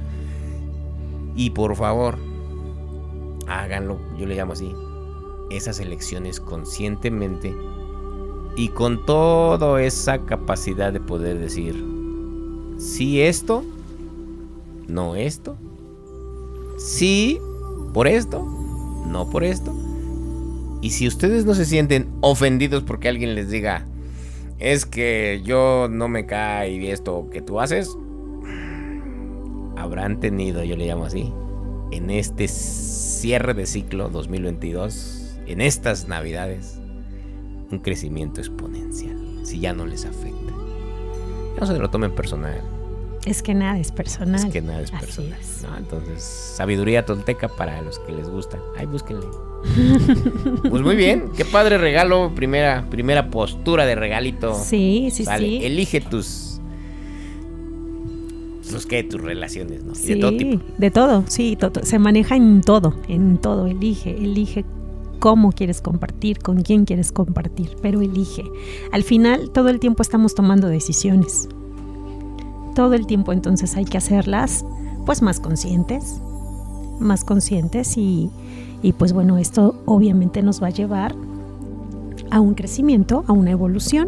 Y 1.35 1.51
por 1.51 1.75
favor, 1.75 2.17
háganlo, 3.47 3.99
yo 4.17 4.25
le 4.25 4.35
llamo 4.35 4.53
así, 4.53 4.75
esas 5.49 5.79
elecciones 5.79 6.39
conscientemente 6.39 7.55
y 8.55 8.69
con 8.69 9.05
toda 9.05 9.81
esa 9.81 10.25
capacidad 10.25 10.91
de 10.91 10.99
poder 10.99 11.39
decir, 11.39 11.83
sí 12.77 13.21
esto, 13.21 13.63
no 14.87 15.15
esto, 15.15 15.55
sí 16.77 17.39
por 17.93 18.07
esto, 18.07 18.45
no 19.09 19.29
por 19.29 19.43
esto. 19.43 19.75
Y 20.81 20.91
si 20.91 21.07
ustedes 21.07 21.45
no 21.45 21.53
se 21.55 21.65
sienten 21.65 22.07
ofendidos 22.21 22.83
porque 22.83 23.09
alguien 23.09 23.35
les 23.35 23.49
diga, 23.49 23.85
es 24.59 24.85
que 24.85 25.41
yo 25.43 25.87
no 25.89 26.07
me 26.07 26.25
cae 26.25 26.91
esto 26.91 27.29
que 27.31 27.41
tú 27.41 27.59
haces, 27.59 27.97
habrán 29.77 30.19
tenido, 30.19 30.63
yo 30.63 30.77
le 30.77 30.87
llamo 30.87 31.05
así, 31.05 31.33
en 31.91 32.09
este 32.09 32.47
cierre 32.47 33.53
de 33.53 33.65
ciclo 33.65 34.09
2022, 34.09 35.39
en 35.47 35.61
estas 35.61 36.07
navidades, 36.07 36.79
un 37.71 37.79
crecimiento 37.79 38.39
exponencial, 38.39 39.17
si 39.43 39.59
ya 39.59 39.73
no 39.73 39.85
les 39.85 40.05
afecta. 40.05 40.53
No 41.59 41.65
se 41.65 41.77
lo 41.77 41.89
tomen 41.89 42.13
personal. 42.15 42.78
Es 43.29 43.43
que 43.43 43.53
nada 43.53 43.77
es 43.77 43.91
personal. 43.91 44.43
Es 44.43 44.51
que 44.51 44.59
nada 44.59 44.81
es 44.81 44.89
personal. 44.89 45.37
Entonces, 45.77 46.23
sabiduría 46.23 47.05
tolteca 47.05 47.47
para 47.47 47.79
los 47.83 47.99
que 47.99 48.11
les 48.11 48.27
gusta. 48.27 48.57
Ay, 48.75 48.87
búsquenle. 48.87 49.27
pues 50.69 50.81
muy 50.81 50.95
bien, 50.95 51.29
qué 51.37 51.45
padre 51.45 51.77
regalo, 51.77 52.33
primera, 52.33 52.87
primera 52.89 53.29
postura 53.29 53.85
de 53.85 53.93
regalito. 53.93 54.55
Sí, 54.55 55.09
sí, 55.11 55.25
sí. 55.25 55.59
Elige 55.63 56.01
tus 56.01 56.59
tus 58.67 58.87
qué, 58.87 59.03
tus 59.03 59.21
relaciones, 59.21 59.83
¿no? 59.83 59.93
de 59.93 60.15
todo 60.15 60.35
tipo. 60.35 60.63
De 60.79 60.89
todo, 60.89 61.23
sí, 61.27 61.55
se 61.83 61.99
maneja 61.99 62.35
en 62.35 62.61
todo, 62.61 62.95
en 63.07 63.37
todo, 63.37 63.67
elige, 63.67 64.11
elige 64.11 64.65
cómo 65.19 65.51
quieres 65.51 65.81
compartir, 65.81 66.39
con 66.39 66.63
quién 66.63 66.85
quieres 66.85 67.11
compartir, 67.11 67.75
pero 67.81 68.01
elige. 68.01 68.43
Al 68.91 69.03
final 69.03 69.51
todo 69.51 69.69
el 69.69 69.79
tiempo 69.79 70.01
estamos 70.01 70.33
tomando 70.33 70.67
decisiones 70.67 71.47
todo 72.79 72.93
el 72.93 73.07
tiempo 73.07 73.33
entonces 73.33 73.75
hay 73.75 73.83
que 73.83 73.97
hacerlas 73.97 74.63
pues 75.05 75.21
más 75.21 75.41
conscientes, 75.41 76.21
más 76.97 77.25
conscientes 77.25 77.97
y, 77.97 78.29
y 78.81 78.93
pues 78.93 79.11
bueno, 79.11 79.37
esto 79.37 79.83
obviamente 79.85 80.41
nos 80.41 80.63
va 80.63 80.67
a 80.67 80.69
llevar 80.69 81.13
a 82.31 82.39
un 82.39 82.53
crecimiento, 82.53 83.25
a 83.27 83.33
una 83.33 83.51
evolución, 83.51 84.07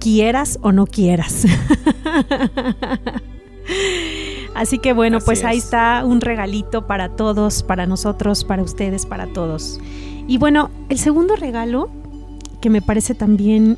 quieras 0.00 0.58
o 0.62 0.72
no 0.72 0.86
quieras. 0.86 1.44
Así 4.54 4.78
que 4.78 4.94
bueno, 4.94 5.18
pues 5.22 5.44
ahí 5.44 5.58
está 5.58 6.02
un 6.06 6.22
regalito 6.22 6.86
para 6.86 7.10
todos, 7.10 7.62
para 7.62 7.84
nosotros, 7.84 8.44
para 8.44 8.62
ustedes, 8.62 9.04
para 9.04 9.26
todos. 9.26 9.78
Y 10.26 10.38
bueno, 10.38 10.70
el 10.88 10.98
segundo 10.98 11.36
regalo 11.36 11.90
que 12.62 12.70
me 12.70 12.80
parece 12.80 13.14
también 13.14 13.76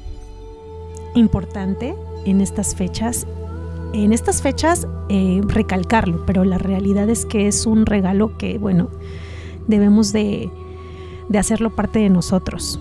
importante 1.16 1.96
en 2.26 2.40
estas 2.40 2.76
fechas 2.76 3.26
en 3.94 4.12
estas 4.12 4.42
fechas 4.42 4.88
eh, 5.08 5.40
recalcarlo, 5.46 6.26
pero 6.26 6.44
la 6.44 6.58
realidad 6.58 7.08
es 7.08 7.24
que 7.24 7.46
es 7.46 7.64
un 7.64 7.86
regalo 7.86 8.36
que, 8.36 8.58
bueno, 8.58 8.90
debemos 9.68 10.12
de, 10.12 10.50
de 11.28 11.38
hacerlo 11.38 11.70
parte 11.70 12.00
de 12.00 12.10
nosotros 12.10 12.80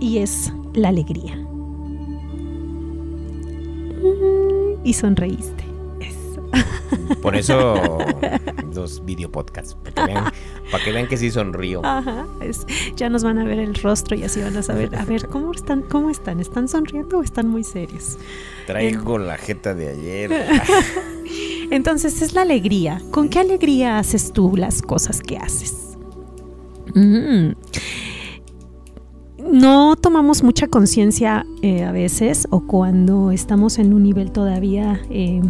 y 0.00 0.18
es 0.18 0.52
la 0.74 0.88
alegría. 0.88 1.38
Y 4.84 4.92
sonreíste. 4.92 5.69
Por 7.22 7.36
eso 7.36 7.98
los 8.74 9.04
videopodcasts, 9.04 9.74
para 9.74 9.92
que 9.92 10.12
vean, 10.12 10.24
para 10.70 10.84
que, 10.84 10.92
vean 10.92 11.06
que 11.06 11.16
sí 11.16 11.30
sonrío. 11.30 11.84
Ajá, 11.84 12.26
ya 12.96 13.08
nos 13.08 13.22
van 13.22 13.38
a 13.38 13.44
ver 13.44 13.58
el 13.58 13.74
rostro 13.74 14.16
y 14.16 14.22
así 14.22 14.40
van 14.40 14.56
a 14.56 14.62
saber, 14.62 14.94
a 14.96 15.04
ver, 15.04 15.26
¿cómo 15.28 15.52
están? 15.52 15.82
¿Cómo 15.82 16.10
están? 16.10 16.40
¿Están 16.40 16.68
sonriendo 16.68 17.18
o 17.18 17.22
están 17.22 17.48
muy 17.48 17.64
serios? 17.64 18.18
Traigo 18.66 19.18
la 19.18 19.36
jeta 19.36 19.74
de 19.74 19.88
ayer. 19.88 20.32
Entonces 21.70 22.22
es 22.22 22.34
la 22.34 22.42
alegría. 22.42 23.00
¿Con 23.10 23.28
qué 23.28 23.40
alegría 23.40 23.98
haces 23.98 24.32
tú 24.32 24.56
las 24.56 24.82
cosas 24.82 25.20
que 25.20 25.36
haces? 25.36 25.96
Mm. 26.94 27.52
No 29.52 29.96
tomamos 29.96 30.42
mucha 30.42 30.68
conciencia 30.68 31.44
eh, 31.62 31.84
a 31.84 31.92
veces 31.92 32.46
o 32.50 32.66
cuando 32.66 33.30
estamos 33.30 33.78
en 33.78 33.92
un 33.94 34.02
nivel 34.02 34.30
todavía 34.30 35.00
eh, 35.10 35.42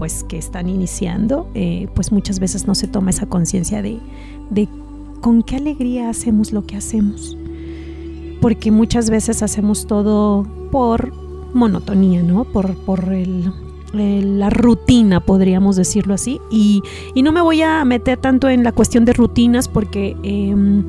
pues 0.00 0.24
que 0.24 0.38
están 0.38 0.70
iniciando, 0.70 1.46
eh, 1.52 1.86
pues 1.94 2.10
muchas 2.10 2.40
veces 2.40 2.66
no 2.66 2.74
se 2.74 2.88
toma 2.88 3.10
esa 3.10 3.26
conciencia 3.26 3.82
de, 3.82 3.98
de 4.48 4.66
con 5.20 5.42
qué 5.42 5.56
alegría 5.56 6.08
hacemos 6.08 6.54
lo 6.54 6.64
que 6.64 6.74
hacemos. 6.74 7.36
Porque 8.40 8.70
muchas 8.70 9.10
veces 9.10 9.42
hacemos 9.42 9.86
todo 9.86 10.46
por 10.72 11.12
monotonía, 11.52 12.22
¿no? 12.22 12.44
Por, 12.44 12.76
por 12.76 13.12
el, 13.12 13.52
la 13.92 14.48
rutina, 14.48 15.20
podríamos 15.20 15.76
decirlo 15.76 16.14
así. 16.14 16.40
Y, 16.50 16.80
y, 17.14 17.20
no 17.20 17.30
me 17.30 17.42
voy 17.42 17.60
a 17.60 17.84
meter 17.84 18.16
tanto 18.16 18.48
en 18.48 18.64
la 18.64 18.72
cuestión 18.72 19.04
de 19.04 19.12
rutinas 19.12 19.68
porque 19.68 20.16
em, 20.22 20.82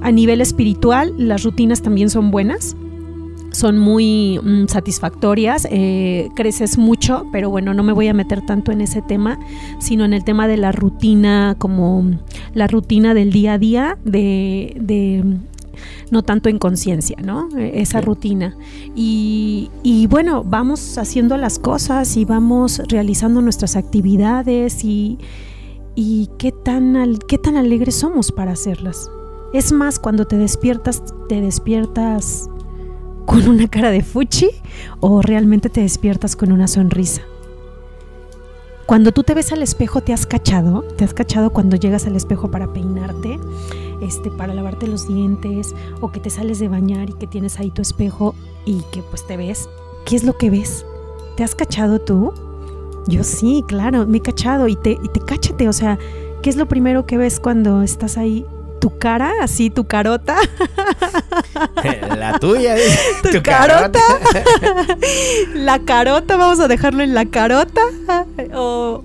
a 0.00 0.10
nivel 0.10 0.40
espiritual 0.40 1.12
las 1.18 1.42
rutinas 1.42 1.82
también 1.82 2.08
son 2.08 2.30
buenas 2.30 2.76
son 3.58 3.76
muy 3.78 4.38
mm, 4.42 4.68
satisfactorias, 4.68 5.66
eh, 5.70 6.28
creces 6.36 6.78
mucho, 6.78 7.26
pero 7.32 7.50
bueno, 7.50 7.74
no 7.74 7.82
me 7.82 7.92
voy 7.92 8.08
a 8.08 8.14
meter 8.14 8.46
tanto 8.46 8.70
en 8.70 8.80
ese 8.80 9.02
tema, 9.02 9.38
sino 9.80 10.04
en 10.04 10.12
el 10.12 10.24
tema 10.24 10.46
de 10.46 10.56
la 10.56 10.72
rutina 10.72 11.56
como 11.58 12.04
la 12.54 12.68
rutina 12.68 13.14
del 13.14 13.32
día 13.32 13.54
a 13.54 13.58
día 13.58 13.98
de, 14.04 14.76
de 14.80 15.24
no 16.10 16.22
tanto 16.22 16.48
en 16.48 16.58
conciencia, 16.58 17.16
¿no? 17.22 17.48
E, 17.56 17.80
esa 17.80 18.00
rutina. 18.00 18.56
Y, 18.94 19.70
y, 19.82 20.06
bueno, 20.06 20.44
vamos 20.44 20.96
haciendo 20.96 21.36
las 21.36 21.58
cosas 21.58 22.16
y 22.16 22.24
vamos 22.24 22.80
realizando 22.88 23.42
nuestras 23.42 23.76
actividades 23.76 24.84
y, 24.84 25.18
y 25.94 26.30
qué, 26.38 26.52
tan, 26.52 27.18
qué 27.26 27.38
tan 27.38 27.56
alegres 27.56 27.96
somos 27.96 28.30
para 28.30 28.52
hacerlas. 28.52 29.10
Es 29.52 29.72
más, 29.72 29.98
cuando 29.98 30.26
te 30.26 30.36
despiertas, 30.36 31.02
te 31.28 31.40
despiertas 31.40 32.50
con 33.28 33.46
una 33.46 33.68
cara 33.68 33.90
de 33.90 34.02
fuchi 34.02 34.48
o 35.00 35.20
realmente 35.20 35.68
te 35.68 35.82
despiertas 35.82 36.34
con 36.34 36.50
una 36.50 36.66
sonrisa. 36.66 37.20
Cuando 38.86 39.12
tú 39.12 39.22
te 39.22 39.34
ves 39.34 39.52
al 39.52 39.62
espejo, 39.62 40.00
¿te 40.00 40.14
has 40.14 40.24
cachado? 40.24 40.80
¿Te 40.96 41.04
has 41.04 41.12
cachado 41.12 41.50
cuando 41.50 41.76
llegas 41.76 42.06
al 42.06 42.16
espejo 42.16 42.50
para 42.50 42.72
peinarte? 42.72 43.38
Este, 44.00 44.30
para 44.30 44.54
lavarte 44.54 44.86
los 44.86 45.06
dientes 45.06 45.74
o 46.00 46.10
que 46.10 46.20
te 46.20 46.30
sales 46.30 46.58
de 46.58 46.68
bañar 46.68 47.10
y 47.10 47.12
que 47.12 47.26
tienes 47.26 47.60
ahí 47.60 47.70
tu 47.70 47.82
espejo 47.82 48.34
y 48.64 48.80
que 48.92 49.02
pues 49.02 49.26
te 49.26 49.36
ves. 49.36 49.68
¿Qué 50.06 50.16
es 50.16 50.24
lo 50.24 50.38
que 50.38 50.48
ves? 50.48 50.86
¿Te 51.36 51.44
has 51.44 51.54
cachado 51.54 51.98
tú? 51.98 52.32
Yo 53.08 53.24
sí, 53.24 53.62
claro, 53.68 54.06
me 54.06 54.18
he 54.18 54.22
cachado 54.22 54.68
y 54.68 54.76
te, 54.76 54.92
y 54.92 55.08
te 55.12 55.20
cáchate, 55.20 55.68
o 55.68 55.74
sea, 55.74 55.98
¿qué 56.42 56.48
es 56.48 56.56
lo 56.56 56.66
primero 56.66 57.04
que 57.04 57.18
ves 57.18 57.40
cuando 57.40 57.82
estás 57.82 58.16
ahí 58.16 58.46
tu 58.80 58.98
cara, 58.98 59.32
así 59.42 59.70
tu 59.70 59.84
carota. 59.84 60.36
La 62.16 62.38
tuya, 62.38 62.74
tu, 63.22 63.42
carota. 63.42 64.00
la 65.54 65.78
carota, 65.80 66.36
vamos 66.36 66.60
a 66.60 66.68
dejarlo 66.68 67.02
en 67.02 67.14
la 67.14 67.26
carota. 67.26 67.82
O, 68.54 69.02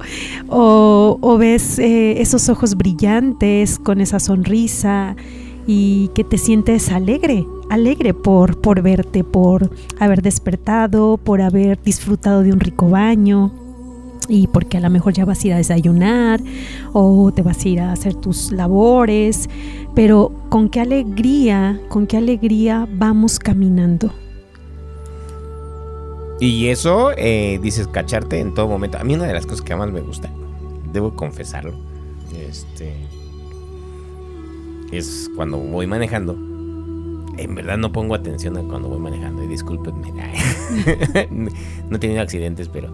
o, 0.50 1.38
ves 1.38 1.80
eh, 1.80 2.22
esos 2.22 2.50
ojos 2.50 2.76
brillantes 2.76 3.80
con 3.80 4.02
esa 4.02 4.20
sonrisa 4.20 5.16
y 5.66 6.10
que 6.16 6.24
te 6.24 6.38
sientes 6.38 6.92
alegre, 6.92 7.46
alegre 7.70 8.14
por, 8.14 8.60
por 8.60 8.82
verte, 8.82 9.24
por 9.24 9.70
haber 10.00 10.22
despertado, 10.22 11.18
por 11.18 11.42
haber 11.42 11.82
disfrutado 11.82 12.44
de 12.44 12.52
un 12.52 12.60
rico 12.60 12.90
baño 12.90 13.63
y 14.30 14.48
porque 14.48 14.78
a 14.78 14.80
lo 14.80 14.90
mejor 14.90 15.14
ya 15.14 15.26
vas 15.26 15.44
a 15.44 15.48
ir 15.48 15.54
a 15.54 15.58
desayunar 15.58 16.42
o 16.94 17.32
te 17.32 17.42
vas 17.42 17.64
a 17.66 17.70
ir 17.70 17.80
a 17.80 17.92
hacer 17.92 18.16
tus 18.16 18.52
labores, 18.52 19.50
pero 19.96 20.32
con 20.50 20.70
qué 20.70 20.82
alegría, 20.82 21.80
con 21.90 22.08
qué 22.08 22.18
alegría 22.18 22.88
vamos 22.92 23.40
caminando. 23.40 24.12
Y 26.40 26.68
eso, 26.68 27.12
eh, 27.16 27.60
dices, 27.62 27.88
cacharte 27.88 28.40
en 28.40 28.54
todo 28.54 28.68
momento. 28.68 28.98
A 28.98 29.04
mí 29.04 29.14
una 29.14 29.26
de 29.26 29.34
las 29.34 29.46
cosas 29.46 29.62
que 29.62 29.76
más 29.76 29.92
me 29.92 30.02
gusta, 30.02 30.30
debo 30.92 31.16
confesarlo, 31.16 31.74
este, 32.50 32.94
es 34.92 35.30
cuando 35.36 35.58
voy 35.58 35.88
manejando. 35.88 36.34
En 37.38 37.56
verdad 37.56 37.78
no 37.78 37.92
pongo 37.92 38.14
atención 38.14 38.58
a 38.58 38.62
cuando 38.62 38.90
voy 38.90 39.00
manejando 39.00 39.44
y 39.44 39.48
discúlpenme. 39.48 40.12
no 41.90 41.96
he 41.96 42.00
tenido 42.00 42.22
accidentes, 42.22 42.70
pero 42.70 42.92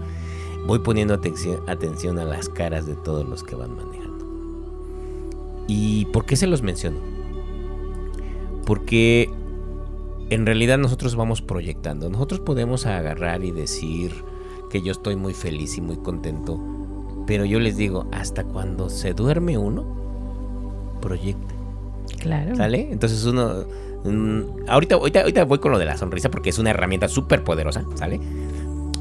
voy 0.69 0.77
poniendo 0.77 1.15
atención, 1.15 2.19
a 2.19 2.25
las 2.25 2.47
caras 2.47 2.85
de 2.85 2.93
todos 2.93 3.27
los 3.27 3.43
que 3.43 3.55
van 3.55 3.75
manejando. 3.75 4.23
¿Y 5.67 6.05
por 6.05 6.27
qué 6.27 6.35
se 6.35 6.45
los 6.45 6.61
menciono? 6.61 6.99
Porque 8.67 9.31
en 10.29 10.45
realidad 10.45 10.77
nosotros 10.77 11.15
vamos 11.15 11.41
proyectando. 11.41 12.07
Nosotros 12.11 12.39
podemos 12.39 12.85
agarrar 12.85 13.43
y 13.43 13.49
decir 13.49 14.13
que 14.69 14.83
yo 14.83 14.91
estoy 14.91 15.15
muy 15.15 15.33
feliz 15.33 15.75
y 15.75 15.81
muy 15.81 15.97
contento. 15.97 16.61
Pero 17.25 17.45
yo 17.45 17.59
les 17.59 17.75
digo, 17.75 18.07
hasta 18.11 18.43
cuando 18.43 18.91
se 18.91 19.15
duerme 19.15 19.57
uno, 19.57 19.87
proyecta. 21.01 21.55
Claro. 22.19 22.55
¿Sale? 22.55 22.91
Entonces 22.91 23.25
uno... 23.25 23.65
Mm, 24.03 24.41
ahorita, 24.67 24.95
ahorita, 24.95 25.21
ahorita 25.21 25.45
voy 25.45 25.57
con 25.57 25.71
lo 25.71 25.79
de 25.79 25.85
la 25.85 25.97
sonrisa 25.97 26.29
porque 26.29 26.51
es 26.51 26.59
una 26.59 26.69
herramienta 26.69 27.07
súper 27.07 27.43
poderosa, 27.43 27.83
¿sale? 27.95 28.19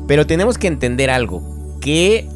Pero 0.07 0.27
tenemos 0.27 0.57
que 0.57 0.67
entender 0.67 1.11
algo 1.11 1.58
que 1.81 2.29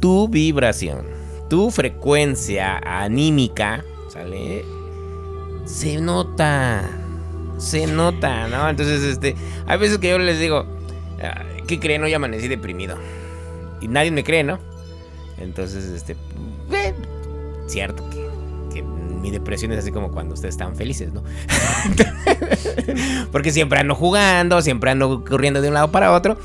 tu 0.00 0.28
vibración, 0.28 1.06
tu 1.48 1.70
frecuencia 1.70 2.78
anímica, 2.78 3.84
¿sale? 4.08 4.64
Se 5.64 6.00
nota. 6.00 6.88
Se 7.58 7.86
nota, 7.86 8.48
¿no? 8.48 8.68
Entonces, 8.68 9.02
este, 9.02 9.34
hay 9.66 9.78
veces 9.78 9.98
que 9.98 10.10
yo 10.10 10.18
les 10.18 10.38
digo, 10.38 10.66
¿qué 11.66 11.80
creen? 11.80 12.02
Hoy 12.04 12.14
amanecí 12.14 12.48
deprimido. 12.48 12.96
Y 13.80 13.88
nadie 13.88 14.10
me 14.10 14.24
cree, 14.24 14.44
¿no? 14.44 14.58
Entonces, 15.38 15.84
este, 15.84 16.16
eh, 16.72 16.94
cierto 17.66 18.08
que, 18.10 18.28
que 18.72 18.82
mi 18.82 19.30
depresión 19.30 19.72
es 19.72 19.78
así 19.78 19.92
como 19.92 20.10
cuando 20.10 20.34
ustedes 20.34 20.54
están 20.54 20.76
felices, 20.76 21.12
¿no? 21.12 21.22
Porque 23.32 23.50
siempre 23.50 23.80
ando 23.80 23.94
jugando, 23.94 24.60
siempre 24.62 24.90
ando 24.90 25.24
corriendo 25.24 25.60
de 25.60 25.68
un 25.68 25.74
lado 25.74 25.90
para 25.90 26.12
otro. 26.12 26.38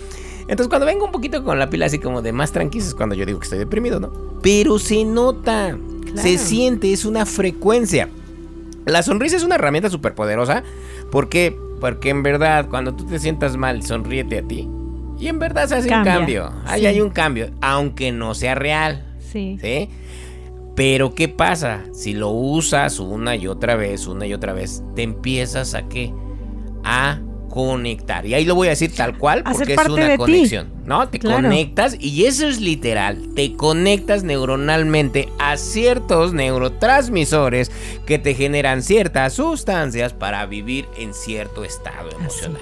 Entonces 0.51 0.67
cuando 0.67 0.85
vengo 0.85 1.05
un 1.05 1.13
poquito 1.13 1.45
con 1.45 1.59
la 1.59 1.69
pila 1.69 1.85
así 1.85 1.97
como 1.97 2.21
de 2.21 2.33
más 2.33 2.51
tranquilo 2.51 2.83
es 2.83 2.93
cuando 2.93 3.15
yo 3.15 3.25
digo 3.25 3.39
que 3.39 3.45
estoy 3.45 3.57
deprimido, 3.57 4.01
¿no? 4.01 4.11
Pero 4.41 4.79
se 4.79 5.05
nota, 5.05 5.77
se 6.13 6.37
siente, 6.37 6.91
es 6.91 7.05
una 7.05 7.25
frecuencia. 7.25 8.09
La 8.85 9.01
sonrisa 9.01 9.37
es 9.37 9.43
una 9.43 9.55
herramienta 9.55 9.89
súper 9.89 10.13
poderosa. 10.13 10.63
¿Por 11.09 11.29
qué? 11.29 11.57
Porque 11.79 12.09
en 12.09 12.21
verdad, 12.21 12.67
cuando 12.67 12.93
tú 12.93 13.05
te 13.05 13.17
sientas 13.17 13.55
mal, 13.55 13.81
sonríete 13.83 14.39
a 14.39 14.41
ti. 14.41 14.67
Y 15.17 15.29
en 15.29 15.39
verdad 15.39 15.69
se 15.69 15.75
hace 15.75 15.87
un 15.87 16.03
cambio. 16.03 16.51
Ahí 16.65 16.85
hay 16.85 16.99
un 16.99 17.11
cambio, 17.11 17.51
aunque 17.61 18.11
no 18.11 18.35
sea 18.35 18.53
real. 18.53 19.05
Sí. 19.31 19.57
¿Sí? 19.61 19.87
Pero 20.75 21.15
¿qué 21.15 21.29
pasa? 21.29 21.85
Si 21.93 22.11
lo 22.11 22.29
usas 22.29 22.99
una 22.99 23.37
y 23.37 23.47
otra 23.47 23.75
vez, 23.75 24.05
una 24.05 24.27
y 24.27 24.33
otra 24.33 24.51
vez, 24.51 24.83
te 24.95 25.03
empiezas 25.03 25.75
a 25.75 25.87
qué? 25.87 26.13
A 26.83 27.21
conectar. 27.51 28.25
Y 28.25 28.33
ahí 28.33 28.45
lo 28.45 28.55
voy 28.55 28.67
a 28.67 28.71
decir 28.71 28.95
tal 28.95 29.17
cual 29.17 29.43
porque 29.43 29.73
es 29.73 29.87
una 29.87 30.17
conexión. 30.17 30.69
¿No? 30.85 31.07
Te 31.09 31.19
conectas 31.19 31.95
y 31.99 32.25
eso 32.25 32.47
es 32.47 32.59
literal. 32.59 33.29
Te 33.35 33.53
conectas 33.53 34.23
neuronalmente 34.23 35.29
a 35.37 35.57
ciertos 35.57 36.33
neurotransmisores 36.33 37.69
que 38.05 38.17
te 38.17 38.33
generan 38.33 38.81
ciertas 38.81 39.33
sustancias 39.33 40.13
para 40.13 40.45
vivir 40.45 40.87
en 40.97 41.13
cierto 41.13 41.63
estado 41.63 42.09
emocional. 42.17 42.61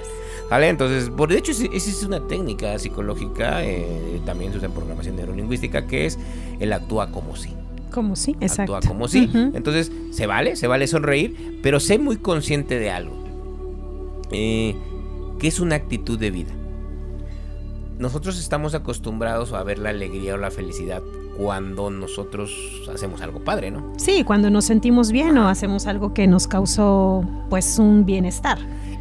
¿Vale? 0.50 0.68
Entonces, 0.68 1.08
por 1.08 1.28
de 1.28 1.38
hecho, 1.38 1.52
esa 1.52 1.66
es 1.72 2.02
una 2.02 2.26
técnica 2.26 2.76
psicológica, 2.78 3.64
eh, 3.64 4.20
también 4.26 4.50
se 4.50 4.58
usa 4.58 4.66
en 4.66 4.74
programación 4.74 5.14
neurolingüística, 5.14 5.86
que 5.86 6.06
es 6.06 6.18
el 6.58 6.72
actúa 6.72 7.12
como 7.12 7.36
si. 7.36 7.54
Como 7.92 8.16
si, 8.16 8.32
exacto. 8.40 8.74
Actúa 8.74 8.88
como 8.88 9.06
si. 9.06 9.30
Entonces, 9.54 9.92
se 10.10 10.26
vale, 10.26 10.56
se 10.56 10.66
vale 10.66 10.88
sonreír, 10.88 11.60
pero 11.62 11.78
sé 11.78 11.98
muy 12.00 12.16
consciente 12.16 12.80
de 12.80 12.90
algo 12.90 13.19
eh, 14.32 14.76
que 15.38 15.48
es 15.48 15.60
una 15.60 15.76
actitud 15.76 16.18
de 16.18 16.30
vida. 16.30 16.52
Nosotros 17.98 18.38
estamos 18.38 18.74
acostumbrados 18.74 19.52
a 19.52 19.62
ver 19.62 19.78
la 19.78 19.90
alegría 19.90 20.34
o 20.34 20.36
la 20.38 20.50
felicidad 20.50 21.02
cuando 21.36 21.90
nosotros 21.90 22.50
hacemos 22.92 23.20
algo 23.22 23.44
padre, 23.44 23.70
¿no? 23.70 23.92
Sí, 23.96 24.24
cuando 24.24 24.50
nos 24.50 24.64
sentimos 24.64 25.12
bien 25.12 25.38
o 25.38 25.48
hacemos 25.48 25.86
algo 25.86 26.12
que 26.12 26.26
nos 26.26 26.46
causó 26.46 27.24
pues 27.48 27.78
un 27.78 28.04
bienestar. 28.04 28.58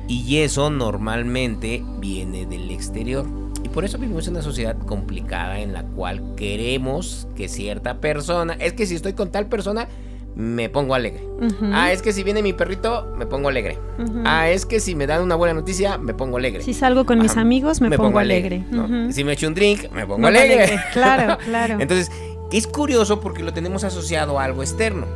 Y 0.08 0.38
eso 0.38 0.70
normalmente 0.70 1.84
viene 2.00 2.46
del 2.46 2.72
exterior. 2.72 3.26
Y 3.64 3.70
por 3.70 3.86
eso 3.86 3.98
vivimos 3.98 4.28
en 4.28 4.34
una 4.34 4.42
sociedad 4.42 4.78
complicada 4.78 5.60
en 5.60 5.74
la 5.74 5.84
cual 5.84 6.36
queremos 6.36 7.28
que 7.36 7.48
cierta 7.48 8.00
persona, 8.00 8.54
es 8.54 8.74
que 8.74 8.86
si 8.86 8.96
estoy 8.96 9.14
con 9.14 9.32
tal 9.32 9.48
persona, 9.48 9.88
me 10.36 10.70
pongo 10.70 10.96
alegre. 10.96 11.28
Ah, 11.74 11.92
es 11.92 12.02
que 12.02 12.14
si 12.14 12.24
viene 12.24 12.42
mi 12.42 12.54
perrito, 12.54 13.14
me 13.18 13.26
pongo 13.26 13.50
alegre. 13.50 13.78
Ah, 14.26 14.50
es 14.50 14.66
que 14.66 14.80
si 14.80 14.96
me 14.96 15.08
dan 15.08 15.22
una 15.22 15.36
buena 15.36 15.54
noticia, 15.54 15.98
me 15.98 16.14
pongo 16.14 16.38
alegre. 16.38 16.64
Si 16.64 16.74
salgo 16.74 17.06
con 17.06 17.20
mis 17.20 17.38
amigos, 17.38 17.82
me, 17.82 17.96
pongo, 17.98 18.20
alegre. 18.20 18.64
Si 19.12 19.24
me 19.24 19.34
echo 19.34 19.48
un 19.48 19.54
drink, 19.54 19.92
me 19.92 20.06
pongo 20.06 20.28
alegre. 20.28 20.80
Claro, 20.94 21.38
claro. 21.46 21.78
Entonces, 21.80 22.12
es 22.52 22.68
curioso 22.68 23.20
porque 23.20 23.44
lo 23.44 23.54
tenemos 23.54 23.84
asociado 23.84 24.40
a 24.40 24.46
algo 24.46 24.62
externo. 24.62 25.08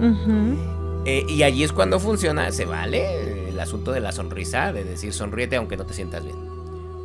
Eh, 1.06 1.26
y 1.28 1.44
allí 1.44 1.64
es 1.64 1.74
cuando 1.74 2.00
funciona, 2.00 2.52
se 2.52 2.66
vale 2.66 3.50
el 3.50 3.60
asunto 3.60 3.92
de 3.92 4.00
la 4.00 4.12
sonrisa, 4.12 4.72
de 4.72 4.84
decir 4.84 5.14
sonríete 5.14 5.58
aunque 5.58 5.78
no 5.78 5.86
te 5.86 5.94
sientas 5.94 6.24
bien. 6.24 6.38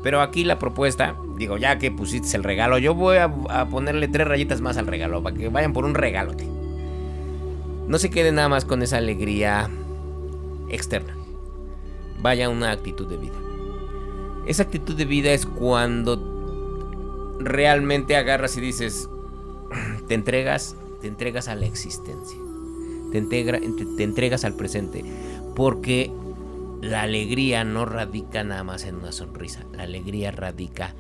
Pero 0.03 0.21
aquí 0.21 0.45
la 0.45 0.61
propuesta, 0.61 1.17
digo, 1.37 1.57
ya 1.57 1.79
que 1.79 1.91
pusiste 1.91 2.37
el 2.37 2.45
regalo, 2.45 2.79
yo 2.79 2.95
voy 2.95 3.17
a, 3.17 3.25
a 3.25 3.69
ponerle 3.69 4.07
tres 4.07 4.29
rayitas 4.29 4.61
más 4.61 4.77
al 4.77 4.87
regalo, 4.87 5.23
para 5.23 5.37
que 5.37 5.49
vayan 5.49 5.73
por 5.73 5.85
un 5.85 5.95
regalote 5.95 6.47
no 7.89 7.99
se 7.99 8.11
quede 8.11 8.33
nada 8.33 8.49
más 8.51 8.65
con 8.67 8.83
esa 8.83 8.99
alegría 8.99 9.69
externa. 10.69 11.17
Vaya 12.21 12.51
una 12.51 12.71
actitud 12.71 13.07
de 13.07 13.17
vida. 13.17 13.35
Esa 14.47 14.65
actitud 14.65 14.95
de 14.95 15.07
vida 15.07 15.33
es 15.33 15.47
cuando 15.47 17.37
realmente 17.41 18.17
agarras 18.17 18.57
y 18.59 18.61
dices, 18.61 19.09
te 20.09 20.15
entregas, 20.15 20.77
te 21.01 21.09
entregas 21.09 21.49
a 21.49 21.55
la 21.55 21.67
existencia. 21.67 22.39
Te, 23.11 23.23
te 23.23 24.03
entregas 24.03 24.45
al 24.45 24.55
presente. 24.55 25.03
Porque 25.57 26.13
la 26.83 27.03
alegría 27.03 27.65
no 27.65 27.87
radica 27.87 28.45
nada 28.45 28.65
más 28.65 28.85
en 28.85 28.97
una 28.97 29.13
sonrisa. 29.13 29.65
La 29.73 29.85
alegría 29.85 30.31
radica 30.31 30.95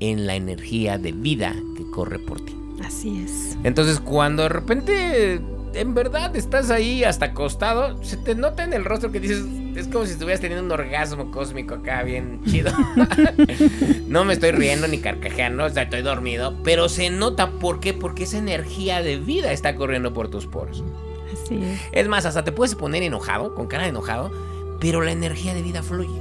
en 0.00 0.26
la 0.26 0.36
energía 0.36 0.98
de 0.98 1.12
vida 1.12 1.54
que 1.76 1.90
corre 1.90 2.18
por 2.18 2.40
ti. 2.44 2.54
Así 2.84 3.22
es. 3.24 3.56
Entonces, 3.62 4.00
cuando 4.00 4.42
de 4.42 4.48
repente 4.50 5.40
en 5.74 5.94
verdad 5.94 6.34
estás 6.36 6.70
ahí 6.70 7.04
hasta 7.04 7.26
acostado, 7.26 8.02
se 8.02 8.16
te 8.16 8.34
nota 8.34 8.64
en 8.64 8.72
el 8.72 8.84
rostro 8.84 9.10
que 9.10 9.20
dices, 9.20 9.44
es 9.76 9.88
como 9.88 10.06
si 10.06 10.12
estuvieras 10.12 10.40
teniendo 10.40 10.64
un 10.64 10.72
orgasmo 10.72 11.30
cósmico 11.30 11.74
acá 11.74 12.02
bien 12.02 12.40
chido. 12.46 12.72
no 14.08 14.24
me 14.24 14.34
estoy 14.34 14.52
riendo 14.52 14.86
ni 14.88 14.98
carcajeando, 14.98 15.64
o 15.64 15.70
sea, 15.70 15.84
estoy 15.84 16.02
dormido, 16.02 16.54
pero 16.62 16.88
se 16.88 17.10
nota 17.10 17.50
por 17.50 17.80
qué, 17.80 17.92
porque 17.92 18.24
esa 18.24 18.38
energía 18.38 19.02
de 19.02 19.18
vida 19.18 19.52
está 19.52 19.74
corriendo 19.74 20.12
por 20.12 20.28
tus 20.28 20.46
poros. 20.46 20.84
Así 21.32 21.56
es. 21.62 21.80
Es 21.92 22.08
más, 22.08 22.26
hasta 22.26 22.44
te 22.44 22.52
puedes 22.52 22.74
poner 22.74 23.02
enojado, 23.02 23.54
con 23.54 23.66
cara 23.66 23.84
de 23.84 23.90
enojado, 23.90 24.30
pero 24.80 25.00
la 25.00 25.12
energía 25.12 25.54
de 25.54 25.62
vida 25.62 25.82
fluye. 25.82 26.20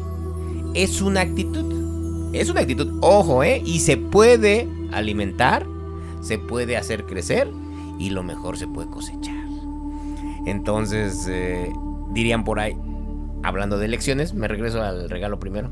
Es 0.74 1.02
una 1.02 1.22
actitud. 1.22 2.32
Es 2.34 2.50
una 2.50 2.62
actitud, 2.62 2.98
ojo, 3.02 3.44
¿eh? 3.44 3.62
Y 3.64 3.80
se 3.80 3.96
puede 3.98 4.68
alimentar, 4.92 5.68
se 6.22 6.40
puede 6.40 6.78
hacer 6.78 7.06
crecer 7.06 7.48
y 8.00 8.10
lo 8.10 8.24
mejor 8.24 8.58
se 8.58 8.68
puede 8.68 8.90
cosechar. 8.90 9.43
Entonces, 10.46 11.26
eh, 11.30 11.72
dirían 12.12 12.44
por 12.44 12.60
ahí, 12.60 12.76
hablando 13.44 13.78
de 13.78 13.86
elecciones, 13.86 14.34
me 14.34 14.48
regreso 14.48 14.82
al 14.82 15.10
regalo 15.10 15.40
primero. 15.40 15.72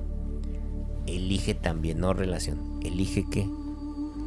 Elige 1.07 1.53
también, 1.53 1.99
no 1.99 2.13
relación. 2.13 2.59
Elige 2.81 3.25
qué? 3.29 3.47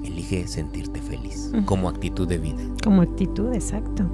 Elige 0.04 0.46
sentirte 0.48 1.00
feliz 1.00 1.50
como 1.64 1.88
actitud 1.88 2.28
de 2.28 2.38
vida. 2.38 2.62
Como 2.82 3.00
actitud, 3.02 3.52
exacto. 3.54 4.04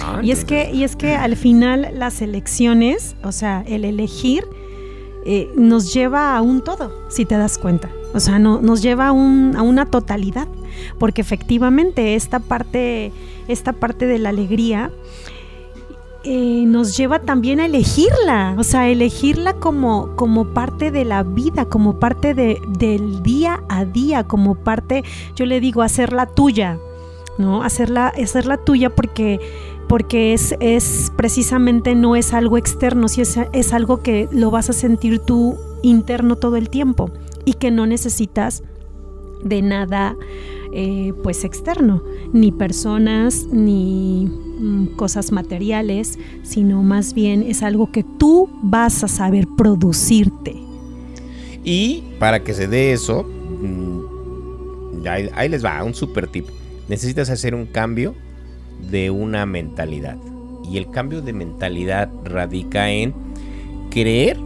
Ah, 0.00 0.20
Y 0.22 0.32
es 0.32 0.44
que, 0.44 0.72
y 0.72 0.82
es 0.82 0.96
que 0.96 1.14
al 1.14 1.36
final 1.36 1.88
las 1.94 2.20
elecciones, 2.20 3.14
o 3.22 3.30
sea, 3.30 3.62
el 3.68 3.84
elegir 3.84 4.44
eh, 5.24 5.48
nos 5.56 5.92
lleva 5.94 6.36
a 6.36 6.42
un 6.42 6.62
todo, 6.64 6.90
si 7.10 7.24
te 7.24 7.36
das 7.36 7.58
cuenta. 7.58 7.88
O 8.12 8.18
sea, 8.20 8.38
no, 8.40 8.60
nos 8.60 8.82
lleva 8.82 9.08
a, 9.08 9.12
un- 9.12 9.54
a 9.56 9.62
una 9.62 9.86
totalidad. 9.86 10.48
Porque 10.98 11.20
efectivamente 11.20 12.16
esta 12.16 12.38
parte, 12.40 13.12
esta 13.48 13.72
parte 13.72 14.06
de 14.06 14.18
la 14.18 14.28
alegría 14.30 14.90
eh, 16.28 16.64
nos 16.66 16.96
lleva 16.96 17.20
también 17.20 17.60
a 17.60 17.66
elegirla. 17.66 18.56
O 18.58 18.64
sea, 18.64 18.88
elegirla 18.88 19.54
como, 19.54 20.16
como 20.16 20.46
parte 20.46 20.90
de 20.90 21.04
la 21.04 21.22
vida, 21.22 21.66
como 21.66 22.00
parte 22.00 22.34
de, 22.34 22.60
del 22.78 23.22
día 23.22 23.62
a 23.68 23.84
día, 23.84 24.24
como 24.24 24.56
parte, 24.56 25.04
yo 25.36 25.46
le 25.46 25.60
digo, 25.60 25.82
hacerla 25.82 26.26
tuya. 26.26 26.78
¿no? 27.38 27.62
Hacerla, 27.62 28.08
hacerla 28.08 28.56
tuya 28.56 28.90
porque 28.90 29.40
porque 29.88 30.32
es, 30.32 30.56
es 30.58 31.12
precisamente 31.14 31.94
no 31.94 32.16
es 32.16 32.34
algo 32.34 32.58
externo, 32.58 33.06
si 33.06 33.20
es, 33.20 33.38
es 33.52 33.72
algo 33.72 34.02
que 34.02 34.28
lo 34.32 34.50
vas 34.50 34.68
a 34.68 34.72
sentir 34.72 35.20
tú 35.20 35.56
interno 35.82 36.34
todo 36.34 36.56
el 36.56 36.70
tiempo 36.70 37.12
y 37.44 37.52
que 37.52 37.70
no 37.70 37.86
necesitas 37.86 38.64
de 39.44 39.62
nada 39.62 40.16
eh, 40.78 41.14
pues 41.22 41.42
externo, 41.44 42.02
ni 42.34 42.52
personas, 42.52 43.46
ni 43.50 44.26
mm, 44.26 44.88
cosas 44.96 45.32
materiales, 45.32 46.18
sino 46.42 46.82
más 46.82 47.14
bien 47.14 47.42
es 47.42 47.62
algo 47.62 47.90
que 47.90 48.04
tú 48.04 48.50
vas 48.62 49.02
a 49.02 49.08
saber 49.08 49.46
producirte. 49.56 50.54
Y 51.64 52.04
para 52.18 52.44
que 52.44 52.52
se 52.52 52.68
dé 52.68 52.92
eso, 52.92 53.22
mm, 53.22 55.06
ahí, 55.08 55.30
ahí 55.34 55.48
les 55.48 55.64
va, 55.64 55.82
un 55.82 55.94
super 55.94 56.26
tip. 56.28 56.46
Necesitas 56.90 57.30
hacer 57.30 57.54
un 57.54 57.64
cambio 57.64 58.14
de 58.90 59.10
una 59.10 59.46
mentalidad. 59.46 60.18
Y 60.70 60.76
el 60.76 60.90
cambio 60.90 61.22
de 61.22 61.32
mentalidad 61.32 62.10
radica 62.22 62.90
en 62.90 63.14
creer 63.90 64.36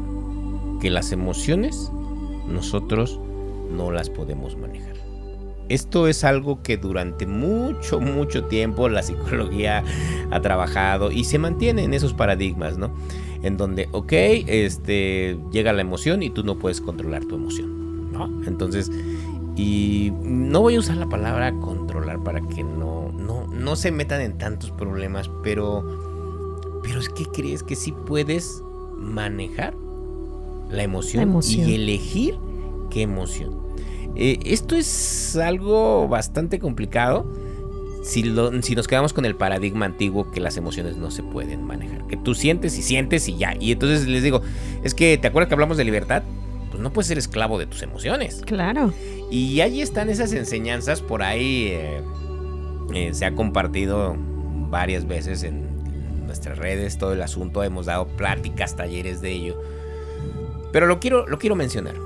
que 0.81 0.90
las 0.90 1.11
emociones 1.11 1.90
nosotros 2.49 3.19
no 3.77 3.90
las 3.90 4.11
podemos 4.11 4.57
manejar. 4.57 4.69
Esto 5.70 6.09
es 6.09 6.24
algo 6.24 6.62
que 6.62 6.76
durante 6.76 7.26
mucho, 7.26 8.00
mucho 8.00 8.44
tiempo 8.44 8.88
la 8.88 9.02
psicología 9.02 9.85
ha 10.30 10.40
trabajado 10.40 11.11
y 11.12 11.24
se 11.24 11.38
mantiene 11.38 11.85
en 11.85 11.94
esos 11.94 12.12
paradigmas, 12.12 12.76
¿no? 12.76 12.90
En 13.42 13.56
donde, 13.56 13.88
ok, 13.92 14.12
este, 14.12 15.38
llega 15.52 15.72
la 15.72 15.80
emoción 15.80 16.22
y 16.22 16.30
tú 16.30 16.42
no 16.42 16.59
puedes 16.59 16.80
controlar 16.80 17.24
tu 17.24 17.37
emoción, 17.37 18.12
¿no? 18.12 18.26
Entonces, 18.46 18.90
y 19.56 20.12
no 20.22 20.61
voy 20.61 20.74
a 20.74 20.80
usar 20.80 20.96
la 20.96 21.09
palabra 21.09 21.52
controlar 21.52 22.22
para 22.22 22.40
que 22.40 22.64
no, 22.64 23.12
no, 23.12 23.46
no 23.46 23.76
se 23.76 23.92
metan 23.92 24.20
en 24.22 24.38
tantos 24.38 24.72
problemas, 24.72 25.30
pero, 25.44 26.80
pero 26.83 26.98
es 26.98 27.09
que 27.09 27.24
crees 27.26 27.62
que 27.62 27.76
sí 27.76 27.92
puedes 27.92 28.62
manejar 28.98 29.74
la 30.70 30.83
emoción, 30.83 31.16
La 31.24 31.30
emoción. 31.30 31.68
y 31.68 31.74
elegir 31.74 32.38
qué 32.90 33.02
emoción. 33.02 33.69
Eh, 34.16 34.38
esto 34.44 34.77
es 34.77 35.37
algo 35.37 36.09
bastante 36.09 36.59
complicado 36.59 37.27
si, 38.03 38.23
lo- 38.23 38.61
si 38.62 38.75
nos 38.75 38.88
quedamos 38.88 39.12
con 39.12 39.25
el 39.25 39.37
paradigma 39.37 39.87
antiguo 39.87 40.31
que 40.31 40.40
las 40.40 40.57
emociones 40.57 40.96
no 40.96 41.11
se 41.11 41.23
pueden 41.23 41.64
manejar. 41.64 42.07
Que 42.07 42.16
tú 42.16 42.35
sientes 42.35 42.77
y 42.79 42.83
sientes 42.83 43.29
y 43.29 43.37
ya. 43.37 43.55
Y 43.59 43.73
entonces 43.73 44.07
les 44.07 44.23
digo, 44.23 44.42
es 44.83 44.94
que, 44.94 45.16
¿te 45.18 45.29
acuerdas 45.29 45.49
que 45.49 45.55
hablamos 45.55 45.77
de 45.77 45.85
libertad? 45.85 46.23
Pues 46.70 46.83
no 46.83 46.92
puedes 46.92 47.09
ser 47.09 47.18
esclavo 47.18 47.59
de 47.59 47.66
tus 47.66 47.83
emociones. 47.83 48.42
Claro. 48.46 48.92
Y 49.31 49.61
ahí 49.61 49.81
están 49.81 50.09
esas 50.11 50.33
enseñanzas, 50.33 51.03
por 51.03 51.23
ahí 51.23 51.68
eh, 51.70 52.01
eh, 52.94 53.11
se 53.14 53.25
ha 53.27 53.35
compartido 53.35 54.16
varias 54.70 55.07
veces 55.07 55.42
en 55.42 55.68
nuestras 56.27 56.59
redes 56.59 56.96
todo 56.99 57.12
el 57.12 57.23
asunto, 57.23 57.62
hemos 57.64 57.87
dado 57.87 58.07
pláticas, 58.07 58.77
talleres 58.77 59.20
de 59.20 59.33
ello. 59.33 59.61
Pero 60.73 60.87
lo 60.87 61.01
quiero, 61.01 61.27
lo 61.27 61.38
quiero 61.38 61.57
mencionar, 61.57 61.96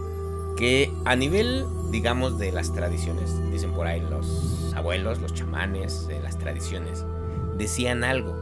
que 0.57 0.93
a 1.05 1.17
nivel, 1.17 1.67
digamos, 1.91 2.39
de 2.39 2.53
las 2.53 2.73
tradiciones, 2.73 3.35
dicen 3.51 3.73
por 3.73 3.87
ahí 3.87 4.01
los 4.01 4.73
abuelos, 4.77 5.21
los 5.21 5.35
chamanes, 5.35 6.07
de 6.09 6.21
las 6.21 6.39
tradiciones, 6.39 7.05
decían 7.59 8.05
algo. 8.05 8.35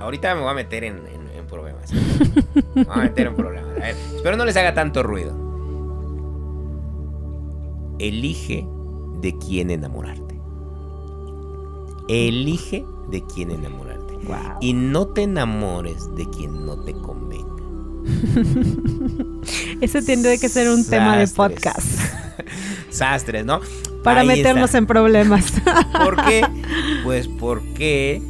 Ahorita 0.00 0.34
me 0.34 0.40
voy 0.42 0.50
a 0.50 0.54
meter 0.54 0.84
en, 0.84 0.96
en- 1.06 1.28
en 1.36 1.46
problemas. 1.46 1.92
Me 2.74 2.84
voy 2.84 2.94
a 2.94 2.96
meter 3.02 3.26
en 3.28 3.34
problemas. 3.36 3.70
A 3.76 3.80
ver, 3.80 3.96
espero 4.14 4.36
no 4.36 4.44
les 4.44 4.56
haga 4.56 4.74
tanto 4.74 5.02
ruido 5.02 5.34
elige 7.98 8.66
de 9.20 9.36
quién 9.38 9.70
enamorarte. 9.70 10.40
Elige 12.08 12.84
de 13.10 13.22
quién 13.26 13.50
enamorarte. 13.50 14.14
Wow. 14.26 14.56
Y 14.60 14.72
no 14.72 15.08
te 15.08 15.22
enamores 15.24 16.14
de 16.16 16.24
quien 16.30 16.64
no 16.64 16.78
te 16.82 16.94
convenga. 16.94 17.49
Ese 19.80 20.02
tendría 20.02 20.38
que 20.38 20.48
ser 20.48 20.68
un 20.68 20.84
tema 20.84 21.16
de 21.16 21.26
podcast 21.28 21.86
Sastres, 22.90 23.44
¿no? 23.44 23.60
para 24.02 24.22
Ahí 24.22 24.26
meternos 24.26 24.70
está. 24.70 24.78
en 24.78 24.86
problemas. 24.86 25.52
¿Por 25.92 26.24
qué? 26.24 26.46
Pues 27.04 27.28
porque 27.28 28.22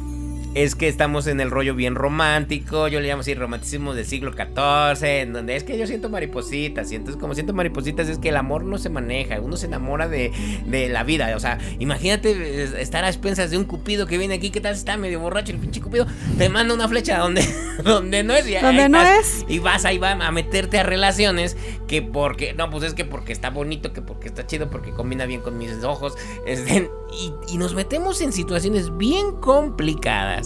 es 0.53 0.75
que 0.75 0.87
estamos 0.89 1.27
en 1.27 1.39
el 1.39 1.49
rollo 1.49 1.75
bien 1.75 1.95
romántico, 1.95 2.87
yo 2.89 2.99
le 2.99 3.07
llamo 3.07 3.21
así 3.21 3.33
romanticismo 3.33 3.93
del 3.93 4.05
siglo 4.05 4.33
XIV, 4.33 5.03
en 5.21 5.31
donde 5.33 5.55
es 5.55 5.63
que 5.63 5.77
yo 5.77 5.87
siento 5.87 6.09
maripositas, 6.09 6.91
y 6.91 6.95
entonces 6.95 7.19
como 7.21 7.33
siento 7.35 7.53
maripositas 7.53 8.09
es 8.09 8.17
que 8.17 8.29
el 8.29 8.35
amor 8.37 8.65
no 8.65 8.77
se 8.77 8.89
maneja, 8.89 9.39
uno 9.39 9.55
se 9.55 9.67
enamora 9.67 10.09
de, 10.09 10.31
de 10.65 10.89
la 10.89 11.03
vida, 11.03 11.33
o 11.37 11.39
sea, 11.39 11.57
imagínate 11.79 12.81
estar 12.81 13.05
a 13.05 13.07
expensas 13.07 13.49
de 13.51 13.57
un 13.57 13.63
cupido 13.63 14.07
que 14.07 14.17
viene 14.17 14.33
aquí, 14.33 14.49
¿qué 14.49 14.59
tal 14.59 14.73
está 14.73 14.97
medio 14.97 15.21
borracho 15.21 15.53
el 15.53 15.59
pinche 15.59 15.79
cupido? 15.79 16.05
Te 16.37 16.49
manda 16.49 16.73
una 16.73 16.87
flecha 16.89 17.17
donde, 17.19 17.45
donde 17.85 18.23
no 18.23 18.33
es 18.35 18.47
y 18.47 18.55
Donde 18.55 18.89
no 18.89 18.97
vas- 18.97 19.19
es. 19.19 19.45
y 19.47 19.59
vas 19.59 19.85
ahí 19.85 19.99
va 19.99 20.11
a 20.11 20.31
meterte 20.31 20.79
a 20.79 20.83
relaciones 20.83 21.55
que 21.87 22.01
porque, 22.01 22.53
no, 22.53 22.69
pues 22.69 22.83
es 22.83 22.93
que 22.93 23.05
porque 23.05 23.31
está 23.31 23.49
bonito, 23.51 23.93
que 23.93 24.01
porque 24.01 24.27
está 24.27 24.45
chido, 24.47 24.69
porque 24.69 24.91
combina 24.91 25.25
bien 25.25 25.41
con 25.41 25.57
mis 25.57 25.83
ojos. 25.83 26.13
este, 26.45 26.89
y, 27.13 27.53
y 27.53 27.57
nos 27.57 27.73
metemos 27.75 28.21
en 28.21 28.31
situaciones 28.31 28.97
bien 28.97 29.33
complicadas. 29.41 30.40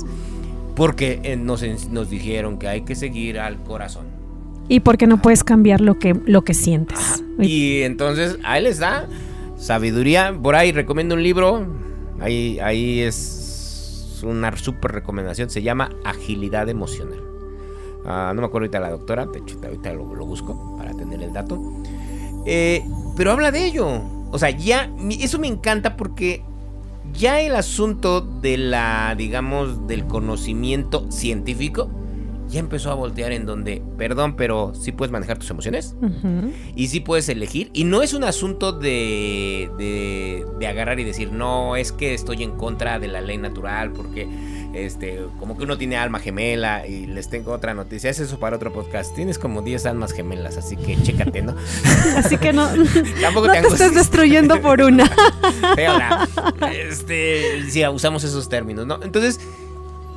Porque 0.76 1.22
eh, 1.24 1.38
nos, 1.38 1.64
nos 1.90 2.10
dijeron 2.10 2.58
que 2.58 2.68
hay 2.68 2.82
que 2.82 2.96
seguir 2.96 3.40
al 3.40 3.64
corazón. 3.64 4.08
Y 4.68 4.80
porque 4.80 5.08
no 5.08 5.22
puedes 5.22 5.44
cambiar 5.44 5.80
lo 5.80 6.00
que, 6.00 6.16
lo 6.26 6.44
que 6.44 6.54
sientes. 6.54 7.24
Y 7.40 7.82
entonces 7.84 8.40
ahí 8.44 8.64
les 8.64 8.80
da 8.80 9.08
sabiduría. 9.58 10.38
Por 10.42 10.56
ahí 10.56 10.72
recomiendo 10.72 11.16
un 11.16 11.24
libro. 11.24 11.66
Ahí, 12.20 12.60
ahí 12.60 13.02
es 13.02 14.22
una 14.24 14.56
súper 14.58 14.92
recomendación. 14.92 15.50
Se 15.50 15.62
llama 15.62 15.92
Agilidad 16.04 16.68
Emocional. 16.68 17.20
Ah, 18.06 18.32
no 18.36 18.42
me 18.42 18.48
acuerdo 18.48 18.66
ahorita 18.66 18.80
la 18.80 18.90
doctora. 18.90 19.26
De 19.28 19.40
hecho, 19.40 19.58
ahorita 19.64 19.94
lo, 19.94 20.16
lo 20.16 20.26
busco 20.26 20.78
para 20.78 20.94
tener 20.94 21.22
el 21.22 21.32
dato. 21.32 21.62
Eh, 22.46 22.84
pero 23.16 23.32
habla 23.32 23.52
de 23.52 23.66
ello. 23.66 24.02
O 24.32 24.40
sea, 24.40 24.50
ya. 24.50 24.90
Eso 25.20 25.40
me 25.40 25.48
encanta 25.48 25.96
porque. 25.96 26.44
Ya 27.18 27.40
el 27.40 27.56
asunto 27.56 28.20
de 28.20 28.58
la, 28.58 29.16
digamos, 29.18 29.88
del 29.88 30.06
conocimiento 30.06 31.10
científico 31.10 31.90
ya 32.48 32.60
empezó 32.60 32.92
a 32.92 32.96
voltear 32.96 33.32
en 33.32 33.46
donde, 33.46 33.82
perdón, 33.98 34.36
pero 34.36 34.74
sí 34.80 34.92
puedes 34.92 35.12
manejar 35.12 35.38
tus 35.38 35.50
emociones. 35.50 35.96
Y 36.76 36.88
sí 36.88 37.00
puedes 37.00 37.28
elegir. 37.30 37.70
Y 37.74 37.84
no 37.84 38.02
es 38.02 38.14
un 38.14 38.24
asunto 38.24 38.72
de, 38.72 39.70
de, 39.78 40.46
de 40.60 40.68
agarrar 40.68 41.00
y 41.00 41.04
decir, 41.04 41.32
no, 41.32 41.76
es 41.76 41.92
que 41.92 42.14
estoy 42.14 42.44
en 42.44 42.52
contra 42.52 43.00
de 43.00 43.08
la 43.08 43.22
ley 43.22 43.38
natural 43.38 43.92
porque 43.92 44.28
este, 44.76 45.22
como 45.40 45.58
que 45.58 45.64
uno 45.64 45.78
tiene 45.78 45.98
alma 45.98 46.20
gemela. 46.20 46.86
Y 46.86 47.08
les 47.08 47.30
tengo 47.30 47.52
otra 47.52 47.74
noticia. 47.74 48.10
Es 48.10 48.20
eso 48.20 48.40
para 48.40 48.58
otro 48.58 48.72
podcast. 48.74 49.16
Tienes 49.16 49.40
como 49.40 49.62
10 49.62 49.86
almas 49.88 50.12
gemelas, 50.12 50.58
así 50.58 50.76
que 50.76 51.02
chécate, 51.02 51.42
¿no? 51.42 51.56
Así 52.18 52.38
que 52.38 52.54
no, 52.54 52.68
Tampoco 53.22 53.48
no 53.48 53.54
te 53.54 53.60
angusties. 53.60 53.96
destruyendo 53.96 54.62
por 54.62 54.82
una. 54.82 55.10
Pero, 55.76 55.94
este, 56.72 57.70
sí, 57.70 57.86
usamos 57.88 58.24
esos 58.24 58.50
términos, 58.50 58.86
¿no? 58.86 59.00
Entonces, 59.02 59.40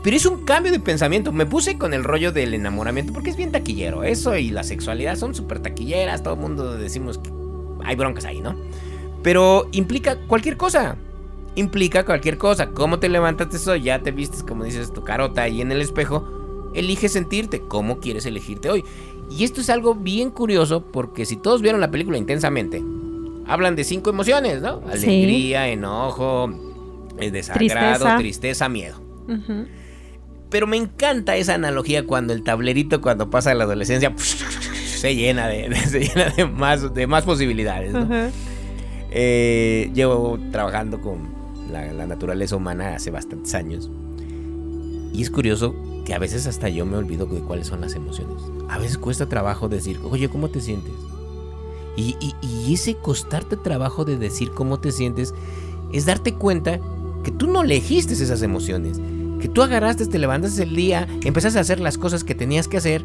Pero 0.03 0.16
es 0.16 0.26
un 0.26 0.44
cambio 0.44 0.72
de 0.72 0.80
pensamiento. 0.80 1.32
Me 1.32 1.46
puse 1.46 1.76
con 1.76 1.92
el 1.92 2.05
rollo 2.05 2.32
del 2.32 2.55
enamoramiento 2.55 3.12
porque 3.12 3.30
es 3.30 3.36
bien 3.36 3.53
taquillero. 3.53 4.05
Eso 4.05 4.36
y 4.36 4.51
la 4.51 4.62
sexualidad 4.62 5.16
son 5.16 5.34
súper 5.34 5.61
taquilleras. 5.61 6.22
Todo 6.22 6.34
el 6.34 6.40
mundo 6.40 6.76
decimos 6.76 7.18
que 7.18 7.30
hay 7.84 7.96
broncas 7.96 8.24
ahí, 8.24 8.40
¿no? 8.40 8.57
Pero 9.22 9.68
implica 9.72 10.16
cualquier 10.26 10.57
cosa. 10.57 10.96
Implica 11.57 12.05
cualquier 12.05 12.38
cosa. 12.38 12.70
¿Cómo 12.70 13.01
te 13.01 13.09
levantas 13.09 13.53
eso? 13.53 13.74
Ya 13.74 13.99
te 14.01 14.12
vistes, 14.12 14.44
como 14.44 14.64
dices, 14.64 14.92
tu 14.92 15.03
carota 15.03 15.42
ahí 15.42 15.61
en 15.61 15.72
el 15.72 15.80
espejo. 15.80 16.70
Elige 16.74 17.09
sentirte. 17.09 17.62
¿Cómo 17.62 17.99
quieres 17.99 18.26
elegirte 18.26 18.70
hoy? 18.70 18.84
Y 19.30 19.44
esto 19.44 19.61
es 19.61 19.68
algo 19.68 19.94
bien 19.94 20.30
curioso 20.30 20.84
porque 20.86 21.26
si 21.26 21.36
todos 21.36 21.61
vieron 21.61 21.80
la 21.80 21.90
película 21.90 22.16
intensamente, 22.16 22.82
hablan 23.46 23.76
de 23.76 23.84
cinco 23.84 24.11
emociones, 24.11 24.62
¿no? 24.62 24.80
Alegría, 24.90 25.68
enojo, 25.68 26.51
eh, 27.18 27.30
desagrado, 27.30 28.16
tristeza, 28.18 28.68
miedo. 28.68 29.01
Pero 30.51 30.66
me 30.66 30.76
encanta 30.76 31.36
esa 31.36 31.55
analogía 31.55 32.07
cuando 32.07 32.32
el 32.32 32.42
tablerito, 32.42 33.01
cuando 33.01 33.30
pasa 33.30 33.55
la 33.55 33.64
adolescencia, 33.64 34.14
se 34.16 35.14
llena 35.14 35.46
de, 35.46 35.68
llena 35.92 36.30
de, 36.30 36.46
más, 36.46 36.94
de 36.94 37.07
más 37.07 37.24
posibilidades. 37.24 37.94
Eh, 39.11 39.90
llevo 39.94 40.38
trabajando 40.51 41.01
con 41.01 41.28
la, 41.70 41.92
la, 41.92 42.07
naturaleza 42.07 42.57
humana 42.57 42.94
hace 42.94 43.11
bastantes 43.11 43.55
años. 43.55 43.90
Y 45.12 45.22
es 45.22 45.30
curioso 45.30 45.74
que 46.05 46.14
a 46.14 46.18
veces 46.18 46.46
hasta 46.46 46.68
yo 46.68 46.86
me 46.86 46.96
olvido 46.96 47.26
de 47.26 47.40
cuáles 47.40 47.66
son 47.66 47.80
las 47.80 47.94
emociones. 47.94 48.42
A 48.68 48.78
veces 48.78 48.99
cuesta 48.99 49.26
trabajo 49.26 49.68
decir, 49.68 50.01
oye, 50.05 50.28
¿cómo 50.28 50.49
te 50.49 50.61
sientes? 50.61 50.92
Y, 51.96 52.16
y, 52.42 52.72
ese 52.72 52.94
costarte 52.94 53.57
trabajo 53.57 54.05
de 54.05 54.16
decir 54.16 54.53
cómo 54.53 54.78
te 54.78 54.92
sientes 54.92 55.34
es 55.92 56.07
darte 56.07 56.32
cuenta 56.32 56.80
que 57.24 57.32
tú 57.32 57.49
no 57.49 57.62
elegiste 57.62 58.14
esas 58.14 58.42
emociones. 58.42 59.01
Que 59.41 59.49
tú 59.49 59.62
agarraste, 59.62 60.07
te 60.07 60.18
levantaste 60.18 60.62
el 60.62 60.74
día, 60.74 61.07
empezaste 61.24 61.59
a 61.59 61.62
hacer 61.62 61.80
las 61.80 61.99
cosas 61.99 62.24
que 62.24 62.34
tenías 62.34 62.68
que 62.68 62.76
hacer. 62.76 63.05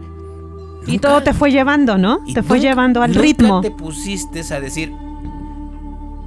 Y 0.86 1.00
todo 1.00 1.22
te 1.22 1.34
fue 1.34 1.52
llevando, 1.52 1.98
¿no? 1.98 2.20
te 2.34 2.44
fue 2.44 2.60
llevando 2.60 3.02
al 3.02 3.16
ritmo. 3.16 3.62
te 3.62 3.72
pusiste 3.72 4.42
a 4.54 4.60
decir, 4.60 4.92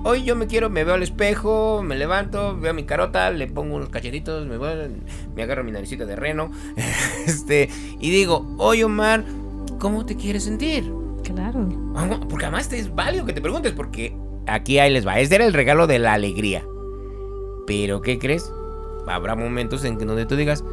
hoy 0.03 0.25
yo 0.25 0.35
me 0.37 0.47
quiero, 0.47 0.71
me 0.71 0.85
veo 0.85 0.95
al 0.95 1.03
espejo, 1.03 1.83
me 1.83 1.97
levanto, 1.97 2.57
veo 2.59 2.73
mi 2.73 2.85
carota, 2.85 3.31
le 3.31 3.49
pongo 3.49 3.77
unos 3.77 3.91
cachetitos, 3.91 4.47
me, 4.47 4.57
voy, 4.57 4.71
me 5.35 5.43
agarro 5.43 5.65
mi 5.65 5.73
naricita 5.73 6.07
de 6.07 6.17
reno, 6.17 6.51
este, 7.27 7.69
y 8.01 8.11
digo, 8.11 8.47
hoy 8.59 8.83
Omar, 8.83 9.25
¿cómo 9.79 10.07
te 10.07 10.17
quieres 10.17 10.45
sentir? 10.45 10.91
Claro. 11.23 11.69
Porque 12.29 12.47
además 12.47 12.73
es 12.73 12.95
válido 12.95 13.27
que 13.27 13.33
te 13.33 13.41
preguntes, 13.41 13.73
porque 13.73 14.17
aquí 14.47 14.79
ahí 14.79 14.93
les 14.93 15.07
va. 15.07 15.19
Este 15.19 15.35
era 15.35 15.45
el 15.45 15.53
regalo 15.53 15.87
de 15.87 15.99
la 15.99 16.13
alegría. 16.13 16.65
Pero, 17.67 18.01
¿qué 18.01 18.19
crees? 18.19 18.53
Habrá 19.07 19.37
momentos 19.37 19.85
en 19.85 19.99
que 19.99 20.05
donde 20.05 20.27
tú 20.27 20.37
digas, 20.37 20.65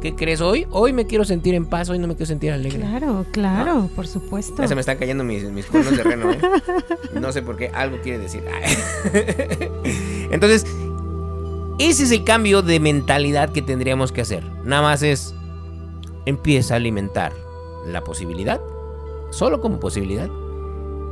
¿qué 0.00 0.14
crees 0.14 0.40
hoy? 0.40 0.66
Hoy 0.70 0.92
me 0.92 1.06
quiero 1.06 1.24
sentir 1.24 1.54
en 1.54 1.66
paz, 1.66 1.88
hoy 1.90 1.98
no 1.98 2.06
me 2.06 2.14
quiero 2.14 2.26
sentir 2.26 2.52
alegre. 2.52 2.80
Claro, 2.80 3.26
claro, 3.30 3.90
por 3.94 4.06
supuesto. 4.06 4.62
Ya 4.62 4.68
se 4.68 4.74
me 4.74 4.80
están 4.80 4.98
cayendo 4.98 5.24
mis, 5.24 5.44
mis 5.44 5.66
cuernos 5.66 5.96
de 5.96 6.02
reno, 6.02 6.30
¿eh? 6.32 6.40
No 7.20 7.32
sé 7.32 7.42
por 7.42 7.56
qué, 7.56 7.70
algo 7.74 7.98
quiere 8.02 8.18
decir. 8.18 8.42
Entonces, 10.30 10.64
ese 11.78 12.02
es 12.04 12.10
el 12.10 12.24
cambio 12.24 12.62
de 12.62 12.80
mentalidad 12.80 13.50
que 13.50 13.62
tendríamos 13.62 14.12
que 14.12 14.22
hacer. 14.22 14.44
Nada 14.64 14.82
más 14.82 15.02
es, 15.02 15.34
empieza 16.26 16.74
a 16.74 16.76
alimentar 16.78 17.32
la 17.86 18.02
posibilidad 18.02 18.60
solo 19.30 19.60
como 19.60 19.80
posibilidad, 19.80 20.28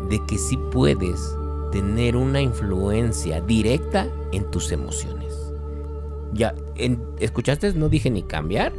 de 0.08 0.24
que 0.26 0.38
sí 0.38 0.56
puedes 0.70 1.36
tener 1.72 2.16
una 2.16 2.40
influencia 2.40 3.40
directa 3.40 4.08
en 4.32 4.50
tus 4.50 4.72
emociones. 4.72 5.25
Ya, 6.36 6.54
¿escuchaste? 7.18 7.72
No 7.72 7.88
dije 7.88 8.10
ni 8.10 8.22
cambiar, 8.22 8.72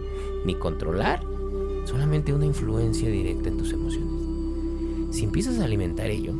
ni 0.46 0.56
controlar, 0.56 1.22
solamente 1.86 2.34
una 2.34 2.46
influencia 2.46 3.10
directa 3.10 3.50
en 3.50 3.58
tus 3.58 3.74
emociones. 3.74 5.16
Si 5.16 5.24
empiezas 5.24 5.60
a 5.60 5.66
alimentar 5.66 6.10
ello, 6.10 6.34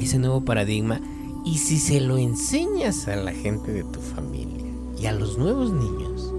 ese 0.00 0.18
nuevo 0.18 0.44
paradigma, 0.44 1.00
y 1.44 1.58
si 1.58 1.78
se 1.78 2.00
lo 2.00 2.18
enseñas 2.18 3.08
a 3.08 3.16
la 3.16 3.32
gente 3.32 3.72
de 3.72 3.84
tu 3.84 4.00
familia 4.00 4.64
y 4.98 5.06
a 5.06 5.12
los 5.12 5.38
nuevos 5.38 5.72
niños, 5.72 6.32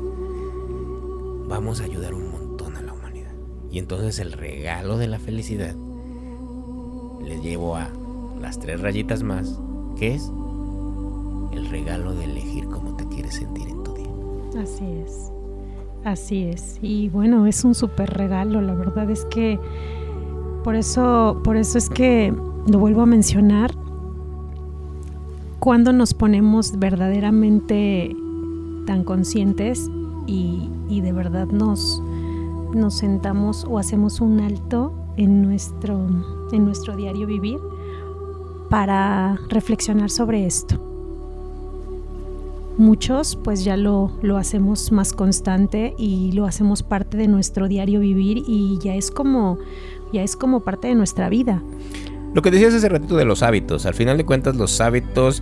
vamos 1.47 1.82
a 1.82 1.86
ayudar 1.86 2.13
un 2.13 2.26
y 3.76 3.80
entonces 3.80 4.20
el 4.20 4.32
regalo 4.32 4.97
de 4.97 5.07
la 5.07 5.20
felicidad 5.20 5.76
le 7.22 7.41
llevo 7.41 7.76
a 7.76 7.89
las 8.39 8.57
tres 8.57 8.80
rayitas 8.80 9.22
más, 9.22 9.59
que 9.97 10.16
es 10.16 10.32
el 11.52 11.70
regalo 11.70 12.14
de 12.14 12.26
elegir 12.26 12.66
cómo 12.68 12.96
te 12.96 13.06
quieres 13.08 13.36
sentir 13.36 13.68
en 13.68 13.84
tu 13.84 13.93
día. 13.93 14.62
Así 14.62 14.86
es, 14.86 15.32
así 16.04 16.43
es. 16.43 16.80
Y 16.82 17.10
bueno, 17.10 17.46
es 17.46 17.64
un 17.64 17.76
súper 17.76 18.12
regalo, 18.12 18.62
la 18.62 18.74
verdad 18.74 19.10
es 19.10 19.26
que 19.26 19.60
por 20.64 20.76
eso, 20.76 21.41
por 21.43 21.58
eso 21.58 21.78
es 21.78 21.89
que 21.89 22.34
lo 22.68 22.80
vuelvo 22.80 23.02
a 23.02 23.06
mencionar, 23.06 23.72
cuando 25.60 25.93
nos 25.93 26.14
ponemos 26.14 26.78
verdaderamente 26.78 28.16
tan 28.86 29.04
conscientes 29.04 29.89
y, 30.28 30.70
y 30.89 31.02
de 31.02 31.12
verdad 31.12 31.48
nos, 31.48 32.02
nos 32.74 32.96
sentamos 32.96 33.66
o 33.68 33.80
hacemos 33.80 34.22
un 34.22 34.39
alto 34.41 34.93
en 35.18 35.41
nuestro, 35.41 36.08
en 36.52 36.66
nuestro 36.66 36.96
diario 36.96 37.26
vivir 37.26 37.60
para 38.70 39.39
reflexionar 39.50 40.10
sobre 40.10 40.46
esto. 40.46 40.85
Muchos 42.78 43.36
pues 43.36 43.64
ya 43.64 43.78
lo, 43.78 44.12
lo 44.22 44.38
hacemos 44.38 44.92
más 44.92 45.14
constante 45.14 45.94
y 45.98 46.32
lo 46.34 46.46
hacemos 46.46 46.84
parte 46.84 47.18
de 47.18 47.28
nuestro 47.28 47.68
diario 47.68 48.00
vivir 48.00 48.44
y 48.46 48.78
ya 48.80 48.96
es 48.96 49.12
como, 49.12 49.58
ya 50.12 50.24
es 50.24 50.36
como 50.36 50.62
parte 50.62 50.88
de 50.88 50.96
nuestra 50.96 51.30
vida. 51.30 51.64
Lo 52.34 52.42
que 52.42 52.52
decías 52.52 52.74
hace 52.74 52.90
ratito 52.90 53.16
de 53.16 53.24
los 53.24 53.44
hábitos, 53.44 53.86
al 53.86 53.94
final 53.94 54.18
de 54.18 54.26
cuentas 54.26 54.58
los 54.58 54.82
hábitos 54.82 55.42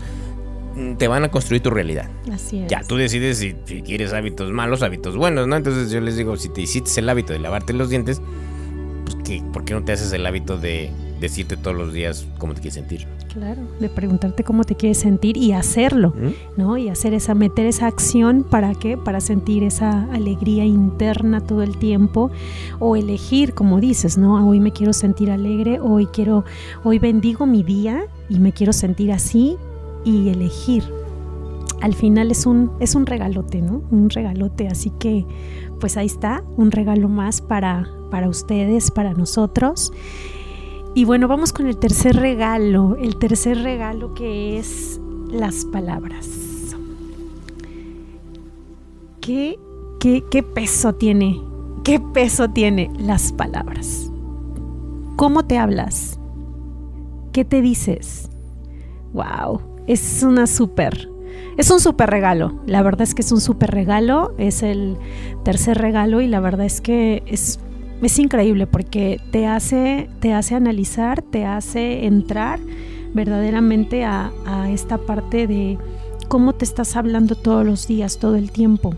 Mm, 0.75 0.95
te 0.95 1.07
van 1.07 1.23
a 1.23 1.29
construir 1.29 1.61
tu 1.61 1.69
realidad. 1.69 2.09
Así 2.31 2.59
es. 2.59 2.67
Ya 2.67 2.81
tú 2.83 2.97
decides 2.97 3.37
si, 3.37 3.53
quieres 3.81 4.13
hábitos 4.13 4.51
malos, 4.51 4.81
hábitos 4.81 5.15
buenos, 5.15 5.47
¿no? 5.47 5.55
Entonces 5.55 5.91
yo 5.91 6.01
les 6.01 6.17
digo, 6.17 6.35
si 6.37 6.49
te 6.49 6.61
hiciste 6.61 6.99
el 6.99 7.09
hábito 7.09 7.33
de 7.33 7.39
lavarte 7.39 7.73
los 7.73 7.89
dientes, 7.89 8.21
pues 9.05 9.17
¿qué? 9.23 9.43
¿por 9.53 9.65
qué 9.65 9.73
no 9.73 9.83
te 9.83 9.91
haces 9.91 10.11
el 10.13 10.25
hábito 10.25 10.57
de 10.57 10.89
decirte 11.23 11.55
todos 11.55 11.75
los 11.75 11.93
días 11.93 12.27
cómo 12.37 12.53
te 12.53 12.61
quieres 12.61 12.75
sentir? 12.75 13.07
Claro, 13.33 13.61
de 13.79 13.89
preguntarte 13.89 14.43
cómo 14.43 14.63
te 14.63 14.75
quieres 14.75 14.99
sentir 14.99 15.37
y 15.37 15.53
hacerlo, 15.53 16.13
¿no? 16.57 16.77
Y 16.77 16.89
hacer 16.89 17.13
esa, 17.13 17.33
meter 17.33 17.65
esa 17.65 17.87
acción 17.87 18.43
para 18.43 18.75
qué? 18.75 18.97
Para 18.97 19.21
sentir 19.21 19.63
esa 19.63 20.03
alegría 20.11 20.65
interna 20.65 21.41
todo 21.41 21.63
el 21.63 21.77
tiempo 21.77 22.29
o 22.79 22.95
elegir, 22.95 23.53
como 23.53 23.79
dices, 23.79 24.17
¿no? 24.17 24.47
Hoy 24.47 24.59
me 24.59 24.71
quiero 24.71 24.93
sentir 24.93 25.31
alegre, 25.31 25.79
hoy 25.79 26.07
quiero, 26.07 26.43
hoy 26.83 26.99
bendigo 26.99 27.45
mi 27.45 27.63
día 27.63 28.05
y 28.29 28.39
me 28.39 28.51
quiero 28.51 28.73
sentir 28.73 29.11
así 29.11 29.57
y 30.05 30.29
elegir. 30.29 30.83
Al 31.81 31.95
final 31.95 32.31
es 32.31 32.45
un, 32.45 32.71
es 32.79 32.95
un 32.95 33.05
regalote, 33.05 33.61
¿no? 33.61 33.81
Un 33.91 34.09
regalote, 34.09 34.67
así 34.67 34.91
que 34.99 35.25
pues 35.79 35.97
ahí 35.97 36.05
está, 36.05 36.43
un 36.55 36.71
regalo 36.71 37.09
más 37.09 37.41
para, 37.41 37.89
para 38.11 38.29
ustedes, 38.29 38.91
para 38.91 39.13
nosotros. 39.13 39.91
Y 40.95 41.05
bueno, 41.05 41.27
vamos 41.27 41.51
con 41.51 41.67
el 41.67 41.77
tercer 41.77 42.15
regalo, 42.15 42.95
el 42.97 43.17
tercer 43.17 43.63
regalo 43.63 44.13
que 44.13 44.57
es 44.59 44.99
las 45.31 45.65
palabras. 45.65 46.29
¿Qué, 49.21 49.57
qué, 49.99 50.23
qué 50.29 50.43
peso 50.43 50.93
tiene? 50.93 51.41
¿Qué 51.83 51.99
peso 51.99 52.49
tiene 52.49 52.91
las 52.99 53.31
palabras? 53.31 54.11
¿Cómo 55.15 55.45
te 55.45 55.57
hablas? 55.57 56.19
¿Qué 57.31 57.45
te 57.45 57.61
dices? 57.61 58.29
¡Wow! 59.13 59.73
es 59.87 60.23
una 60.23 60.47
súper, 60.47 61.09
es 61.57 61.69
un 61.71 61.79
súper 61.79 62.09
regalo. 62.09 62.59
La 62.65 62.81
verdad 62.81 63.01
es 63.01 63.13
que 63.13 63.21
es 63.21 63.31
un 63.31 63.41
súper 63.41 63.71
regalo. 63.71 64.33
Es 64.37 64.63
el 64.63 64.97
tercer 65.43 65.77
regalo 65.77 66.21
y 66.21 66.27
la 66.27 66.39
verdad 66.39 66.65
es 66.65 66.81
que 66.81 67.23
es, 67.27 67.59
es 68.01 68.19
increíble 68.19 68.67
porque 68.67 69.21
te 69.31 69.47
hace, 69.47 70.09
te 70.19 70.33
hace 70.33 70.55
analizar, 70.55 71.21
te 71.21 71.45
hace 71.45 72.05
entrar 72.05 72.59
verdaderamente 73.13 74.03
a, 74.03 74.31
a 74.45 74.69
esta 74.71 74.97
parte 74.97 75.47
de 75.47 75.77
cómo 76.27 76.53
te 76.53 76.65
estás 76.65 76.95
hablando 76.95 77.35
todos 77.35 77.65
los 77.65 77.87
días, 77.87 78.17
todo 78.17 78.35
el 78.35 78.51
tiempo. 78.51 78.95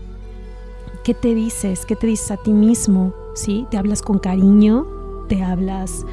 ¿Qué 1.04 1.14
te 1.14 1.34
dices? 1.34 1.86
¿Qué 1.86 1.94
te 1.94 2.06
dices 2.06 2.30
a 2.32 2.36
ti 2.36 2.52
mismo? 2.52 3.12
¿Sí? 3.34 3.66
¿Te 3.70 3.76
hablas 3.76 4.02
con 4.02 4.18
cariño? 4.18 4.86
¿Te 5.28 5.42
hablas 5.42 6.04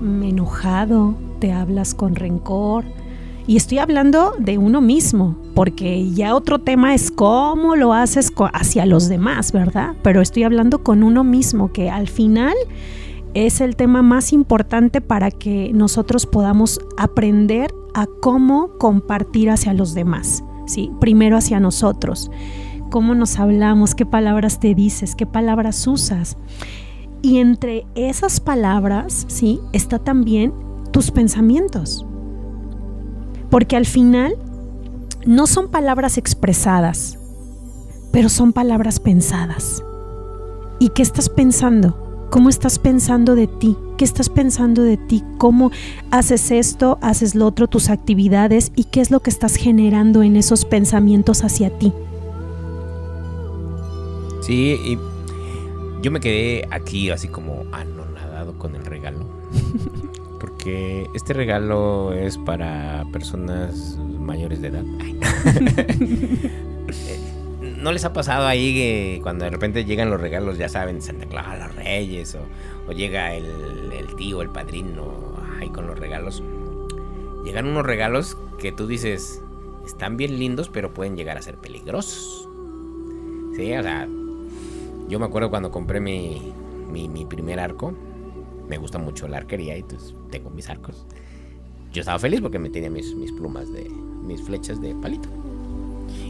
enojado? 0.00 1.14
¿Te 1.40 1.52
hablas 1.52 1.94
con 1.94 2.14
rencor? 2.14 2.84
Y 3.50 3.56
estoy 3.56 3.78
hablando 3.78 4.34
de 4.38 4.58
uno 4.58 4.80
mismo, 4.80 5.36
porque 5.56 6.08
ya 6.12 6.36
otro 6.36 6.60
tema 6.60 6.94
es 6.94 7.10
cómo 7.10 7.74
lo 7.74 7.92
haces 7.92 8.32
hacia 8.52 8.86
los 8.86 9.08
demás, 9.08 9.50
¿verdad? 9.50 9.96
Pero 10.04 10.20
estoy 10.20 10.44
hablando 10.44 10.84
con 10.84 11.02
uno 11.02 11.24
mismo, 11.24 11.72
que 11.72 11.90
al 11.90 12.06
final 12.06 12.54
es 13.34 13.60
el 13.60 13.74
tema 13.74 14.02
más 14.02 14.32
importante 14.32 15.00
para 15.00 15.32
que 15.32 15.72
nosotros 15.74 16.26
podamos 16.26 16.78
aprender 16.96 17.74
a 17.92 18.06
cómo 18.22 18.70
compartir 18.78 19.50
hacia 19.50 19.74
los 19.74 19.94
demás, 19.94 20.44
¿sí? 20.66 20.92
Primero 21.00 21.36
hacia 21.36 21.58
nosotros. 21.58 22.30
cómo 22.88 23.16
nos 23.16 23.40
hablamos, 23.40 23.96
qué 23.96 24.06
palabras 24.06 24.60
te 24.60 24.76
dices, 24.76 25.16
qué 25.16 25.26
palabras 25.26 25.88
usas. 25.88 26.36
Y 27.20 27.38
entre 27.38 27.84
esas 27.96 28.38
palabras, 28.38 29.24
¿sí? 29.26 29.58
Está 29.72 29.98
también 29.98 30.52
tus 30.92 31.10
pensamientos. 31.10 32.06
Porque 33.50 33.76
al 33.76 33.86
final 33.86 34.36
no 35.26 35.46
son 35.46 35.68
palabras 35.68 36.18
expresadas, 36.18 37.18
pero 38.12 38.28
son 38.28 38.52
palabras 38.52 39.00
pensadas. 39.00 39.82
¿Y 40.78 40.90
qué 40.90 41.02
estás 41.02 41.28
pensando? 41.28 42.28
¿Cómo 42.30 42.48
estás 42.48 42.78
pensando 42.78 43.34
de 43.34 43.48
ti? 43.48 43.76
¿Qué 43.98 44.04
estás 44.04 44.28
pensando 44.28 44.82
de 44.82 44.96
ti? 44.96 45.24
¿Cómo 45.36 45.72
haces 46.10 46.52
esto, 46.52 46.98
haces 47.02 47.34
lo 47.34 47.46
otro, 47.46 47.66
tus 47.66 47.90
actividades 47.90 48.70
y 48.76 48.84
qué 48.84 49.00
es 49.00 49.10
lo 49.10 49.20
que 49.20 49.30
estás 49.30 49.56
generando 49.56 50.22
en 50.22 50.36
esos 50.36 50.64
pensamientos 50.64 51.42
hacia 51.42 51.76
ti? 51.76 51.92
Sí, 54.42 54.78
y 54.84 54.98
yo 56.02 56.10
me 56.10 56.20
quedé 56.20 56.66
aquí 56.70 57.10
así 57.10 57.28
como 57.28 57.64
anonadado 57.72 58.56
con 58.58 58.74
el. 58.76 58.89
Porque 60.60 61.08
este 61.14 61.32
regalo 61.32 62.12
es 62.12 62.36
para 62.36 63.06
personas 63.12 63.96
mayores 63.96 64.60
de 64.60 64.68
edad. 64.68 64.82
¿No 67.78 67.92
les 67.92 68.04
ha 68.04 68.12
pasado 68.12 68.46
ahí 68.46 68.74
que 68.74 69.20
cuando 69.22 69.46
de 69.46 69.50
repente 69.50 69.86
llegan 69.86 70.10
los 70.10 70.20
regalos, 70.20 70.58
ya 70.58 70.68
saben, 70.68 71.00
Santa 71.00 71.24
Claus, 71.24 71.58
los 71.58 71.74
Reyes, 71.76 72.36
o, 72.36 72.92
llega 72.92 73.34
el, 73.34 74.06
tío, 74.18 74.42
el 74.42 74.50
padrino, 74.50 75.32
ahí 75.58 75.70
con 75.70 75.86
los 75.86 75.98
regalos? 75.98 76.42
Llegan 77.42 77.66
unos 77.66 77.86
regalos 77.86 78.36
que 78.58 78.70
tú 78.70 78.86
dices, 78.86 79.42
están 79.86 80.18
bien 80.18 80.38
lindos, 80.38 80.68
pero 80.68 80.92
pueden 80.92 81.16
llegar 81.16 81.38
a 81.38 81.42
ser 81.42 81.56
peligrosos. 81.56 82.46
Sí, 83.56 83.72
o 83.72 83.82
sea, 83.82 84.06
yo 85.08 85.18
me 85.18 85.24
acuerdo 85.24 85.48
cuando 85.48 85.70
compré 85.70 86.00
mi, 86.00 86.52
mi, 86.90 87.24
primer 87.24 87.60
arco, 87.60 87.94
me 88.70 88.78
gusta 88.78 88.98
mucho 88.98 89.26
la 89.26 89.38
arquería 89.38 89.76
y 89.76 89.82
pues 89.82 90.14
tengo 90.30 90.48
mis 90.48 90.70
arcos. 90.70 91.04
Yo 91.92 92.00
estaba 92.00 92.20
feliz 92.20 92.40
porque 92.40 92.60
me 92.60 92.70
tenía 92.70 92.88
mis, 92.88 93.14
mis 93.16 93.32
plumas 93.32 93.70
de, 93.72 93.90
mis 94.24 94.40
flechas 94.40 94.80
de 94.80 94.94
palito. 94.94 95.28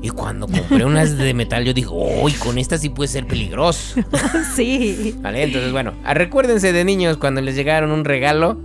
Y 0.02 0.08
cuando 0.08 0.46
compré 0.48 0.84
unas 0.86 1.18
de 1.18 1.34
metal, 1.34 1.64
yo 1.64 1.74
dije, 1.74 1.90
uy, 1.90 2.32
con 2.32 2.56
estas 2.56 2.80
sí 2.80 2.88
puede 2.88 3.08
ser 3.08 3.26
peligroso. 3.26 4.00
sí. 4.56 5.14
Vale, 5.20 5.42
entonces, 5.42 5.70
bueno, 5.70 5.92
ah, 6.04 6.14
recuérdense 6.14 6.72
de 6.72 6.84
niños 6.84 7.18
cuando 7.18 7.42
les 7.42 7.54
llegaron 7.54 7.90
un 7.90 8.04
regalo 8.04 8.56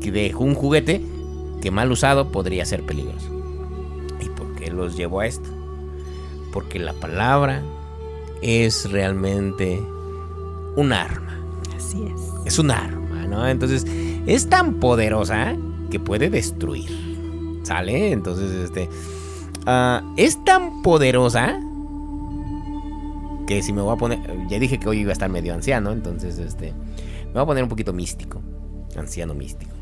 de 0.00 0.34
un 0.36 0.54
juguete 0.54 1.00
que 1.62 1.70
mal 1.70 1.90
usado 1.90 2.30
podría 2.30 2.66
ser 2.66 2.82
peligroso. 2.82 3.30
¿Y 4.20 4.28
por 4.28 4.54
qué 4.56 4.70
los 4.70 4.96
llevo 4.96 5.20
a 5.20 5.26
esto? 5.26 5.48
Porque 6.52 6.78
la 6.78 6.92
palabra 6.92 7.62
es 8.42 8.90
realmente 8.90 9.80
un 10.76 10.92
arma. 10.92 11.38
Así 11.74 12.04
es. 12.04 12.34
Es 12.44 12.58
un 12.58 12.70
arma, 12.70 13.03
Entonces, 13.48 13.86
es 14.26 14.48
tan 14.48 14.74
poderosa 14.74 15.56
que 15.90 16.00
puede 16.00 16.30
destruir. 16.30 16.90
¿Sale? 17.62 18.12
Entonces, 18.12 18.50
este 18.52 18.88
Ah, 19.66 20.02
es 20.16 20.44
tan 20.44 20.82
poderosa 20.82 21.58
que 23.46 23.62
si 23.62 23.72
me 23.72 23.80
voy 23.80 23.94
a 23.94 23.96
poner, 23.96 24.20
ya 24.48 24.58
dije 24.58 24.78
que 24.78 24.88
hoy 24.88 24.98
iba 25.00 25.10
a 25.10 25.14
estar 25.14 25.30
medio 25.30 25.54
anciano, 25.54 25.92
entonces 25.92 26.38
este, 26.38 26.72
me 27.26 27.32
voy 27.32 27.42
a 27.42 27.46
poner 27.46 27.62
un 27.62 27.70
poquito 27.70 27.92
místico, 27.94 28.42
anciano 28.96 29.34
místico. 29.34 29.72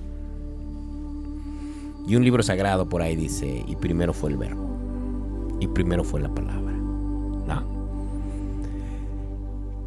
Y 2.07 2.15
un 2.15 2.25
libro 2.25 2.43
sagrado 2.45 2.89
por 2.89 3.03
ahí 3.03 3.17
dice, 3.17 3.65
y 3.67 3.75
primero 3.77 4.13
fue 4.13 4.31
el 4.31 4.37
verbo, 4.37 4.69
y 5.59 5.67
primero 5.67 6.05
fue 6.05 6.21
la 6.21 6.33
palabra. 6.33 6.73
¿No? 6.73 7.65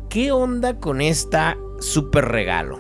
¿Qué 0.10 0.32
onda 0.34 0.78
con 0.80 1.00
esta 1.00 1.58
super 1.80 2.26
regalo? 2.26 2.80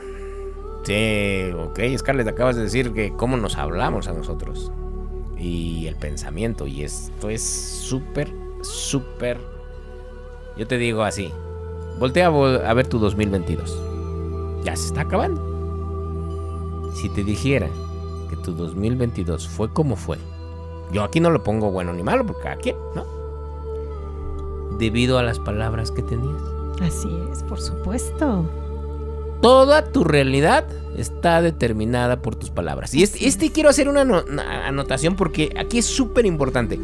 Sí, 0.85 1.51
ok, 1.57 1.79
Scarlett, 1.97 2.27
acabas 2.27 2.55
de 2.55 2.61
decir 2.61 2.93
que 2.93 3.11
cómo 3.15 3.37
nos 3.37 3.57
hablamos 3.57 4.07
a 4.07 4.13
nosotros 4.13 4.71
y 5.37 5.87
el 5.87 5.95
pensamiento. 5.95 6.67
Y 6.67 6.83
esto 6.83 7.29
es 7.29 7.41
súper, 7.43 8.31
súper... 8.61 9.39
Yo 10.57 10.67
te 10.67 10.77
digo 10.77 11.03
así. 11.03 11.31
Voltea 11.99 12.27
a, 12.27 12.73
ver 12.73 12.87
tu 12.87 12.99
2022. 12.99 14.63
Ya 14.63 14.75
se 14.75 14.87
está 14.87 15.01
acabando. 15.01 16.91
Si 16.93 17.09
te 17.09 17.23
dijera 17.23 17.69
que 18.29 18.35
tu 18.37 18.53
2022 18.53 19.47
fue 19.47 19.71
como 19.73 19.95
fue. 19.95 20.17
Yo 20.91 21.03
aquí 21.03 21.19
no 21.19 21.31
lo 21.31 21.43
pongo 21.43 21.71
bueno 21.71 21.93
ni 21.93 22.03
malo 22.03 22.25
porque 22.25 22.47
aquí, 22.47 22.73
¿no? 22.95 23.05
Debido 24.77 25.17
a 25.17 25.23
las 25.23 25.39
palabras 25.39 25.91
que 25.91 26.03
tenías. 26.03 26.41
Así 26.81 27.09
es, 27.31 27.43
por 27.43 27.59
supuesto. 27.59 28.45
Toda 29.45 29.91
tu 29.91 30.03
realidad 30.03 30.65
está 30.97 31.39
determinada 31.39 32.23
por 32.23 32.35
tus 32.35 32.49
palabras. 32.49 32.95
Y 32.95 33.03
este, 33.03 33.27
este 33.27 33.51
quiero 33.51 33.69
hacer 33.69 33.87
una, 33.87 34.01
anotación 34.65 35.15
porque 35.15 35.53
aquí 35.55 35.77
es 35.77 35.85
súper 35.85 36.25
importante. 36.25 36.79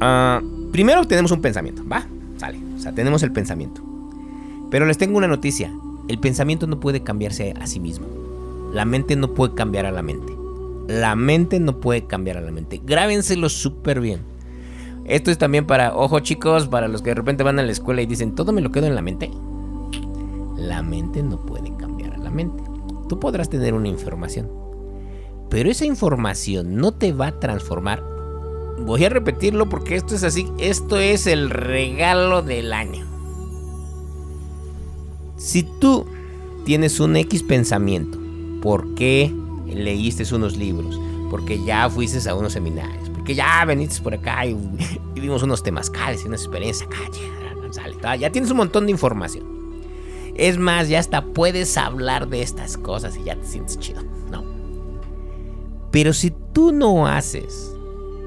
Ah, 0.00 0.40
primero 0.72 1.06
tenemos 1.06 1.30
un 1.30 1.42
pensamiento, 1.42 1.82
¿va? 1.86 2.06
Sale, 2.38 2.58
o 2.74 2.80
sea, 2.80 2.94
tenemos 2.94 3.22
el 3.22 3.32
pensamiento. 3.32 3.82
Pero 4.70 4.86
les 4.86 4.96
tengo 4.96 5.18
una 5.18 5.28
noticia. 5.28 5.70
El 6.08 6.20
pensamiento 6.20 6.66
no 6.66 6.80
puede 6.80 7.02
cambiarse 7.02 7.52
a 7.60 7.66
sí 7.66 7.80
mismo. 7.80 8.06
La 8.72 8.86
mente 8.86 9.14
no 9.14 9.34
puede 9.34 9.52
cambiar 9.52 9.84
a 9.84 9.92
la 9.92 10.00
mente. 10.00 10.32
La 10.86 11.14
mente 11.16 11.60
no 11.60 11.80
puede 11.80 12.06
cambiar 12.06 12.38
a 12.38 12.40
la 12.40 12.50
mente. 12.50 12.80
Grábenselo 12.82 13.50
súper 13.50 14.00
bien. 14.00 14.22
Esto 15.04 15.30
es 15.30 15.36
también 15.36 15.66
para, 15.66 15.94
ojo 15.94 16.20
chicos, 16.20 16.66
para 16.66 16.88
los 16.88 17.02
que 17.02 17.10
de 17.10 17.16
repente 17.16 17.42
van 17.42 17.58
a 17.58 17.62
la 17.62 17.72
escuela 17.72 18.00
y 18.00 18.06
dicen, 18.06 18.34
todo 18.34 18.52
me 18.52 18.62
lo 18.62 18.72
quedo 18.72 18.86
en 18.86 18.94
la 18.94 19.02
mente. 19.02 19.30
La 20.58 20.82
mente 20.82 21.22
no 21.22 21.38
puede 21.46 21.70
mente. 22.30 22.62
Tú 23.08 23.18
podrás 23.18 23.48
tener 23.48 23.74
una 23.74 23.88
información, 23.88 24.50
pero 25.50 25.70
esa 25.70 25.84
información 25.84 26.76
no 26.76 26.92
te 26.92 27.12
va 27.12 27.28
a 27.28 27.40
transformar. 27.40 28.04
Voy 28.80 29.04
a 29.04 29.08
repetirlo 29.08 29.68
porque 29.68 29.96
esto 29.96 30.14
es 30.14 30.22
así, 30.22 30.48
esto 30.58 30.98
es 30.98 31.26
el 31.26 31.50
regalo 31.50 32.42
del 32.42 32.72
año. 32.72 33.06
Si 35.36 35.62
tú 35.62 36.06
tienes 36.64 37.00
un 37.00 37.16
X 37.16 37.42
pensamiento, 37.42 38.18
porque 38.62 39.34
leíste 39.66 40.32
unos 40.34 40.56
libros, 40.56 41.00
porque 41.30 41.62
ya 41.64 41.88
fuiste 41.88 42.28
a 42.28 42.34
unos 42.34 42.52
seminarios, 42.52 43.08
porque 43.10 43.34
ya 43.34 43.64
veniste 43.64 44.02
por 44.02 44.14
acá 44.14 44.46
y 44.46 44.56
vivimos 45.14 45.42
unos 45.42 45.62
temazcales 45.62 46.22
y 46.24 46.26
una 46.26 46.36
experiencia 46.36 46.86
acá, 46.86 48.16
ya 48.16 48.30
tienes 48.30 48.50
un 48.50 48.58
montón 48.58 48.86
de 48.86 48.92
información. 48.92 49.57
Es 50.38 50.56
más, 50.56 50.88
ya 50.88 51.00
hasta 51.00 51.24
puedes 51.24 51.76
hablar 51.76 52.28
de 52.28 52.42
estas 52.42 52.76
cosas 52.76 53.16
y 53.16 53.24
ya 53.24 53.36
te 53.36 53.44
sientes 53.44 53.78
chido, 53.78 54.02
¿no? 54.30 54.44
Pero 55.90 56.12
si 56.12 56.32
tú 56.52 56.72
no 56.72 57.06
haces 57.06 57.74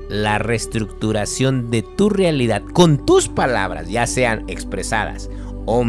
la 0.10 0.38
reestructuración 0.38 1.72
de 1.72 1.84
tu 1.84 2.10
realidad 2.10 2.62
con 2.74 3.06
tus 3.06 3.30
palabras, 3.30 3.90
ya 3.90 4.06
sean 4.08 4.44
expresadas 4.50 5.30
o, 5.66 5.84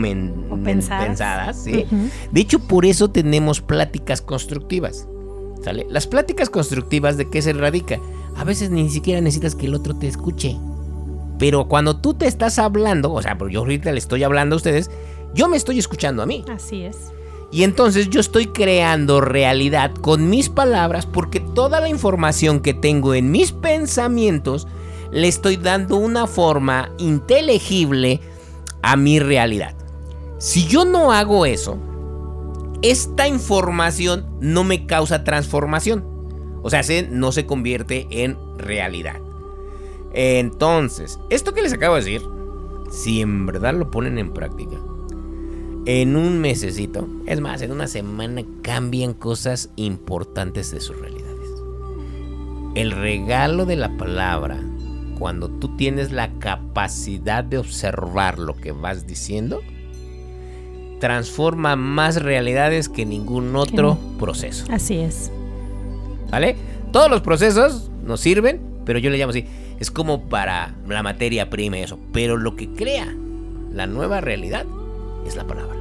pensadas, 0.62 1.64
¿sí? 1.64 1.86
De 2.30 2.40
hecho, 2.40 2.60
por 2.60 2.86
eso 2.86 3.10
tenemos 3.10 3.60
pláticas 3.60 4.22
constructivas. 4.22 5.08
¿Sale? 5.62 5.86
Las 5.88 6.08
pláticas 6.08 6.50
constructivas, 6.50 7.16
¿de 7.16 7.30
qué 7.30 7.40
se 7.40 7.52
radica? 7.52 8.00
A 8.36 8.44
veces 8.44 8.70
ni 8.70 8.90
siquiera 8.90 9.20
necesitas 9.20 9.54
que 9.54 9.66
el 9.66 9.74
otro 9.74 9.96
te 9.96 10.08
escuche. 10.08 10.56
Pero 11.38 11.68
cuando 11.68 12.00
tú 12.00 12.14
te 12.14 12.26
estás 12.26 12.58
hablando, 12.58 13.12
o 13.12 13.22
sea, 13.22 13.38
porque 13.38 13.54
yo 13.54 13.60
ahorita 13.60 13.92
le 13.92 13.98
estoy 13.98 14.24
hablando 14.24 14.54
a 14.54 14.58
ustedes, 14.58 14.90
yo 15.34 15.48
me 15.48 15.56
estoy 15.56 15.78
escuchando 15.78 16.22
a 16.22 16.26
mí. 16.26 16.44
Así 16.48 16.84
es. 16.84 17.12
Y 17.50 17.64
entonces 17.64 18.08
yo 18.08 18.20
estoy 18.20 18.46
creando 18.46 19.20
realidad 19.20 19.92
con 19.94 20.30
mis 20.30 20.48
palabras 20.48 21.04
porque 21.04 21.38
toda 21.38 21.80
la 21.80 21.88
información 21.88 22.60
que 22.60 22.72
tengo 22.72 23.14
en 23.14 23.30
mis 23.30 23.52
pensamientos 23.52 24.66
le 25.10 25.28
estoy 25.28 25.58
dando 25.58 25.96
una 25.96 26.26
forma 26.26 26.90
inteligible 26.96 28.20
a 28.82 28.96
mi 28.96 29.20
realidad. 29.20 29.74
Si 30.38 30.66
yo 30.66 30.86
no 30.86 31.12
hago 31.12 31.44
eso, 31.44 31.76
esta 32.80 33.28
información 33.28 34.26
no 34.40 34.64
me 34.64 34.86
causa 34.86 35.22
transformación. 35.22 36.04
O 36.62 36.70
sea, 36.70 36.82
no 37.10 37.32
se 37.32 37.44
convierte 37.44 38.06
en 38.10 38.38
realidad. 38.56 39.20
Entonces, 40.14 41.18
esto 41.28 41.52
que 41.52 41.62
les 41.62 41.72
acabo 41.72 41.96
de 41.96 42.00
decir, 42.00 42.22
si 42.90 43.20
en 43.20 43.46
verdad 43.46 43.74
lo 43.74 43.90
ponen 43.90 44.18
en 44.18 44.32
práctica, 44.32 44.78
en 45.84 46.16
un 46.16 46.38
mesecito, 46.38 47.08
es 47.26 47.40
más, 47.40 47.60
en 47.62 47.72
una 47.72 47.88
semana 47.88 48.42
cambian 48.62 49.14
cosas 49.14 49.70
importantes 49.76 50.70
de 50.70 50.80
sus 50.80 50.96
realidades. 50.98 51.32
El 52.74 52.92
regalo 52.92 53.66
de 53.66 53.76
la 53.76 53.96
palabra, 53.96 54.62
cuando 55.18 55.48
tú 55.50 55.76
tienes 55.76 56.12
la 56.12 56.30
capacidad 56.38 57.42
de 57.42 57.58
observar 57.58 58.38
lo 58.38 58.56
que 58.56 58.72
vas 58.72 59.06
diciendo, 59.06 59.60
transforma 61.00 61.74
más 61.74 62.22
realidades 62.22 62.88
que 62.88 63.04
ningún 63.04 63.56
otro 63.56 63.98
proceso. 64.20 64.64
Así 64.70 64.98
es. 64.98 65.32
¿Vale? 66.30 66.56
Todos 66.92 67.10
los 67.10 67.22
procesos 67.22 67.90
nos 68.04 68.20
sirven, 68.20 68.60
pero 68.84 69.00
yo 69.00 69.10
le 69.10 69.18
llamo 69.18 69.30
así. 69.30 69.46
Es 69.80 69.90
como 69.90 70.28
para 70.28 70.76
la 70.86 71.02
materia 71.02 71.50
prima 71.50 71.78
y 71.78 71.82
eso. 71.82 71.98
Pero 72.12 72.36
lo 72.36 72.54
que 72.54 72.68
crea 72.68 73.12
la 73.72 73.86
nueva 73.88 74.20
realidad 74.20 74.64
es 75.26 75.36
la 75.36 75.44
palabra. 75.44 75.76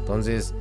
Entonces, 0.00 0.54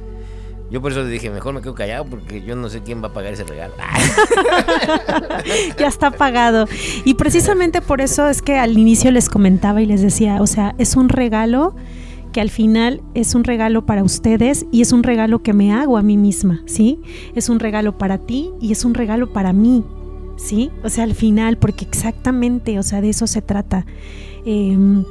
yo 0.70 0.82
por 0.82 0.92
eso 0.92 1.04
le 1.04 1.10
dije, 1.10 1.30
mejor 1.30 1.54
me 1.54 1.62
quedo 1.62 1.74
callado 1.74 2.06
porque 2.06 2.42
yo 2.42 2.56
no 2.56 2.68
sé 2.68 2.82
quién 2.82 3.02
va 3.02 3.08
a 3.08 3.14
pagar 3.14 3.34
ese 3.34 3.46
regalo. 3.46 3.74
ya 5.80 5.88
está 5.88 6.12
pagado. 6.12 6.68
Y 7.06 7.14
precisamente 7.14 7.82
por 7.82 8.02
eso 8.02 8.28
es 8.28 8.42
que 8.42 8.58
al 8.58 8.78
inicio 8.78 9.12
les 9.12 9.30
comentaba 9.30 9.82
y 9.82 9.86
les 9.86 10.02
decía, 10.02 10.42
o 10.42 10.48
sea, 10.48 10.76
es 10.78 10.98
un 10.98 11.08
regalo 11.08 11.74
que 12.34 12.42
al 12.42 12.50
final 12.50 13.02
es 13.14 13.34
un 13.34 13.46
regalo 13.46 13.86
para 13.86 14.04
ustedes 14.04 14.66
y 14.70 14.82
es 14.82 14.92
un 14.92 15.04
regalo 15.04 15.42
que 15.42 15.54
me 15.54 15.72
hago 15.72 15.98
a 15.98 16.04
mí 16.04 16.18
misma, 16.18 16.62
¿sí? 16.66 17.00
Es 17.34 17.48
un 17.48 17.60
regalo 17.60 17.98
para 17.98 18.18
ti 18.18 18.52
y 18.60 18.74
es 18.74 18.84
un 18.84 18.94
regalo 18.94 19.32
para 19.32 19.54
mí, 19.54 19.86
¿sí? 20.36 20.70
O 20.84 20.90
sea, 20.90 21.06
al 21.06 21.16
final, 21.16 21.58
porque 21.58 21.86
exactamente, 21.86 22.78
o 22.78 22.84
sea, 22.84 23.00
de 23.00 23.10
eso 23.10 23.26
se 23.26 23.42
trata. 23.42 23.86
Em, 24.46 25.06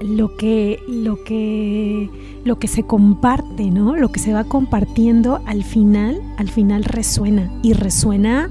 lo 0.00 0.36
que, 0.36 0.82
lo 0.86 1.22
que, 1.24 2.10
lo 2.44 2.58
que 2.58 2.68
se 2.68 2.82
comparte, 2.82 3.70
¿no? 3.70 3.96
Lo 3.96 4.10
que 4.10 4.20
se 4.20 4.32
va 4.32 4.44
compartiendo 4.44 5.40
al 5.46 5.64
final, 5.64 6.20
al 6.36 6.48
final 6.50 6.84
resuena 6.84 7.52
y 7.62 7.72
resuena, 7.72 8.50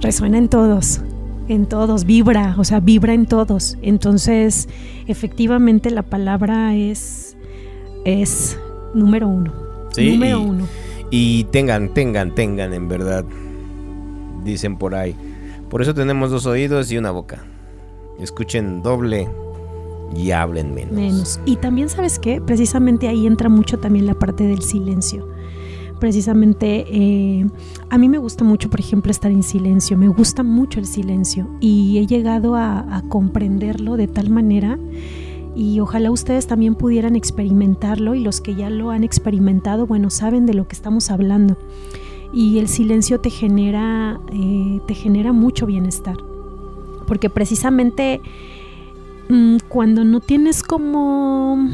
resuena 0.00 0.38
en 0.38 0.48
todos, 0.48 1.00
en 1.48 1.66
todos, 1.66 2.04
vibra, 2.04 2.54
o 2.58 2.64
sea, 2.64 2.80
vibra 2.80 3.14
en 3.14 3.26
todos. 3.26 3.78
Entonces, 3.82 4.68
efectivamente 5.06 5.90
la 5.90 6.02
palabra 6.02 6.74
es, 6.74 7.36
es 8.04 8.58
número 8.94 9.28
uno. 9.28 9.52
número 9.96 10.40
y, 10.40 10.44
uno. 10.44 10.66
Y 11.10 11.44
tengan, 11.44 11.94
tengan, 11.94 12.34
tengan, 12.34 12.74
en 12.74 12.88
verdad, 12.88 13.24
dicen 14.44 14.76
por 14.76 14.94
ahí. 14.94 15.14
Por 15.70 15.82
eso 15.82 15.94
tenemos 15.94 16.30
dos 16.30 16.46
oídos 16.46 16.92
y 16.92 16.98
una 16.98 17.10
boca. 17.10 17.44
Escuchen 18.20 18.82
doble 18.82 19.28
y 20.14 20.30
hablen 20.30 20.74
menos. 20.74 21.40
Y 21.44 21.56
también, 21.56 21.88
¿sabes 21.88 22.18
qué? 22.18 22.40
Precisamente 22.40 23.08
ahí 23.08 23.26
entra 23.26 23.48
mucho 23.48 23.78
también 23.78 24.06
la 24.06 24.14
parte 24.14 24.44
del 24.44 24.62
silencio. 24.62 25.26
Precisamente 25.98 26.84
eh, 26.90 27.46
a 27.88 27.96
mí 27.96 28.08
me 28.08 28.18
gusta 28.18 28.44
mucho, 28.44 28.68
por 28.68 28.80
ejemplo, 28.80 29.10
estar 29.10 29.30
en 29.30 29.42
silencio. 29.42 29.96
Me 29.96 30.08
gusta 30.08 30.42
mucho 30.42 30.78
el 30.78 30.86
silencio 30.86 31.48
y 31.60 31.98
he 31.98 32.06
llegado 32.06 32.54
a, 32.54 33.02
comprenderlo 33.08 33.96
de 33.96 34.08
tal 34.08 34.30
manera 34.30 34.78
y 35.54 35.80
ojalá 35.80 36.10
ustedes 36.10 36.46
también 36.46 36.74
pudieran 36.74 37.16
experimentarlo 37.16 38.14
y 38.14 38.20
los 38.20 38.40
que 38.40 38.54
ya 38.54 38.68
lo 38.68 38.90
han 38.90 39.04
experimentado, 39.04 39.86
bueno, 39.86 40.10
saben 40.10 40.44
de 40.44 40.54
lo 40.54 40.68
que 40.68 40.74
estamos 40.74 41.10
hablando. 41.10 41.56
Y 42.32 42.58
el 42.58 42.68
silencio 42.68 43.20
te 43.20 43.30
genera, 43.30 44.20
eh, 44.32 44.80
te 44.86 44.94
genera 44.94 45.32
mucho 45.32 45.64
bienestar, 45.64 46.16
porque 47.06 47.30
precisamente 47.30 48.20
Mm, 49.28 49.58
cuando 49.68 50.04
no 50.04 50.20
tienes 50.20 50.62
como 50.62 51.68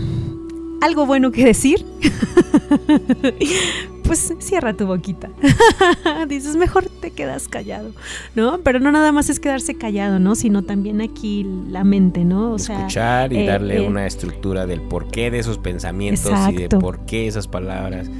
algo 0.81 1.07
bueno 1.07 1.31
que 1.31 1.45
decir, 1.45 1.85
pues 4.05 4.35
cierra 4.41 4.75
tu 4.75 4.87
boquita. 4.87 5.31
Dices, 6.29 6.57
mejor 6.57 6.87
te 6.87 7.11
quedas 7.11 7.49
callado, 7.49 7.93
¿no? 8.35 8.61
Pero 8.61 8.81
no 8.81 8.91
nada 8.91 9.13
más 9.13 9.31
es 9.31 9.39
quedarse 9.39 9.75
callado, 9.75 10.19
¿no? 10.19 10.35
Sino 10.35 10.63
también 10.63 11.01
aquí 11.01 11.47
la 11.69 11.85
mente, 11.85 12.25
¿no? 12.25 12.53
O 12.53 12.57
Escuchar 12.57 13.33
y 13.33 13.41
eh, 13.41 13.47
darle 13.47 13.85
eh, 13.85 13.89
una 13.89 14.07
estructura 14.07 14.67
del 14.67 14.81
porqué 14.81 15.31
de 15.31 15.39
esos 15.39 15.59
pensamientos 15.59 16.33
y 16.51 16.57
de 16.57 16.69
por 16.69 17.05
qué 17.07 17.27
esas 17.27 17.49
palabras. 17.49 18.11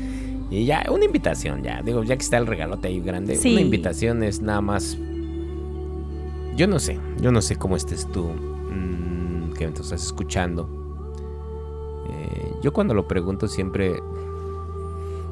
Y 0.51 0.67
ya, 0.67 0.85
una 0.91 1.07
invitación, 1.07 1.63
ya. 1.63 1.81
Digo, 1.83 2.05
ya 2.05 2.17
que 2.17 2.23
está 2.23 2.37
el 2.37 2.47
regalote 2.47 2.89
ahí 2.89 3.01
grande, 3.01 3.39
una 3.39 3.61
invitación 3.61 4.23
es 4.23 4.43
nada 4.43 4.61
más. 4.61 4.99
Yo 6.55 6.67
no 6.67 6.79
sé, 6.79 6.99
yo 7.21 7.33
no 7.33 7.41
sé 7.41 7.57
cómo 7.57 7.77
estés 7.77 8.07
tú 8.13 8.31
que 9.71 9.83
estás 9.83 10.03
escuchando. 10.03 10.69
Eh, 12.09 12.55
yo 12.63 12.73
cuando 12.73 12.95
lo 12.95 13.07
pregunto 13.07 13.49
siempre, 13.49 14.03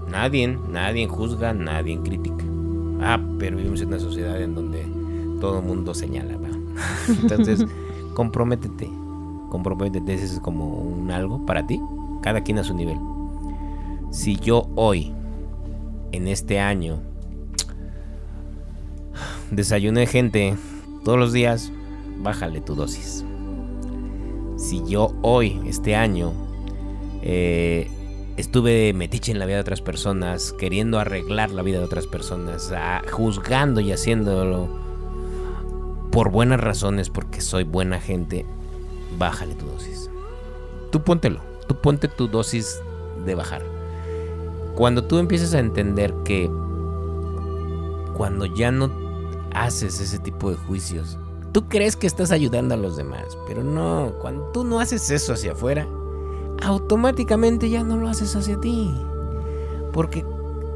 nadie, 0.08 0.58
nadie 0.68 1.06
juzga, 1.06 1.52
nadie 1.52 1.98
critica. 2.00 2.44
Ah, 3.00 3.20
pero 3.38 3.56
vivimos 3.56 3.80
en 3.80 3.88
una 3.88 3.98
sociedad 3.98 4.40
en 4.40 4.54
donde 4.54 4.86
todo 5.40 5.60
el 5.60 5.64
mundo 5.64 5.94
señala. 5.94 6.38
Entonces, 7.08 7.64
comprométete, 8.14 8.90
comprométete, 9.48 10.14
ese 10.14 10.26
es 10.26 10.40
como 10.40 10.66
un 10.66 11.10
algo 11.10 11.44
para 11.46 11.66
ti, 11.66 11.80
cada 12.22 12.42
quien 12.42 12.58
a 12.58 12.64
su 12.64 12.74
nivel. 12.74 12.98
Si 14.10 14.36
yo 14.36 14.68
hoy, 14.74 15.12
en 16.12 16.28
este 16.28 16.60
año, 16.60 17.00
desayuné 19.50 20.06
gente 20.06 20.56
todos 21.04 21.18
los 21.18 21.32
días, 21.32 21.72
bájale 22.22 22.60
tu 22.60 22.74
dosis 22.74 23.24
si 24.60 24.84
yo 24.84 25.14
hoy, 25.22 25.58
este 25.64 25.96
año, 25.96 26.32
eh, 27.22 27.90
estuve 28.36 28.92
metiche 28.92 29.32
en 29.32 29.38
la 29.38 29.46
vida 29.46 29.56
de 29.56 29.62
otras 29.62 29.80
personas, 29.80 30.52
queriendo 30.52 30.98
arreglar 30.98 31.50
la 31.50 31.62
vida 31.62 31.78
de 31.78 31.84
otras 31.84 32.06
personas, 32.06 32.70
juzgando 33.10 33.80
y 33.80 33.90
haciéndolo 33.90 34.68
por 36.12 36.30
buenas 36.30 36.60
razones, 36.60 37.08
porque 37.08 37.40
soy 37.40 37.64
buena 37.64 38.00
gente, 38.00 38.44
bájale 39.18 39.54
tu 39.54 39.64
dosis. 39.64 40.10
Tú 40.92 41.02
póntelo, 41.02 41.40
tú 41.66 41.80
ponte 41.80 42.08
tu 42.08 42.28
dosis 42.28 42.82
de 43.24 43.34
bajar. 43.34 43.62
Cuando 44.74 45.04
tú 45.04 45.18
empiezas 45.18 45.54
a 45.54 45.58
entender 45.58 46.14
que 46.24 46.50
cuando 48.14 48.44
ya 48.44 48.70
no 48.70 48.90
haces 49.54 50.00
ese 50.00 50.18
tipo 50.18 50.50
de 50.50 50.56
juicios, 50.56 51.18
Tú 51.52 51.68
crees 51.68 51.96
que 51.96 52.06
estás 52.06 52.30
ayudando 52.30 52.74
a 52.74 52.78
los 52.78 52.96
demás, 52.96 53.36
pero 53.46 53.64
no, 53.64 54.12
cuando 54.20 54.44
tú 54.52 54.64
no 54.64 54.78
haces 54.78 55.10
eso 55.10 55.32
hacia 55.32 55.52
afuera, 55.52 55.88
automáticamente 56.62 57.68
ya 57.70 57.82
no 57.82 57.96
lo 57.96 58.08
haces 58.08 58.36
hacia 58.36 58.60
ti. 58.60 58.94
Porque 59.92 60.24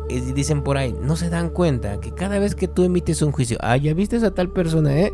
dicen 0.08 0.62
por 0.62 0.76
ahí, 0.76 0.94
no 1.00 1.16
se 1.16 1.30
dan 1.30 1.50
cuenta 1.50 2.00
que 2.00 2.12
cada 2.12 2.38
vez 2.38 2.54
que 2.54 2.68
tú 2.68 2.82
emites 2.82 3.22
un 3.22 3.32
juicio, 3.32 3.56
ah, 3.60 3.76
ya 3.76 3.94
viste 3.94 4.16
a 4.16 4.34
tal 4.34 4.48
persona, 4.48 4.98
¿eh? 4.98 5.12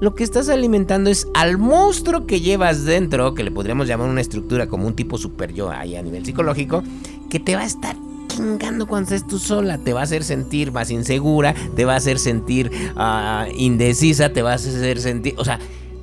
Lo 0.00 0.14
que 0.14 0.24
estás 0.24 0.48
alimentando 0.48 1.10
es 1.10 1.28
al 1.34 1.58
monstruo 1.58 2.26
que 2.26 2.40
llevas 2.40 2.86
dentro, 2.86 3.34
que 3.34 3.44
le 3.44 3.50
podríamos 3.50 3.86
llamar 3.86 4.08
una 4.08 4.22
estructura 4.22 4.66
como 4.66 4.86
un 4.86 4.94
tipo 4.94 5.18
super 5.18 5.52
yo 5.52 5.70
ahí 5.70 5.94
a 5.94 6.02
nivel 6.02 6.24
psicológico, 6.24 6.82
que 7.28 7.38
te 7.38 7.54
va 7.54 7.62
a 7.62 7.66
estar 7.66 7.96
chingando 8.40 8.86
cuando 8.86 9.14
estés 9.14 9.26
tú 9.26 9.38
sola. 9.38 9.78
Te 9.78 9.92
va 9.92 10.00
a 10.00 10.04
hacer 10.04 10.24
sentir 10.24 10.72
más 10.72 10.90
insegura, 10.90 11.54
te 11.76 11.84
va 11.84 11.94
a 11.94 11.96
hacer 11.96 12.18
sentir 12.18 12.70
ah, 12.96 13.46
indecisa, 13.54 14.32
te 14.32 14.42
va 14.42 14.52
a 14.52 14.54
hacer 14.54 15.00
sentir. 15.00 15.34
O 15.36 15.44
sea, 15.44 15.58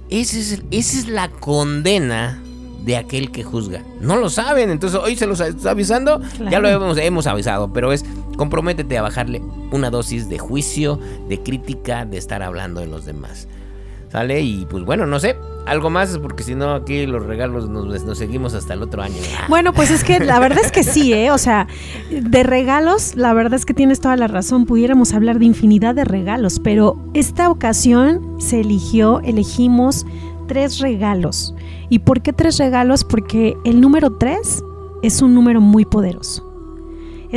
esa 0.09 0.37
es, 0.37 0.61
esa 0.71 0.99
es 0.99 1.07
la 1.07 1.29
condena 1.29 2.41
de 2.85 2.95
aquel 2.95 3.31
que 3.31 3.43
juzga. 3.43 3.83
No 3.99 4.15
lo 4.15 4.29
saben, 4.29 4.69
entonces 4.69 4.97
hoy 4.97 5.17
se 5.17 5.27
los 5.27 5.41
está 5.41 5.71
avisando, 5.71 6.21
ya 6.49 6.59
lo 6.61 6.69
hemos, 6.69 6.97
hemos 6.97 7.27
avisado, 7.27 7.73
pero 7.73 7.91
es 7.91 8.05
comprométete 8.37 8.97
a 8.97 9.01
bajarle 9.01 9.41
una 9.71 9.89
dosis 9.89 10.29
de 10.29 10.39
juicio, 10.39 10.97
de 11.27 11.43
crítica, 11.43 12.05
de 12.05 12.17
estar 12.17 12.41
hablando 12.41 12.79
de 12.79 12.87
los 12.87 13.05
demás. 13.05 13.49
¿Sale? 14.11 14.41
Y 14.41 14.65
pues 14.69 14.83
bueno, 14.85 15.05
no 15.05 15.19
sé, 15.19 15.35
algo 15.65 15.89
más, 15.89 16.17
porque 16.19 16.43
si 16.43 16.55
no, 16.55 16.73
aquí 16.73 17.05
los 17.05 17.25
regalos 17.25 17.69
nos, 17.69 18.17
seguimos 18.17 18.53
hasta 18.53 18.73
el 18.73 18.81
otro 18.81 19.01
año. 19.01 19.15
Bueno, 19.49 19.73
pues 19.73 19.91
es 19.91 20.03
que 20.03 20.19
la 20.19 20.39
verdad 20.39 20.59
es 20.63 20.71
que 20.71 20.83
sí, 20.83 21.13
¿eh? 21.13 21.31
O 21.31 21.37
sea, 21.37 21.67
de 22.09 22.43
regalos, 22.43 23.15
la 23.15 23.33
verdad 23.33 23.55
es 23.55 23.65
que 23.65 23.73
tienes 23.73 23.99
toda 23.99 24.15
la 24.15 24.27
razón. 24.27 24.65
Pudiéramos 24.65 25.13
hablar 25.13 25.39
de 25.39 25.45
infinidad 25.45 25.93
de 25.93 26.05
regalos, 26.05 26.59
pero 26.59 26.97
esta 27.13 27.49
ocasión 27.49 28.37
se 28.39 28.61
eligió, 28.61 29.19
elegimos 29.21 30.05
tres 30.47 30.79
regalos. 30.79 31.53
¿Y 31.89 31.99
por 31.99 32.21
qué 32.21 32.31
tres 32.31 32.57
regalos? 32.59 33.03
Porque 33.03 33.57
el 33.65 33.81
número 33.81 34.13
tres 34.13 34.63
es 35.03 35.21
un 35.21 35.33
número 35.33 35.59
muy 35.59 35.83
poderoso 35.83 36.46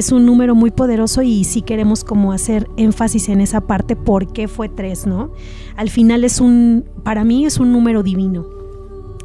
es 0.00 0.12
un 0.12 0.24
número 0.24 0.54
muy 0.54 0.70
poderoso 0.70 1.20
y 1.20 1.44
si 1.44 1.60
queremos 1.60 2.04
como 2.04 2.32
hacer 2.32 2.68
énfasis 2.78 3.28
en 3.28 3.42
esa 3.42 3.60
parte, 3.60 3.96
¿por 3.96 4.32
qué 4.32 4.48
fue 4.48 4.70
tres, 4.70 5.06
no? 5.06 5.30
Al 5.76 5.90
final 5.90 6.24
es 6.24 6.40
un, 6.40 6.86
para 7.04 7.22
mí 7.22 7.44
es 7.44 7.58
un 7.58 7.70
número 7.70 8.02
divino 8.02 8.46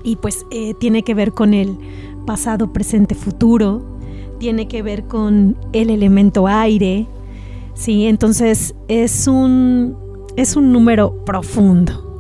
y 0.04 0.18
pues 0.18 0.46
eh, 0.52 0.74
tiene 0.74 1.04
que 1.04 1.14
ver 1.14 1.32
con 1.32 1.54
el 1.54 1.78
pasado, 2.26 2.74
presente, 2.74 3.16
futuro, 3.16 3.86
tiene 4.38 4.68
que 4.68 4.82
ver 4.82 5.06
con 5.06 5.56
el 5.72 5.90
elemento 5.90 6.46
aire, 6.46 7.08
¿sí? 7.74 8.06
Entonces 8.08 8.76
es 8.90 9.28
un, 9.30 9.96
es 10.36 10.58
un 10.58 10.74
número 10.74 11.24
profundo. 11.24 12.15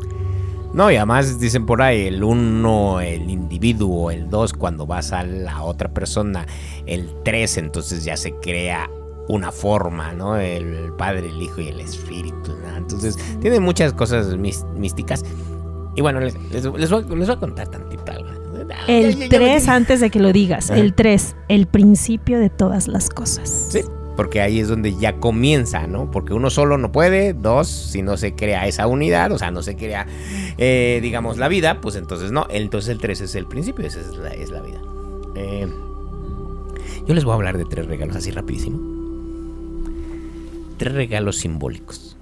No, 0.76 0.91
y 0.91 0.97
además 0.97 1.39
dicen 1.39 1.65
por 1.65 1.82
ahí 1.82 2.07
el 2.07 2.21
uno, 2.21 2.99
el 2.99 3.30
individuo, 3.30 4.11
el 4.11 4.30
dos, 4.30 4.51
cuando 4.51 4.86
vas 4.86 5.13
a 5.13 5.23
la 5.23 5.63
otra 5.63 5.88
persona, 5.88 6.45
el 6.86 7.09
tres, 7.23 7.55
entonces 7.55 8.03
ya 8.03 8.17
se 8.17 8.34
crea 8.34 8.89
una 9.30 9.53
forma, 9.53 10.11
¿no? 10.11 10.36
El 10.36 10.91
Padre, 10.97 11.30
el 11.30 11.41
Hijo 11.41 11.61
y 11.61 11.69
el 11.69 11.80
Espíritu, 11.80 12.57
¿no? 12.61 12.76
Entonces, 12.76 13.17
tiene 13.39 13.61
muchas 13.61 13.93
cosas 13.93 14.36
místicas. 14.36 15.23
Y 15.95 16.01
bueno, 16.01 16.19
les, 16.19 16.67
voy, 16.89 17.23
a 17.23 17.36
contar 17.38 17.69
tantito 17.69 18.11
algo. 18.11 18.30
El 18.89 19.30
tres, 19.30 19.69
antes 19.69 20.01
de 20.01 20.09
que 20.09 20.19
lo 20.19 20.34
digas, 20.34 20.71
el 20.71 20.93
tres, 20.93 21.38
el 21.47 21.67
principio 21.67 22.38
de 22.38 22.49
todas 22.49 22.89
las 22.89 23.09
cosas. 23.09 23.47
Sí, 23.71 23.80
Porque 24.16 24.41
ahí 24.41 24.59
es 24.59 24.68
donde 24.68 24.95
ya 24.95 25.18
comienza, 25.18 25.88
¿no? 25.88 26.09
Porque 26.09 26.34
uno 26.34 26.49
solo 26.49 26.78
no 26.78 26.91
puede, 26.91 27.34
dos, 27.34 27.68
si 27.68 28.01
no 28.01 28.16
se 28.18 28.34
crea 28.34 28.68
esa 28.68 28.88
unidad, 28.88 29.32
o 29.32 29.38
sea, 29.38 29.51
no 29.51 29.61
se 29.61 29.76
crea, 29.76 30.07
eh, 30.57 30.99
digamos, 31.01 31.38
la 31.38 31.47
vida, 31.47 31.82
pues 31.82 31.95
entonces 31.95 32.32
no, 32.32 32.47
entonces 32.49 32.89
el 32.89 32.99
3 32.99 33.22
es 33.22 33.36
el 33.36 33.45
principio, 33.45 33.86
esa 33.86 33.99
es 33.99 34.16
la, 34.18 34.30
es 34.30 34.51
la 34.51 34.61
vida. 34.61 34.82
Eh, 35.36 35.68
yo 37.07 37.13
les 37.13 37.24
voy 37.24 37.34
a 37.34 37.36
hablar 37.36 37.57
de 37.57 37.66
tres 37.66 37.86
regalos 37.86 38.16
así 38.16 38.32
rapidísimo. 38.32 38.80
Tres 40.78 40.93
regalos 40.93 41.38
simbólicos. 41.38 42.18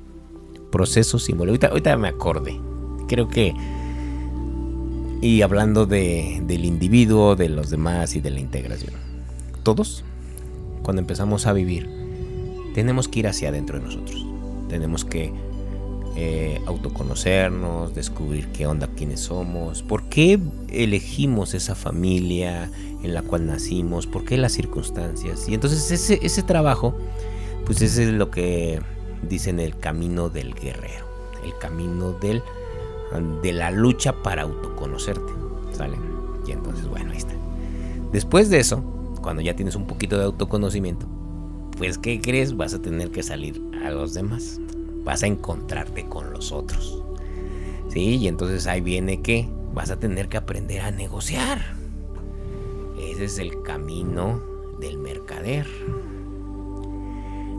Procesos 0.72 1.24
simbólicos. 1.24 1.70
Ahorita, 1.70 1.98
me 1.98 2.10
acordé. 2.10 2.60
Creo 3.08 3.30
que... 3.30 3.54
Y 5.22 5.41
hablando 5.41 5.86
de, 5.86 6.41
del 6.46 6.66
individuo, 6.66 7.38
de 7.38 7.48
los 7.48 7.70
demás 7.70 8.16
y 8.16 8.20
de 8.20 8.32
la 8.32 8.41
integración. 8.41 8.94
Todos, 9.64 10.04
cuando 10.84 11.01
empezamos 11.01 11.47
a 11.47 11.53
vivir, 11.53 11.89
tenemos 12.75 13.07
que 13.07 13.19
ir 13.19 13.27
hacia 13.27 13.49
adentro 13.49 13.79
de 13.79 13.86
nosotros. 13.86 14.25
Tenemos 14.69 15.05
que 15.05 15.34
eh, 16.15 16.61
autoconocernos, 16.67 17.95
descubrir 17.95 18.49
qué 18.49 18.67
onda, 18.67 18.88
quiénes 18.95 19.21
somos, 19.21 19.81
por 19.81 20.03
qué 20.03 20.39
elegimos 20.69 21.55
esa 21.55 21.73
familia 21.73 22.69
en 23.01 23.13
la 23.13 23.23
cual 23.23 23.47
nacimos, 23.47 24.05
por 24.05 24.23
qué 24.23 24.38
las 24.38 24.51
circunstancias. 24.51 25.49
Y 25.49 25.55
entonces 25.55 25.89
ese, 25.89 26.19
ese 26.23 26.43
trabajo, 26.43 26.95
pues 27.65 27.81
ese 27.81 28.03
es 28.03 28.09
lo 28.09 28.29
que 28.29 28.79
dicen 29.27 29.59
el 29.59 29.77
camino 29.77 30.29
del 30.29 30.53
guerrero, 30.53 31.05
el 31.43 31.57
camino 31.57 32.11
del, 32.13 32.43
de 33.41 33.53
la 33.53 33.71
lucha 33.71 34.13
para 34.21 34.43
autoconocerte. 34.43 35.34
¿Sale? 35.71 35.97
Y 36.47 36.51
entonces, 36.51 36.88
bueno, 36.88 37.11
ahí 37.11 37.17
está. 37.17 37.34
Después 38.11 38.51
de 38.51 38.59
eso, 38.59 38.84
cuando 39.24 39.41
ya 39.41 39.55
tienes 39.55 39.76
un 39.76 39.88
poquito 39.88 40.19
de 40.19 40.26
autoconocimiento, 40.26 41.07
pues 41.80 41.97
¿qué 41.97 42.21
crees? 42.21 42.55
Vas 42.55 42.76
a 42.76 42.82
tener 42.82 43.09
que 43.09 43.24
salir 43.24 43.59
a 43.84 43.89
los 43.89 44.13
demás 44.13 44.59
vas 45.03 45.24
a 45.24 45.28
encontrarte 45.28 46.05
con 46.05 46.32
los 46.32 46.51
otros. 46.51 47.03
¿Sí? 47.89 48.17
Y 48.17 48.28
entonces 48.28 48.65
ahí 48.67 48.82
viene 48.82 49.21
que 49.21 49.47
vas 49.74 49.91
a 49.91 49.99
tener 49.99 50.30
que 50.30 50.38
aprender 50.38 50.82
a 50.82 50.91
negociar. 50.91 51.59
Ese 52.99 53.26
es 53.26 53.38
el 53.39 53.61
camino 53.63 54.41
del 54.80 54.97
mercader. 54.97 55.67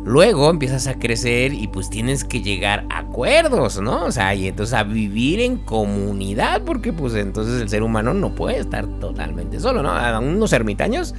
Luego 0.05 0.51
empiezas 0.51 0.87
a 0.87 0.99
crecer 0.99 1.55
y 1.55 1.67
pues 1.69 1.89
tienes 1.89 2.25
que 2.25 2.43
llegar 2.43 2.87
a 2.91 2.99
acuerdos, 2.99 3.81
¿no? 3.81 4.05
O 4.05 4.13
sea, 4.13 4.35
y 4.35 4.49
entonces 4.49 4.75
a 4.75 4.83
vivir 4.83 5.41
en 5.41 5.57
comunidad, 5.57 6.63
porque 6.63 6.93
pues 6.93 7.15
entonces 7.15 7.63
el 7.63 7.71
ser 7.71 7.83
humano 7.83 8.13
no 8.13 8.35
puede 8.35 8.59
estar 8.59 8.87
totalmente 9.01 9.61
solo, 9.61 9.83
¿no? 9.83 9.91
A 9.91 10.19
unos 10.19 10.53
ermitaños 10.53 11.15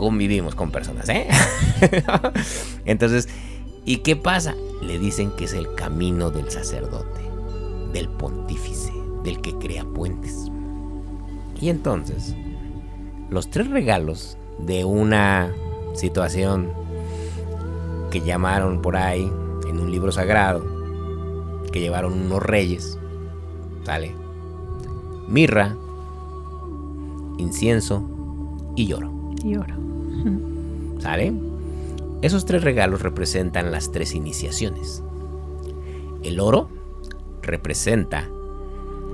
convivimos 0.00 0.56
con 0.56 0.72
personas, 0.72 1.08
¿eh? 1.08 1.28
entonces 2.84 3.28
¿Y 3.84 3.98
qué 3.98 4.14
pasa? 4.14 4.54
Le 4.82 4.98
dicen 4.98 5.30
que 5.32 5.44
es 5.44 5.54
el 5.54 5.74
camino 5.74 6.30
del 6.30 6.50
sacerdote, 6.50 7.20
del 7.92 8.08
pontífice, 8.08 8.92
del 9.24 9.40
que 9.40 9.54
crea 9.54 9.84
puentes. 9.84 10.50
Y 11.60 11.70
entonces, 11.70 12.34
los 13.30 13.50
tres 13.50 13.68
regalos 13.70 14.36
de 14.58 14.84
una 14.84 15.52
situación 15.94 16.72
que 18.10 18.20
llamaron 18.20 18.82
por 18.82 18.96
ahí 18.96 19.30
en 19.68 19.80
un 19.80 19.90
libro 19.90 20.12
sagrado, 20.12 20.62
que 21.72 21.80
llevaron 21.80 22.12
unos 22.12 22.42
reyes, 22.42 22.98
¿sale? 23.84 24.14
Mirra, 25.26 25.74
incienso 27.38 28.08
y 28.76 28.92
oro. 28.92 29.10
Y 29.42 29.56
oro. 29.56 29.89
¿Sale? 31.00 31.32
Esos 32.22 32.44
tres 32.44 32.62
regalos 32.62 33.02
representan 33.02 33.72
las 33.72 33.92
tres 33.92 34.14
iniciaciones. 34.14 35.02
El 36.22 36.38
oro 36.38 36.68
representa 37.42 38.28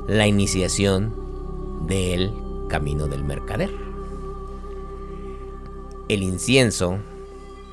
la 0.09 0.27
iniciación 0.27 1.87
del 1.87 2.33
camino 2.69 3.07
del 3.07 3.23
mercader. 3.23 3.71
El 6.09 6.23
incienso 6.23 6.99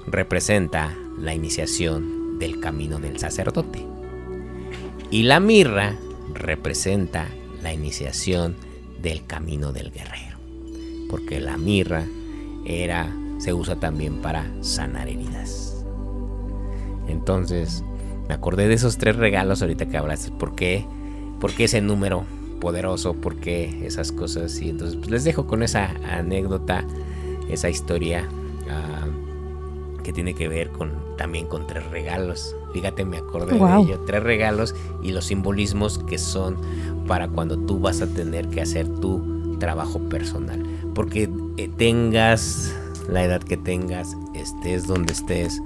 representa 0.06 0.96
la 1.18 1.34
iniciación 1.34 2.38
del 2.38 2.60
camino 2.60 3.00
del 3.00 3.20
sacerdote. 3.20 3.86
Y 5.10 5.24
la 5.24 5.40
mirra 5.40 5.96
representa 6.34 7.28
la 7.62 7.74
iniciación 7.74 8.56
del 9.02 9.26
camino 9.26 9.72
del 9.72 9.92
guerrero. 9.92 10.38
Porque 11.10 11.40
la 11.40 11.58
mirra 11.58 12.06
era 12.66 13.16
se 13.38 13.54
usa 13.54 13.76
también 13.76 14.22
para 14.22 14.46
sanar 14.62 15.08
heridas. 15.08 15.86
Entonces, 17.08 17.84
me 18.28 18.34
acordé 18.34 18.68
de 18.68 18.76
esos 18.76 18.98
tres 18.98 19.16
regalos 19.16 19.62
ahorita 19.62 19.86
que 19.88 19.98
hablaste. 19.98 20.32
¿Por 20.32 20.56
qué? 20.56 20.86
¿Por 21.40 21.52
qué 21.54 21.66
ese 21.66 21.82
número 21.82 22.24
poderoso? 22.60 23.14
¿Por 23.14 23.36
qué 23.38 23.86
esas 23.86 24.12
cosas? 24.12 24.60
Y 24.62 24.70
entonces 24.70 24.98
pues, 24.98 25.12
les 25.12 25.24
dejo 25.24 25.46
con 25.46 25.64
esa 25.64 25.92
anécdota, 26.10 26.86
esa 27.50 27.70
historia 27.70 28.28
ah, 28.70 29.08
que 30.04 30.14
tiene 30.14 30.34
que 30.34 30.48
ver 30.48 30.70
con 30.70 30.92
también 31.18 31.48
con 31.48 31.68
tres 31.68 31.86
regalos. 31.90 32.56
Fíjate, 32.74 33.06
me 33.06 33.18
acordé 33.18 33.58
de 33.58 33.82
ello. 33.82 34.00
Tres 34.06 34.24
regalos 34.24 34.76
y 35.02 35.12
los 35.12 35.26
simbolismos 35.26 36.00
que 36.00 36.18
son 36.18 36.58
para 37.08 37.28
cuando 37.28 37.58
tú 37.58 37.80
vas 37.80 38.02
a 38.02 38.08
tener 38.08 38.48
que 38.48 38.62
hacer 38.62 38.88
tu 38.88 39.58
trabajo 39.60 40.00
personal. 40.10 40.64
Porque 40.96 41.30
eh, 41.58 41.70
tengas 41.78 42.76
la 43.10 43.24
edad 43.24 43.42
que 43.42 43.58
tengas, 43.58 44.16
estés 44.34 44.88
donde 44.88 45.14
estés, 45.14 45.62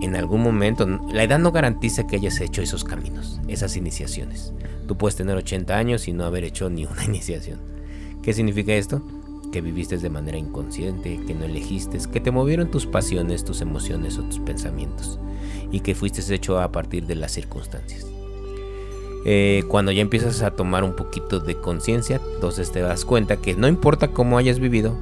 en 0.00 0.14
algún 0.14 0.42
momento, 0.42 0.86
la 0.86 1.24
edad 1.24 1.38
no 1.38 1.52
garantiza 1.52 2.06
que 2.06 2.16
hayas 2.16 2.40
hecho 2.40 2.60
esos 2.60 2.84
caminos, 2.84 3.40
esas 3.48 3.76
iniciaciones. 3.76 4.52
Tú 4.86 4.98
puedes 4.98 5.16
tener 5.16 5.36
80 5.36 5.76
años 5.76 6.06
y 6.06 6.12
no 6.12 6.24
haber 6.24 6.44
hecho 6.44 6.68
ni 6.68 6.84
una 6.84 7.04
iniciación. 7.06 7.60
¿Qué 8.22 8.32
significa 8.32 8.74
esto? 8.74 9.02
Que 9.52 9.60
viviste 9.62 9.96
de 9.96 10.10
manera 10.10 10.36
inconsciente, 10.36 11.18
que 11.26 11.34
no 11.34 11.44
elegiste, 11.44 11.98
que 12.12 12.20
te 12.20 12.30
movieron 12.30 12.70
tus 12.70 12.84
pasiones, 12.84 13.44
tus 13.44 13.62
emociones 13.62 14.18
o 14.18 14.24
tus 14.24 14.40
pensamientos 14.40 15.18
y 15.70 15.80
que 15.80 15.94
fuiste 15.94 16.22
hecho 16.34 16.60
a 16.60 16.72
partir 16.72 17.06
de 17.06 17.14
las 17.14 17.32
circunstancias. 17.32 18.06
Eh, 19.24 19.64
cuando 19.68 19.92
ya 19.92 20.02
empiezas 20.02 20.42
a 20.42 20.52
tomar 20.52 20.84
un 20.84 20.94
poquito 20.94 21.40
de 21.40 21.56
conciencia, 21.56 22.20
entonces 22.34 22.70
te 22.70 22.80
das 22.80 23.04
cuenta 23.04 23.38
que 23.38 23.54
no 23.54 23.66
importa 23.66 24.08
cómo 24.08 24.38
hayas 24.38 24.60
vivido, 24.60 24.96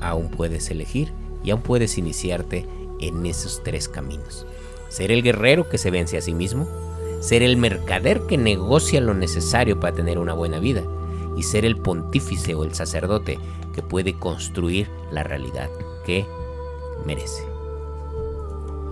aún 0.00 0.30
puedes 0.30 0.70
elegir 0.70 1.12
y 1.42 1.50
aún 1.50 1.62
puedes 1.62 1.98
iniciarte 1.98 2.66
en 3.00 3.24
esos 3.26 3.62
tres 3.62 3.88
caminos. 3.88 4.46
Ser 4.88 5.12
el 5.12 5.22
guerrero 5.22 5.68
que 5.68 5.78
se 5.78 5.90
vence 5.90 6.16
a 6.16 6.22
sí 6.22 6.34
mismo, 6.34 6.68
ser 7.20 7.42
el 7.42 7.56
mercader 7.56 8.22
que 8.22 8.38
negocia 8.38 9.00
lo 9.00 9.14
necesario 9.14 9.80
para 9.80 9.94
tener 9.94 10.18
una 10.18 10.34
buena 10.34 10.58
vida 10.58 10.82
y 11.36 11.42
ser 11.42 11.64
el 11.64 11.76
pontífice 11.76 12.54
o 12.54 12.64
el 12.64 12.74
sacerdote 12.74 13.38
que 13.74 13.82
puede 13.82 14.14
construir 14.14 14.88
la 15.12 15.22
realidad 15.22 15.70
que 16.04 16.26
merece. 17.06 17.42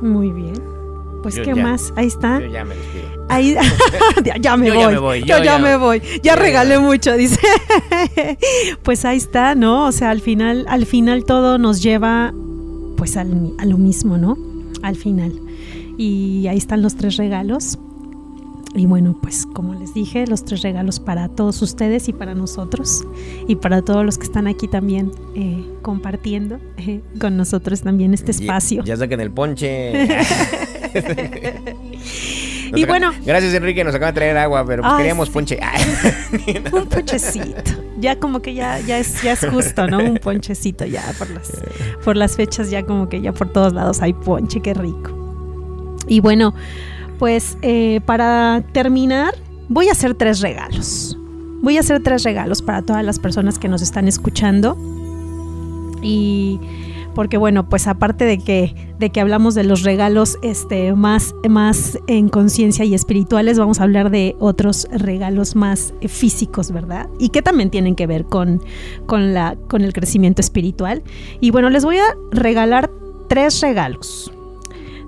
Muy 0.01 0.31
bien. 0.31 0.86
Pues 1.27 1.41
qué 1.41 1.57
más, 1.57 1.93
ahí 1.97 2.07
está. 2.07 2.39
Yo 2.39 2.47
ya 2.47 2.65
me 2.65 2.77
Ahí, 3.29 3.57
ya, 4.41 4.57
me 4.57 4.71
voy. 4.71 5.25
Yo, 5.25 5.43
ya, 5.43 5.59
me 5.59 5.77
voy. 5.77 6.01
Ya, 6.23 6.37
regalé 6.37 6.79
mucho, 6.79 7.13
dice. 7.17 7.41
pues 8.85 9.05
ahí 9.05 9.17
está, 9.17 9.57
¿no? 9.57 9.87
O 9.87 9.91
sea, 9.93 10.11
al 10.11 10.21
final, 10.21 10.67
al 10.69 10.87
final 10.87 11.25
todo 11.25 11.59
nos 11.59 11.83
lleva 11.83 12.33
pues 12.97 13.17
al, 13.17 13.55
a 13.59 13.65
lo 13.65 13.77
mismo, 13.77 14.19
¿no? 14.19 14.39
Al 14.83 14.95
final. 14.95 15.33
Y 15.99 16.47
ahí 16.47 16.59
están 16.59 16.81
los 16.81 16.95
tres 16.95 17.17
regalos. 17.17 17.77
Y 18.77 18.87
bueno, 18.87 19.19
pues 19.21 19.47
como 19.47 19.75
les 19.75 19.95
dije, 19.95 20.29
los 20.29 20.45
tres 20.45 20.63
regalos 20.63 21.01
para 21.01 21.29
todos 21.29 21.61
ustedes 21.61 22.09
y 22.09 22.13
para 22.13 22.35
nosotros 22.35 23.05
y 23.49 23.57
para 23.57 23.83
todos 23.83 24.05
los 24.05 24.17
que 24.17 24.25
están 24.27 24.47
aquí 24.47 24.69
también 24.69 25.11
eh, 25.35 25.65
compartiendo 25.83 26.61
eh, 26.77 27.01
con 27.19 27.37
nosotros 27.37 27.81
también 27.81 28.15
este 28.15 28.31
espacio. 28.31 28.85
Ya, 28.85 28.97
saquen 28.97 29.21
el 29.21 29.33
ponche. 29.33 29.93
y 32.75 32.85
bueno. 32.85 33.13
Gracias 33.25 33.55
Enrique, 33.55 33.85
nos 33.85 33.95
acaba 33.95 34.13
de 34.13 34.17
traer 34.17 34.37
agua, 34.37 34.65
pero 34.67 34.83
pues 34.83 34.95
queríamos 34.95 35.31
ponche. 35.31 35.59
Un 36.73 36.87
ponchecito. 36.87 37.73
Ya 37.99 38.19
como 38.19 38.41
que 38.41 38.55
ya, 38.55 38.81
ya, 38.81 38.99
es, 38.99 39.23
ya 39.23 39.33
es 39.33 39.47
justo, 39.47 39.87
¿no? 39.87 39.99
Un 39.99 40.17
ponchecito 40.19 40.85
ya 40.85 41.03
por 41.19 41.31
las, 41.31 41.53
por 42.05 42.17
las 42.17 42.37
fechas, 42.37 42.71
ya 42.71 42.85
como 42.85 43.09
que 43.09 43.21
ya 43.21 43.33
por 43.33 43.53
todos 43.53 43.73
lados 43.73 44.03
hay 44.03 44.13
ponche, 44.13 44.61
qué 44.61 44.75
rico. 44.75 45.13
Y 46.09 46.21
bueno, 46.21 46.55
pues 47.19 47.57
eh, 47.63 48.01
para 48.05 48.63
terminar, 48.73 49.35
voy 49.69 49.89
a 49.89 49.93
hacer 49.93 50.15
tres 50.15 50.41
regalos. 50.41 51.17
Voy 51.63 51.79
a 51.79 51.81
hacer 51.81 52.03
tres 52.03 52.23
regalos 52.23 52.63
para 52.63 52.83
todas 52.83 53.05
las 53.05 53.19
personas 53.19 53.59
que 53.59 53.69
nos 53.69 53.83
están 53.83 54.07
escuchando. 54.09 54.77
Y 56.03 56.61
porque 57.17 57.39
bueno, 57.39 57.69
pues 57.69 57.87
aparte 57.89 58.27
de 58.27 58.39
que, 58.39 58.75
de 58.99 59.11
que 59.11 59.21
hablamos 59.21 59.55
de 59.55 59.65
los 59.65 59.83
regalos 59.83 60.39
este, 60.43 60.93
más, 60.93 61.35
más 61.49 61.99
en 62.07 62.29
conciencia 62.29 62.85
y 62.85 62.95
espirituales, 62.95 63.59
vamos 63.59 63.81
a 63.81 63.85
hablar 63.85 64.11
de 64.11 64.37
otros 64.39 64.87
regalos 64.93 65.57
más 65.57 65.95
físicos, 66.07 66.71
¿verdad? 66.71 67.09
Y 67.19 67.31
que 67.31 67.41
también 67.41 67.71
tienen 67.71 67.97
que 67.97 68.07
ver 68.07 68.27
con, 68.27 68.63
con, 69.07 69.33
la, 69.33 69.57
con 69.67 69.83
el 69.83 69.95
crecimiento 69.95 70.43
espiritual. 70.43 71.03
Y 71.41 71.51
bueno, 71.51 71.71
les 71.71 71.85
voy 71.85 71.97
a 71.97 72.05
regalar 72.31 72.91
tres 73.29 73.63
regalos 73.63 74.31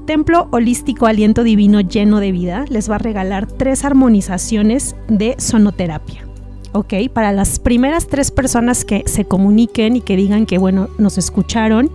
Templo 0.08 0.48
Holístico 0.52 1.04
Aliento 1.04 1.42
Divino 1.42 1.82
Lleno 1.82 2.18
de 2.18 2.32
Vida 2.32 2.64
les 2.70 2.90
va 2.90 2.94
a 2.94 2.98
regalar 2.98 3.46
tres 3.46 3.84
armonizaciones 3.84 4.96
de 5.06 5.34
sonoterapia. 5.36 6.27
¿Ok? 6.72 6.94
Para 7.12 7.32
las 7.32 7.58
primeras 7.58 8.06
tres 8.06 8.30
personas 8.30 8.84
que 8.84 9.04
se 9.06 9.24
comuniquen 9.24 9.96
y 9.96 10.00
que 10.00 10.16
digan 10.16 10.46
que, 10.46 10.58
bueno, 10.58 10.88
nos 10.98 11.18
escucharon 11.18 11.90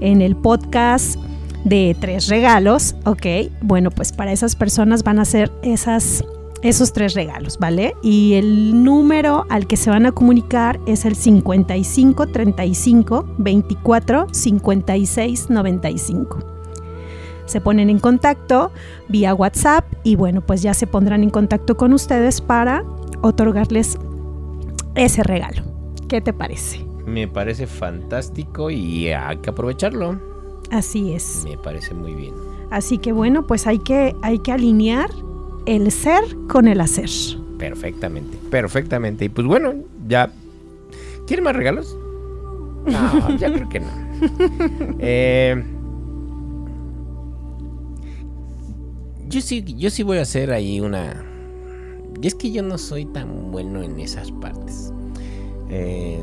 en 0.00 0.22
el 0.22 0.36
podcast 0.36 1.16
de 1.64 1.96
tres 1.98 2.28
regalos, 2.28 2.96
¿ok? 3.04 3.26
Bueno, 3.60 3.90
pues 3.90 4.12
para 4.12 4.32
esas 4.32 4.56
personas 4.56 5.04
van 5.04 5.18
a 5.18 5.24
ser 5.24 5.52
esas 5.62 6.24
esos 6.62 6.92
tres 6.92 7.14
regalos, 7.14 7.58
¿vale? 7.58 7.94
Y 8.02 8.34
el 8.34 8.84
número 8.84 9.46
al 9.48 9.66
que 9.66 9.78
se 9.78 9.88
van 9.88 10.04
a 10.04 10.12
comunicar 10.12 10.78
es 10.86 11.06
el 11.06 11.16
55 11.16 12.26
35 12.26 13.28
24 13.38 14.26
56 14.30 15.50
95. 15.50 16.38
Se 17.46 17.60
ponen 17.60 17.90
en 17.90 17.98
contacto 17.98 18.70
vía 19.08 19.34
WhatsApp 19.34 19.84
y 20.04 20.16
bueno, 20.16 20.40
pues 20.40 20.62
ya 20.62 20.74
se 20.74 20.86
pondrán 20.86 21.22
en 21.22 21.30
contacto 21.30 21.76
con 21.76 21.92
ustedes 21.92 22.40
para 22.40 22.84
otorgarles 23.22 23.98
ese 24.94 25.22
regalo. 25.22 25.62
¿Qué 26.08 26.20
te 26.20 26.32
parece? 26.32 26.84
Me 27.06 27.28
parece 27.28 27.66
fantástico 27.66 28.70
y 28.70 29.08
hay 29.08 29.36
que 29.38 29.50
aprovecharlo. 29.50 30.18
Así 30.70 31.12
es. 31.12 31.44
Me 31.44 31.56
parece 31.56 31.94
muy 31.94 32.14
bien. 32.14 32.34
Así 32.70 32.98
que 32.98 33.12
bueno, 33.12 33.46
pues 33.46 33.66
hay 33.66 33.78
que, 33.78 34.14
hay 34.22 34.38
que 34.38 34.52
alinear 34.52 35.10
el 35.66 35.90
ser 35.90 36.22
con 36.48 36.68
el 36.68 36.80
hacer. 36.80 37.08
Perfectamente, 37.58 38.38
perfectamente. 38.50 39.24
Y 39.24 39.28
pues 39.28 39.46
bueno, 39.46 39.74
ya. 40.08 40.32
¿Quieren 41.26 41.44
más 41.44 41.56
regalos? 41.56 41.96
No, 42.86 43.36
ya 43.38 43.52
creo 43.52 43.68
que 43.68 43.80
no. 43.80 43.86
Eh, 44.98 45.64
yo 49.28 49.40
sí, 49.40 49.62
yo 49.76 49.90
sí 49.90 50.02
voy 50.02 50.18
a 50.18 50.22
hacer 50.22 50.52
ahí 50.52 50.80
una. 50.80 51.29
Y 52.22 52.26
es 52.26 52.34
que 52.34 52.50
yo 52.50 52.62
no 52.62 52.76
soy 52.78 53.06
tan 53.06 53.50
bueno 53.50 53.82
en 53.82 53.98
esas 53.98 54.30
partes. 54.30 54.92
Eh, 55.70 56.22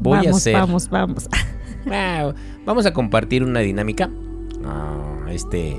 voy 0.00 0.18
vamos, 0.18 0.26
a 0.26 0.36
hacer. 0.36 0.54
Vamos, 0.54 0.88
vamos. 0.88 1.28
Ah, 1.90 2.34
vamos 2.66 2.84
a 2.84 2.92
compartir 2.92 3.42
una 3.42 3.60
dinámica. 3.60 4.10
Ah, 4.62 5.26
este, 5.30 5.74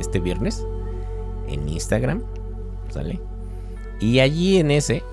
este 0.00 0.18
viernes 0.18 0.66
en 1.46 1.68
Instagram, 1.68 2.22
¿sale? 2.90 3.20
Y 4.00 4.18
allí 4.18 4.56
en 4.56 4.72
ese 4.72 5.04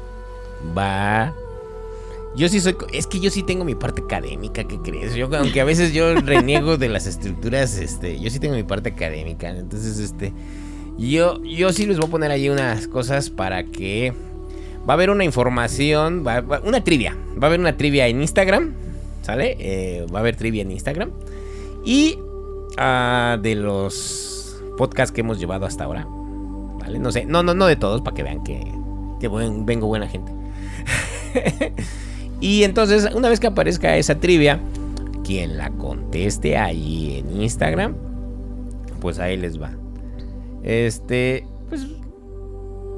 va... 0.75 1.35
Yo 2.35 2.49
sí 2.49 2.59
soy... 2.61 2.75
Es 2.93 3.05
que 3.05 3.19
yo 3.19 3.29
sí 3.29 3.43
tengo 3.43 3.63
mi 3.63 3.75
parte 3.75 4.01
académica, 4.01 4.63
¿qué 4.63 4.79
crees? 4.79 5.13
Yo, 5.13 5.29
aunque 5.37 5.61
a 5.61 5.65
veces 5.65 5.93
yo 5.93 6.15
reniego 6.25 6.77
de 6.77 6.89
las 6.89 7.05
estructuras, 7.05 7.77
este, 7.77 8.19
yo 8.19 8.31
sí 8.31 8.39
tengo 8.39 8.55
mi 8.55 8.63
parte 8.63 8.89
académica. 8.89 9.49
Entonces, 9.49 9.99
este... 9.99 10.33
Yo, 10.99 11.41
yo 11.43 11.71
sí 11.71 11.85
les 11.85 11.97
voy 11.97 12.07
a 12.07 12.11
poner 12.11 12.31
ahí 12.31 12.49
unas 12.49 12.87
cosas 12.87 13.29
para 13.29 13.63
que... 13.63 14.13
Va 14.87 14.93
a 14.93 14.95
haber 14.95 15.09
una 15.09 15.23
información, 15.23 16.25
va, 16.25 16.43
una 16.63 16.83
trivia. 16.83 17.15
Va 17.41 17.43
a 17.43 17.45
haber 17.47 17.59
una 17.59 17.77
trivia 17.77 18.07
en 18.07 18.21
Instagram, 18.21 18.73
¿sale? 19.21 19.55
Eh, 19.59 20.05
va 20.13 20.19
a 20.19 20.21
haber 20.21 20.35
trivia 20.35 20.61
en 20.61 20.71
Instagram. 20.71 21.11
Y 21.85 22.17
de 23.41 23.55
los 23.55 24.61
podcasts 24.77 25.13
que 25.13 25.21
hemos 25.21 25.39
llevado 25.39 25.65
hasta 25.65 25.83
ahora. 25.83 26.07
¿Vale? 26.79 26.99
No 26.99 27.11
sé, 27.11 27.25
no, 27.25 27.43
no, 27.43 27.53
no 27.53 27.65
de 27.65 27.75
todos, 27.75 28.01
para 28.01 28.15
que 28.15 28.23
vean 28.23 28.43
que, 28.43 28.59
vengo 29.65 29.87
buena 29.87 30.07
gente. 30.07 30.31
y 32.41 32.63
entonces, 32.63 33.09
una 33.13 33.29
vez 33.29 33.39
que 33.39 33.47
aparezca 33.47 33.97
esa 33.97 34.19
trivia, 34.19 34.59
quien 35.23 35.57
la 35.57 35.69
conteste 35.71 36.57
ahí 36.57 37.19
en 37.19 37.41
Instagram, 37.41 37.95
pues 39.01 39.19
ahí 39.19 39.37
les 39.37 39.61
va. 39.61 39.71
Este, 40.63 41.45
pues 41.69 41.85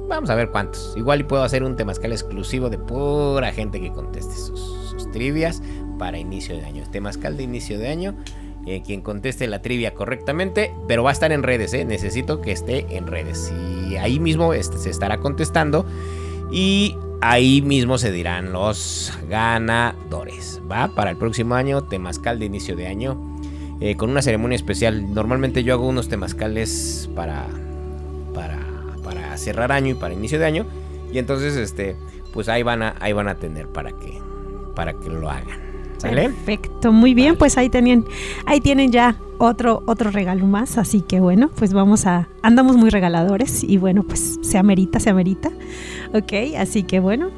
vamos 0.08 0.30
a 0.30 0.34
ver 0.34 0.50
cuántos. 0.50 0.94
Igual 0.96 1.20
y 1.20 1.24
puedo 1.24 1.42
hacer 1.42 1.62
un 1.62 1.76
temazcal 1.76 2.12
exclusivo 2.12 2.70
de 2.70 2.78
pura 2.78 3.52
gente 3.52 3.80
que 3.80 3.90
conteste 3.90 4.34
sus, 4.34 4.80
trivias 5.12 5.62
para 5.98 6.18
inicio 6.18 6.56
de 6.56 6.64
año. 6.64 6.84
Temazcal 6.90 7.36
de 7.36 7.42
inicio 7.42 7.78
de 7.78 7.88
año. 7.88 8.14
Eh, 8.66 8.82
quien 8.86 9.00
conteste 9.00 9.48
la 9.48 9.60
trivia 9.60 9.92
correctamente, 9.92 10.72
pero 10.86 11.02
va 11.02 11.10
a 11.10 11.12
estar 11.12 11.32
en 11.32 11.42
redes, 11.42 11.74
¿eh? 11.74 11.84
necesito 11.84 12.40
que 12.40 12.52
esté 12.52 12.86
en 12.96 13.08
redes. 13.08 13.52
Y 13.90 13.96
ahí 13.96 14.20
mismo 14.20 14.54
este, 14.54 14.78
se 14.78 14.88
estará 14.88 15.18
contestando 15.18 15.84
y 16.52 16.96
ahí 17.20 17.60
mismo 17.60 17.98
se 17.98 18.12
dirán 18.12 18.52
los 18.52 19.12
ganadores. 19.28 20.60
Va 20.70 20.94
para 20.94 21.10
el 21.10 21.16
próximo 21.16 21.56
año, 21.56 21.82
temazcal 21.82 22.38
de 22.38 22.44
inicio 22.44 22.76
de 22.76 22.86
año, 22.86 23.31
eh, 23.82 23.96
con 23.96 24.10
una 24.10 24.22
ceremonia 24.22 24.54
especial. 24.54 25.12
Normalmente 25.12 25.64
yo 25.64 25.74
hago 25.74 25.88
unos 25.88 26.08
temazcales 26.08 27.10
para, 27.16 27.48
para, 28.32 28.60
para 29.02 29.36
cerrar 29.36 29.72
año 29.72 29.90
y 29.90 29.94
para 29.94 30.14
inicio 30.14 30.38
de 30.38 30.44
año. 30.44 30.66
Y 31.12 31.18
entonces, 31.18 31.56
este, 31.56 31.96
pues 32.32 32.48
ahí 32.48 32.62
van 32.62 32.84
a, 32.84 32.94
ahí 33.00 33.12
van 33.12 33.26
a 33.26 33.34
tener 33.34 33.66
para 33.66 33.90
que, 33.90 34.20
para 34.76 34.94
que 34.94 35.10
lo 35.10 35.28
hagan. 35.28 35.58
Perfecto, 36.00 36.92
muy 36.92 37.12
bien, 37.12 37.36
pues 37.36 37.58
ahí 37.58 37.70
tienen, 37.70 38.04
ahí 38.46 38.60
tienen 38.60 38.92
ya 38.92 39.16
otro, 39.38 39.82
otro 39.86 40.10
regalo 40.10 40.46
más, 40.46 40.78
así 40.78 41.00
que 41.00 41.20
bueno, 41.20 41.48
pues 41.54 41.72
vamos 41.72 42.06
a, 42.06 42.28
andamos 42.42 42.76
muy 42.76 42.90
regaladores 42.90 43.62
y 43.62 43.76
bueno, 43.76 44.02
pues 44.02 44.40
se 44.42 44.58
amerita, 44.58 44.98
se 44.98 45.10
amerita, 45.10 45.52
ok, 46.12 46.56
así 46.58 46.82
que 46.82 46.98
bueno, 46.98 47.30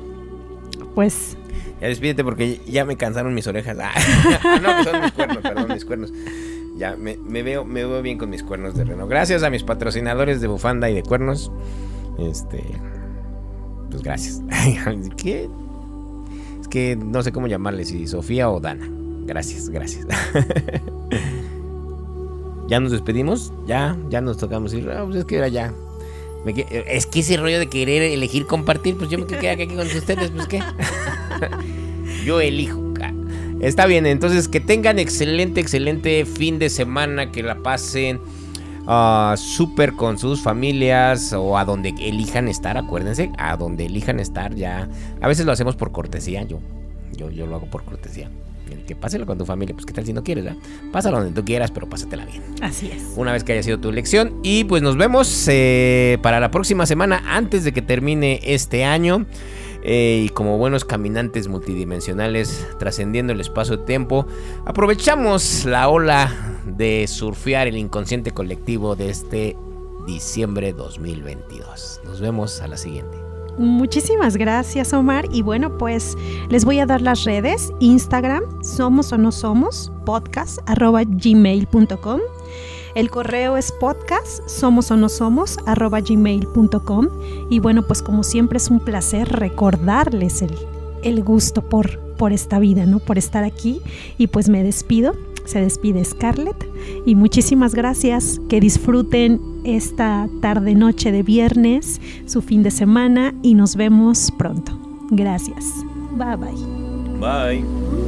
pues... 0.95 1.37
Ya 1.85 1.89
despídete 1.89 2.25
porque 2.25 2.63
ya 2.67 2.87
me 2.87 2.97
cansaron 2.97 3.35
mis 3.35 3.47
orejas, 3.47 3.77
ah, 3.83 3.93
no, 4.63 4.85
son 4.85 5.03
mis 5.03 5.13
cuernos, 5.13 5.43
perdón, 5.43 5.67
mis 5.71 5.85
cuernos. 5.85 6.13
Ya 6.79 6.97
me, 6.97 7.43
veo, 7.43 7.67
me 7.67 7.85
veo 7.85 8.01
bien 8.01 8.17
con 8.17 8.31
mis 8.31 8.43
cuernos 8.43 8.75
de 8.75 8.85
reno. 8.85 9.07
Gracias 9.07 9.43
a 9.43 9.51
mis 9.51 9.65
patrocinadores 9.65 10.41
de 10.41 10.47
bufanda 10.47 10.89
y 10.89 10.95
de 10.95 11.03
cuernos. 11.03 11.53
Este, 12.19 12.65
pues 13.91 14.03
gracias. 14.03 14.41
¿Qué? 15.19 15.51
que 16.71 16.97
no 16.97 17.23
sé 17.23 17.33
cómo 17.33 17.49
llamarle, 17.49 17.85
si 17.85 18.07
Sofía 18.07 18.49
o 18.49 18.61
Dana. 18.61 18.89
Gracias, 19.27 19.69
gracias. 19.69 20.07
ya 22.67 22.81
nos 22.81 22.93
despedimos, 22.93 23.53
ya, 23.67 23.95
ya 24.09 24.23
nos 24.23 24.39
tocamos 24.39 24.73
ir. 24.73 24.89
Ah, 24.89 25.03
pues 25.05 25.19
es 25.19 25.25
que 25.27 25.37
era 25.37 25.49
ya. 25.49 25.71
es 26.47 27.05
que 27.05 27.21
ese 27.21 27.37
rollo 27.37 27.59
de 27.59 27.69
querer 27.69 28.05
elegir 28.05 28.47
compartir, 28.47 28.97
pues 28.97 29.11
yo 29.11 29.19
me 29.19 29.27
quedé 29.27 29.51
aquí 29.51 29.67
con 29.67 29.87
ustedes, 29.87 30.31
pues 30.31 30.47
qué. 30.47 30.63
Yo 32.25 32.41
elijo. 32.41 32.85
Está 33.65 33.87
bien, 33.87 34.05
entonces 34.05 34.47
que 34.47 34.61
tengan 34.61 34.99
excelente, 34.99 35.59
excelente 35.59 36.27
fin 36.27 36.59
de 36.59 36.69
semana, 36.69 37.33
que 37.33 37.43
la 37.43 37.63
pasen 37.63 38.21
uh, 38.87 39.35
súper 39.39 39.95
con 39.95 40.19
sus 40.19 40.43
familias 40.43 41.33
o 41.33 41.57
a 41.57 41.65
donde 41.65 41.95
elijan 41.99 42.49
estar, 42.49 42.77
acuérdense, 42.77 43.31
a 43.39 43.57
donde 43.57 43.87
elijan 43.87 44.21
estar 44.21 44.55
ya. 44.55 44.87
A 45.23 45.29
veces 45.29 45.47
lo 45.47 45.53
hacemos 45.53 45.77
por 45.77 45.93
cortesía, 45.93 46.43
yo, 46.43 46.61
yo, 47.17 47.31
yo 47.31 47.47
lo 47.47 47.57
hago 47.57 47.67
por 47.71 47.85
cortesía. 47.85 48.29
Que 48.87 48.95
páselo 48.95 49.25
con 49.25 49.39
tu 49.39 49.47
familia, 49.47 49.75
pues 49.75 49.87
qué 49.87 49.95
tal 49.95 50.05
si 50.05 50.13
no 50.13 50.23
quieres, 50.23 50.45
¿verdad? 50.45 50.61
Pásalo 50.93 51.19
donde 51.19 51.33
tú 51.33 51.43
quieras, 51.43 51.71
pero 51.71 51.89
pásatela 51.89 52.27
bien. 52.27 52.43
Así 52.61 52.91
es. 52.91 53.15
Una 53.17 53.33
vez 53.33 53.45
que 53.45 53.53
haya 53.53 53.63
sido 53.63 53.79
tu 53.79 53.89
elección. 53.89 54.41
Y 54.43 54.65
pues 54.65 54.83
nos 54.83 54.99
vemos 54.99 55.49
eh, 55.49 56.19
para 56.21 56.39
la 56.39 56.51
próxima 56.51 56.85
semana, 56.85 57.23
antes 57.27 57.65
de 57.65 57.73
que 57.73 57.81
termine 57.81 58.41
este 58.43 58.85
año. 58.85 59.25
Eh, 59.85 60.23
y 60.27 60.29
como 60.31 60.57
buenos 60.57 60.85
caminantes 60.85 61.47
multidimensionales 61.47 62.67
trascendiendo 62.79 63.35
el 63.35 63.41
espacio-tiempo, 63.41 64.27
aprovechamos 64.65 65.67
la 65.67 65.89
ola 65.89 66.33
de 66.65 67.07
surfear 67.07 67.69
el 67.69 67.77
inconsciente 67.77 68.31
colectivo 68.31 68.97
de 68.97 69.11
este 69.11 69.57
diciembre 70.07 70.73
2022. 70.73 72.01
Nos 72.05 72.21
vemos 72.21 72.63
a 72.63 72.69
la 72.69 72.79
siguiente. 72.79 73.17
Muchísimas 73.59 74.37
gracias 74.37 74.93
Omar 74.93 75.27
y 75.31 75.43
bueno 75.43 75.79
pues 75.79 76.17
les 76.49 76.65
voy 76.65 76.81
a 76.81 76.87
dar 76.87 77.01
las 77.01 77.23
redes 77.23 77.73
Instagram 77.79 78.43
somos 78.65 79.13
o 79.13 79.19
no 79.19 79.31
somos 79.31 79.93
podcast 80.05 80.59
arroba 80.67 81.03
gmail.com 81.05 82.21
el 82.95 83.11
correo 83.11 83.57
es 83.57 83.73
podcast, 83.73 84.47
somos 84.49 84.91
o 84.91 84.97
no 84.97 85.09
somos, 85.09 85.59
arroba 85.67 86.01
gmail.com. 86.01 87.09
Y 87.51 87.59
bueno, 87.59 87.83
pues 87.83 88.03
como 88.03 88.23
siempre 88.23 88.59
es 88.59 88.71
un 88.71 88.81
placer 88.81 89.29
recordarles 89.29 90.43
el, 90.43 90.55
el 91.03 91.25
gusto 91.25 91.63
por, 91.63 91.99
por 92.17 92.33
esta 92.33 92.59
vida, 92.59 92.87
¿no? 92.87 93.01
Por 93.01 93.19
estar 93.19 93.45
aquí. 93.45 93.81
Y 94.17 94.29
pues 94.29 94.49
me 94.49 94.63
despido. 94.63 95.15
Se 95.45 95.61
despide 95.61 96.05
Scarlett. 96.05 96.57
Y 97.05 97.17
muchísimas 97.17 97.75
gracias. 97.75 98.41
Que 98.49 98.61
disfruten 98.61 99.41
esta 99.65 100.29
tarde, 100.41 100.75
noche 100.75 101.13
de 101.13 101.23
viernes, 101.23 102.01
su 102.27 102.43
fin 102.43 102.63
de 102.63 102.71
semana. 102.71 103.35
Y 103.43 103.55
nos 103.55 103.77
vemos 103.77 104.33
pronto. 104.39 104.79
Gracias. 105.11 105.65
Bye 106.17 106.37
bye. 106.37 106.75
Bye. 107.21 108.04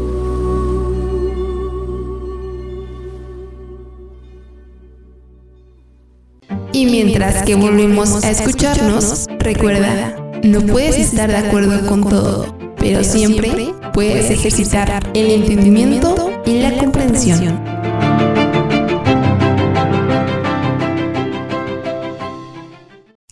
Y 6.77 6.85
mientras 6.87 7.43
que 7.45 7.55
volvemos 7.55 8.22
a 8.22 8.31
escucharnos, 8.31 9.27
recuerda, 9.39 10.14
no 10.43 10.61
puedes 10.61 10.97
estar 10.99 11.31
de 11.31 11.39
acuerdo 11.39 11.87
con 11.89 12.09
todo 12.09 12.66
pero 12.89 13.03
siempre 13.03 13.74
puedes 13.93 14.31
ejercitar 14.31 15.11
el 15.12 15.31
entendimiento 15.31 16.41
y 16.47 16.61
la 16.61 16.77
comprensión. 16.79 17.64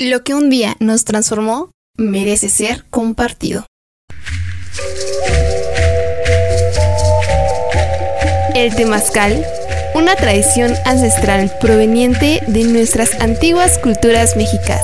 Lo 0.00 0.24
que 0.24 0.34
un 0.34 0.50
día 0.50 0.74
nos 0.80 1.04
transformó 1.04 1.70
merece 1.96 2.48
ser 2.48 2.84
compartido. 2.90 3.64
El 8.56 8.74
temazcal, 8.74 9.44
una 9.94 10.16
tradición 10.16 10.74
ancestral 10.84 11.50
proveniente 11.60 12.42
de 12.46 12.64
nuestras 12.64 13.20
antiguas 13.20 13.78
culturas 13.78 14.36
mexicas. 14.36 14.82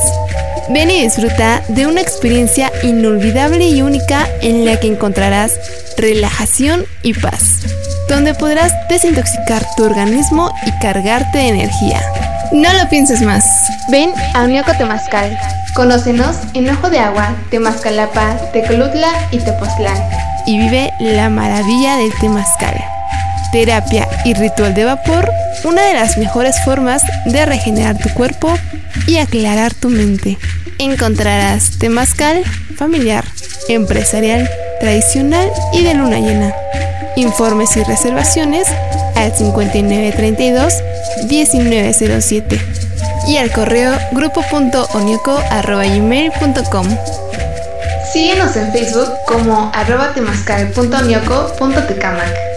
Ven 0.68 0.90
y 0.90 1.02
disfruta 1.02 1.62
de 1.68 1.86
una 1.88 2.00
experiencia 2.00 2.70
inolvidable 2.84 3.68
y 3.68 3.82
única 3.82 4.28
en 4.40 4.64
la 4.64 4.78
que 4.78 4.86
encontrarás 4.86 5.52
relajación 5.96 6.86
y 7.02 7.12
paz, 7.12 7.66
donde 8.08 8.34
podrás 8.34 8.72
desintoxicar 8.88 9.66
tu 9.76 9.84
organismo 9.84 10.54
y 10.64 10.70
cargarte 10.80 11.38
de 11.38 11.48
energía. 11.48 12.00
No 12.52 12.72
lo 12.72 12.88
pienses 12.88 13.20
más. 13.22 13.44
Ven 13.90 14.12
a 14.34 14.44
Unioco 14.44 14.72
Temazcal. 14.78 15.36
Conócenos 15.74 16.36
en 16.54 16.68
Ojo 16.70 16.88
de 16.90 16.98
Agua, 16.98 17.34
Temazcalapa, 17.50 18.36
Tecolutla 18.52 19.10
y 19.30 19.38
Tepoztlán. 19.38 19.98
Y 20.46 20.58
vive 20.58 20.92
la 21.00 21.28
maravilla 21.30 21.96
del 21.96 22.12
Temazcal. 22.20 22.99
Terapia 23.52 24.08
y 24.24 24.34
ritual 24.34 24.74
de 24.74 24.84
vapor, 24.84 25.30
una 25.64 25.82
de 25.82 25.94
las 25.94 26.18
mejores 26.18 26.56
formas 26.64 27.02
de 27.26 27.46
regenerar 27.46 27.98
tu 27.98 28.08
cuerpo 28.10 28.52
y 29.06 29.18
aclarar 29.18 29.74
tu 29.74 29.88
mente. 29.88 30.38
Encontrarás 30.78 31.78
Temazcal 31.78 32.44
familiar, 32.80 33.24
empresarial, 33.68 34.50
tradicional 34.80 35.48
y 35.74 35.82
de 35.82 35.94
luna 35.94 36.18
llena. 36.18 36.54
Informes 37.16 37.76
y 37.76 37.82
reservaciones 37.82 38.66
al 39.16 39.36
5932 39.36 40.72
1907 41.28 42.58
y 43.28 43.36
al 43.36 43.52
correo 43.52 43.92
grupo.onioco.gmail.com 44.12 46.86
Síguenos 48.12 48.56
en 48.56 48.72
Facebook 48.72 49.10
como 49.26 49.70
arroba 49.74 50.14
temascal.onioco.tecamac 50.14 52.49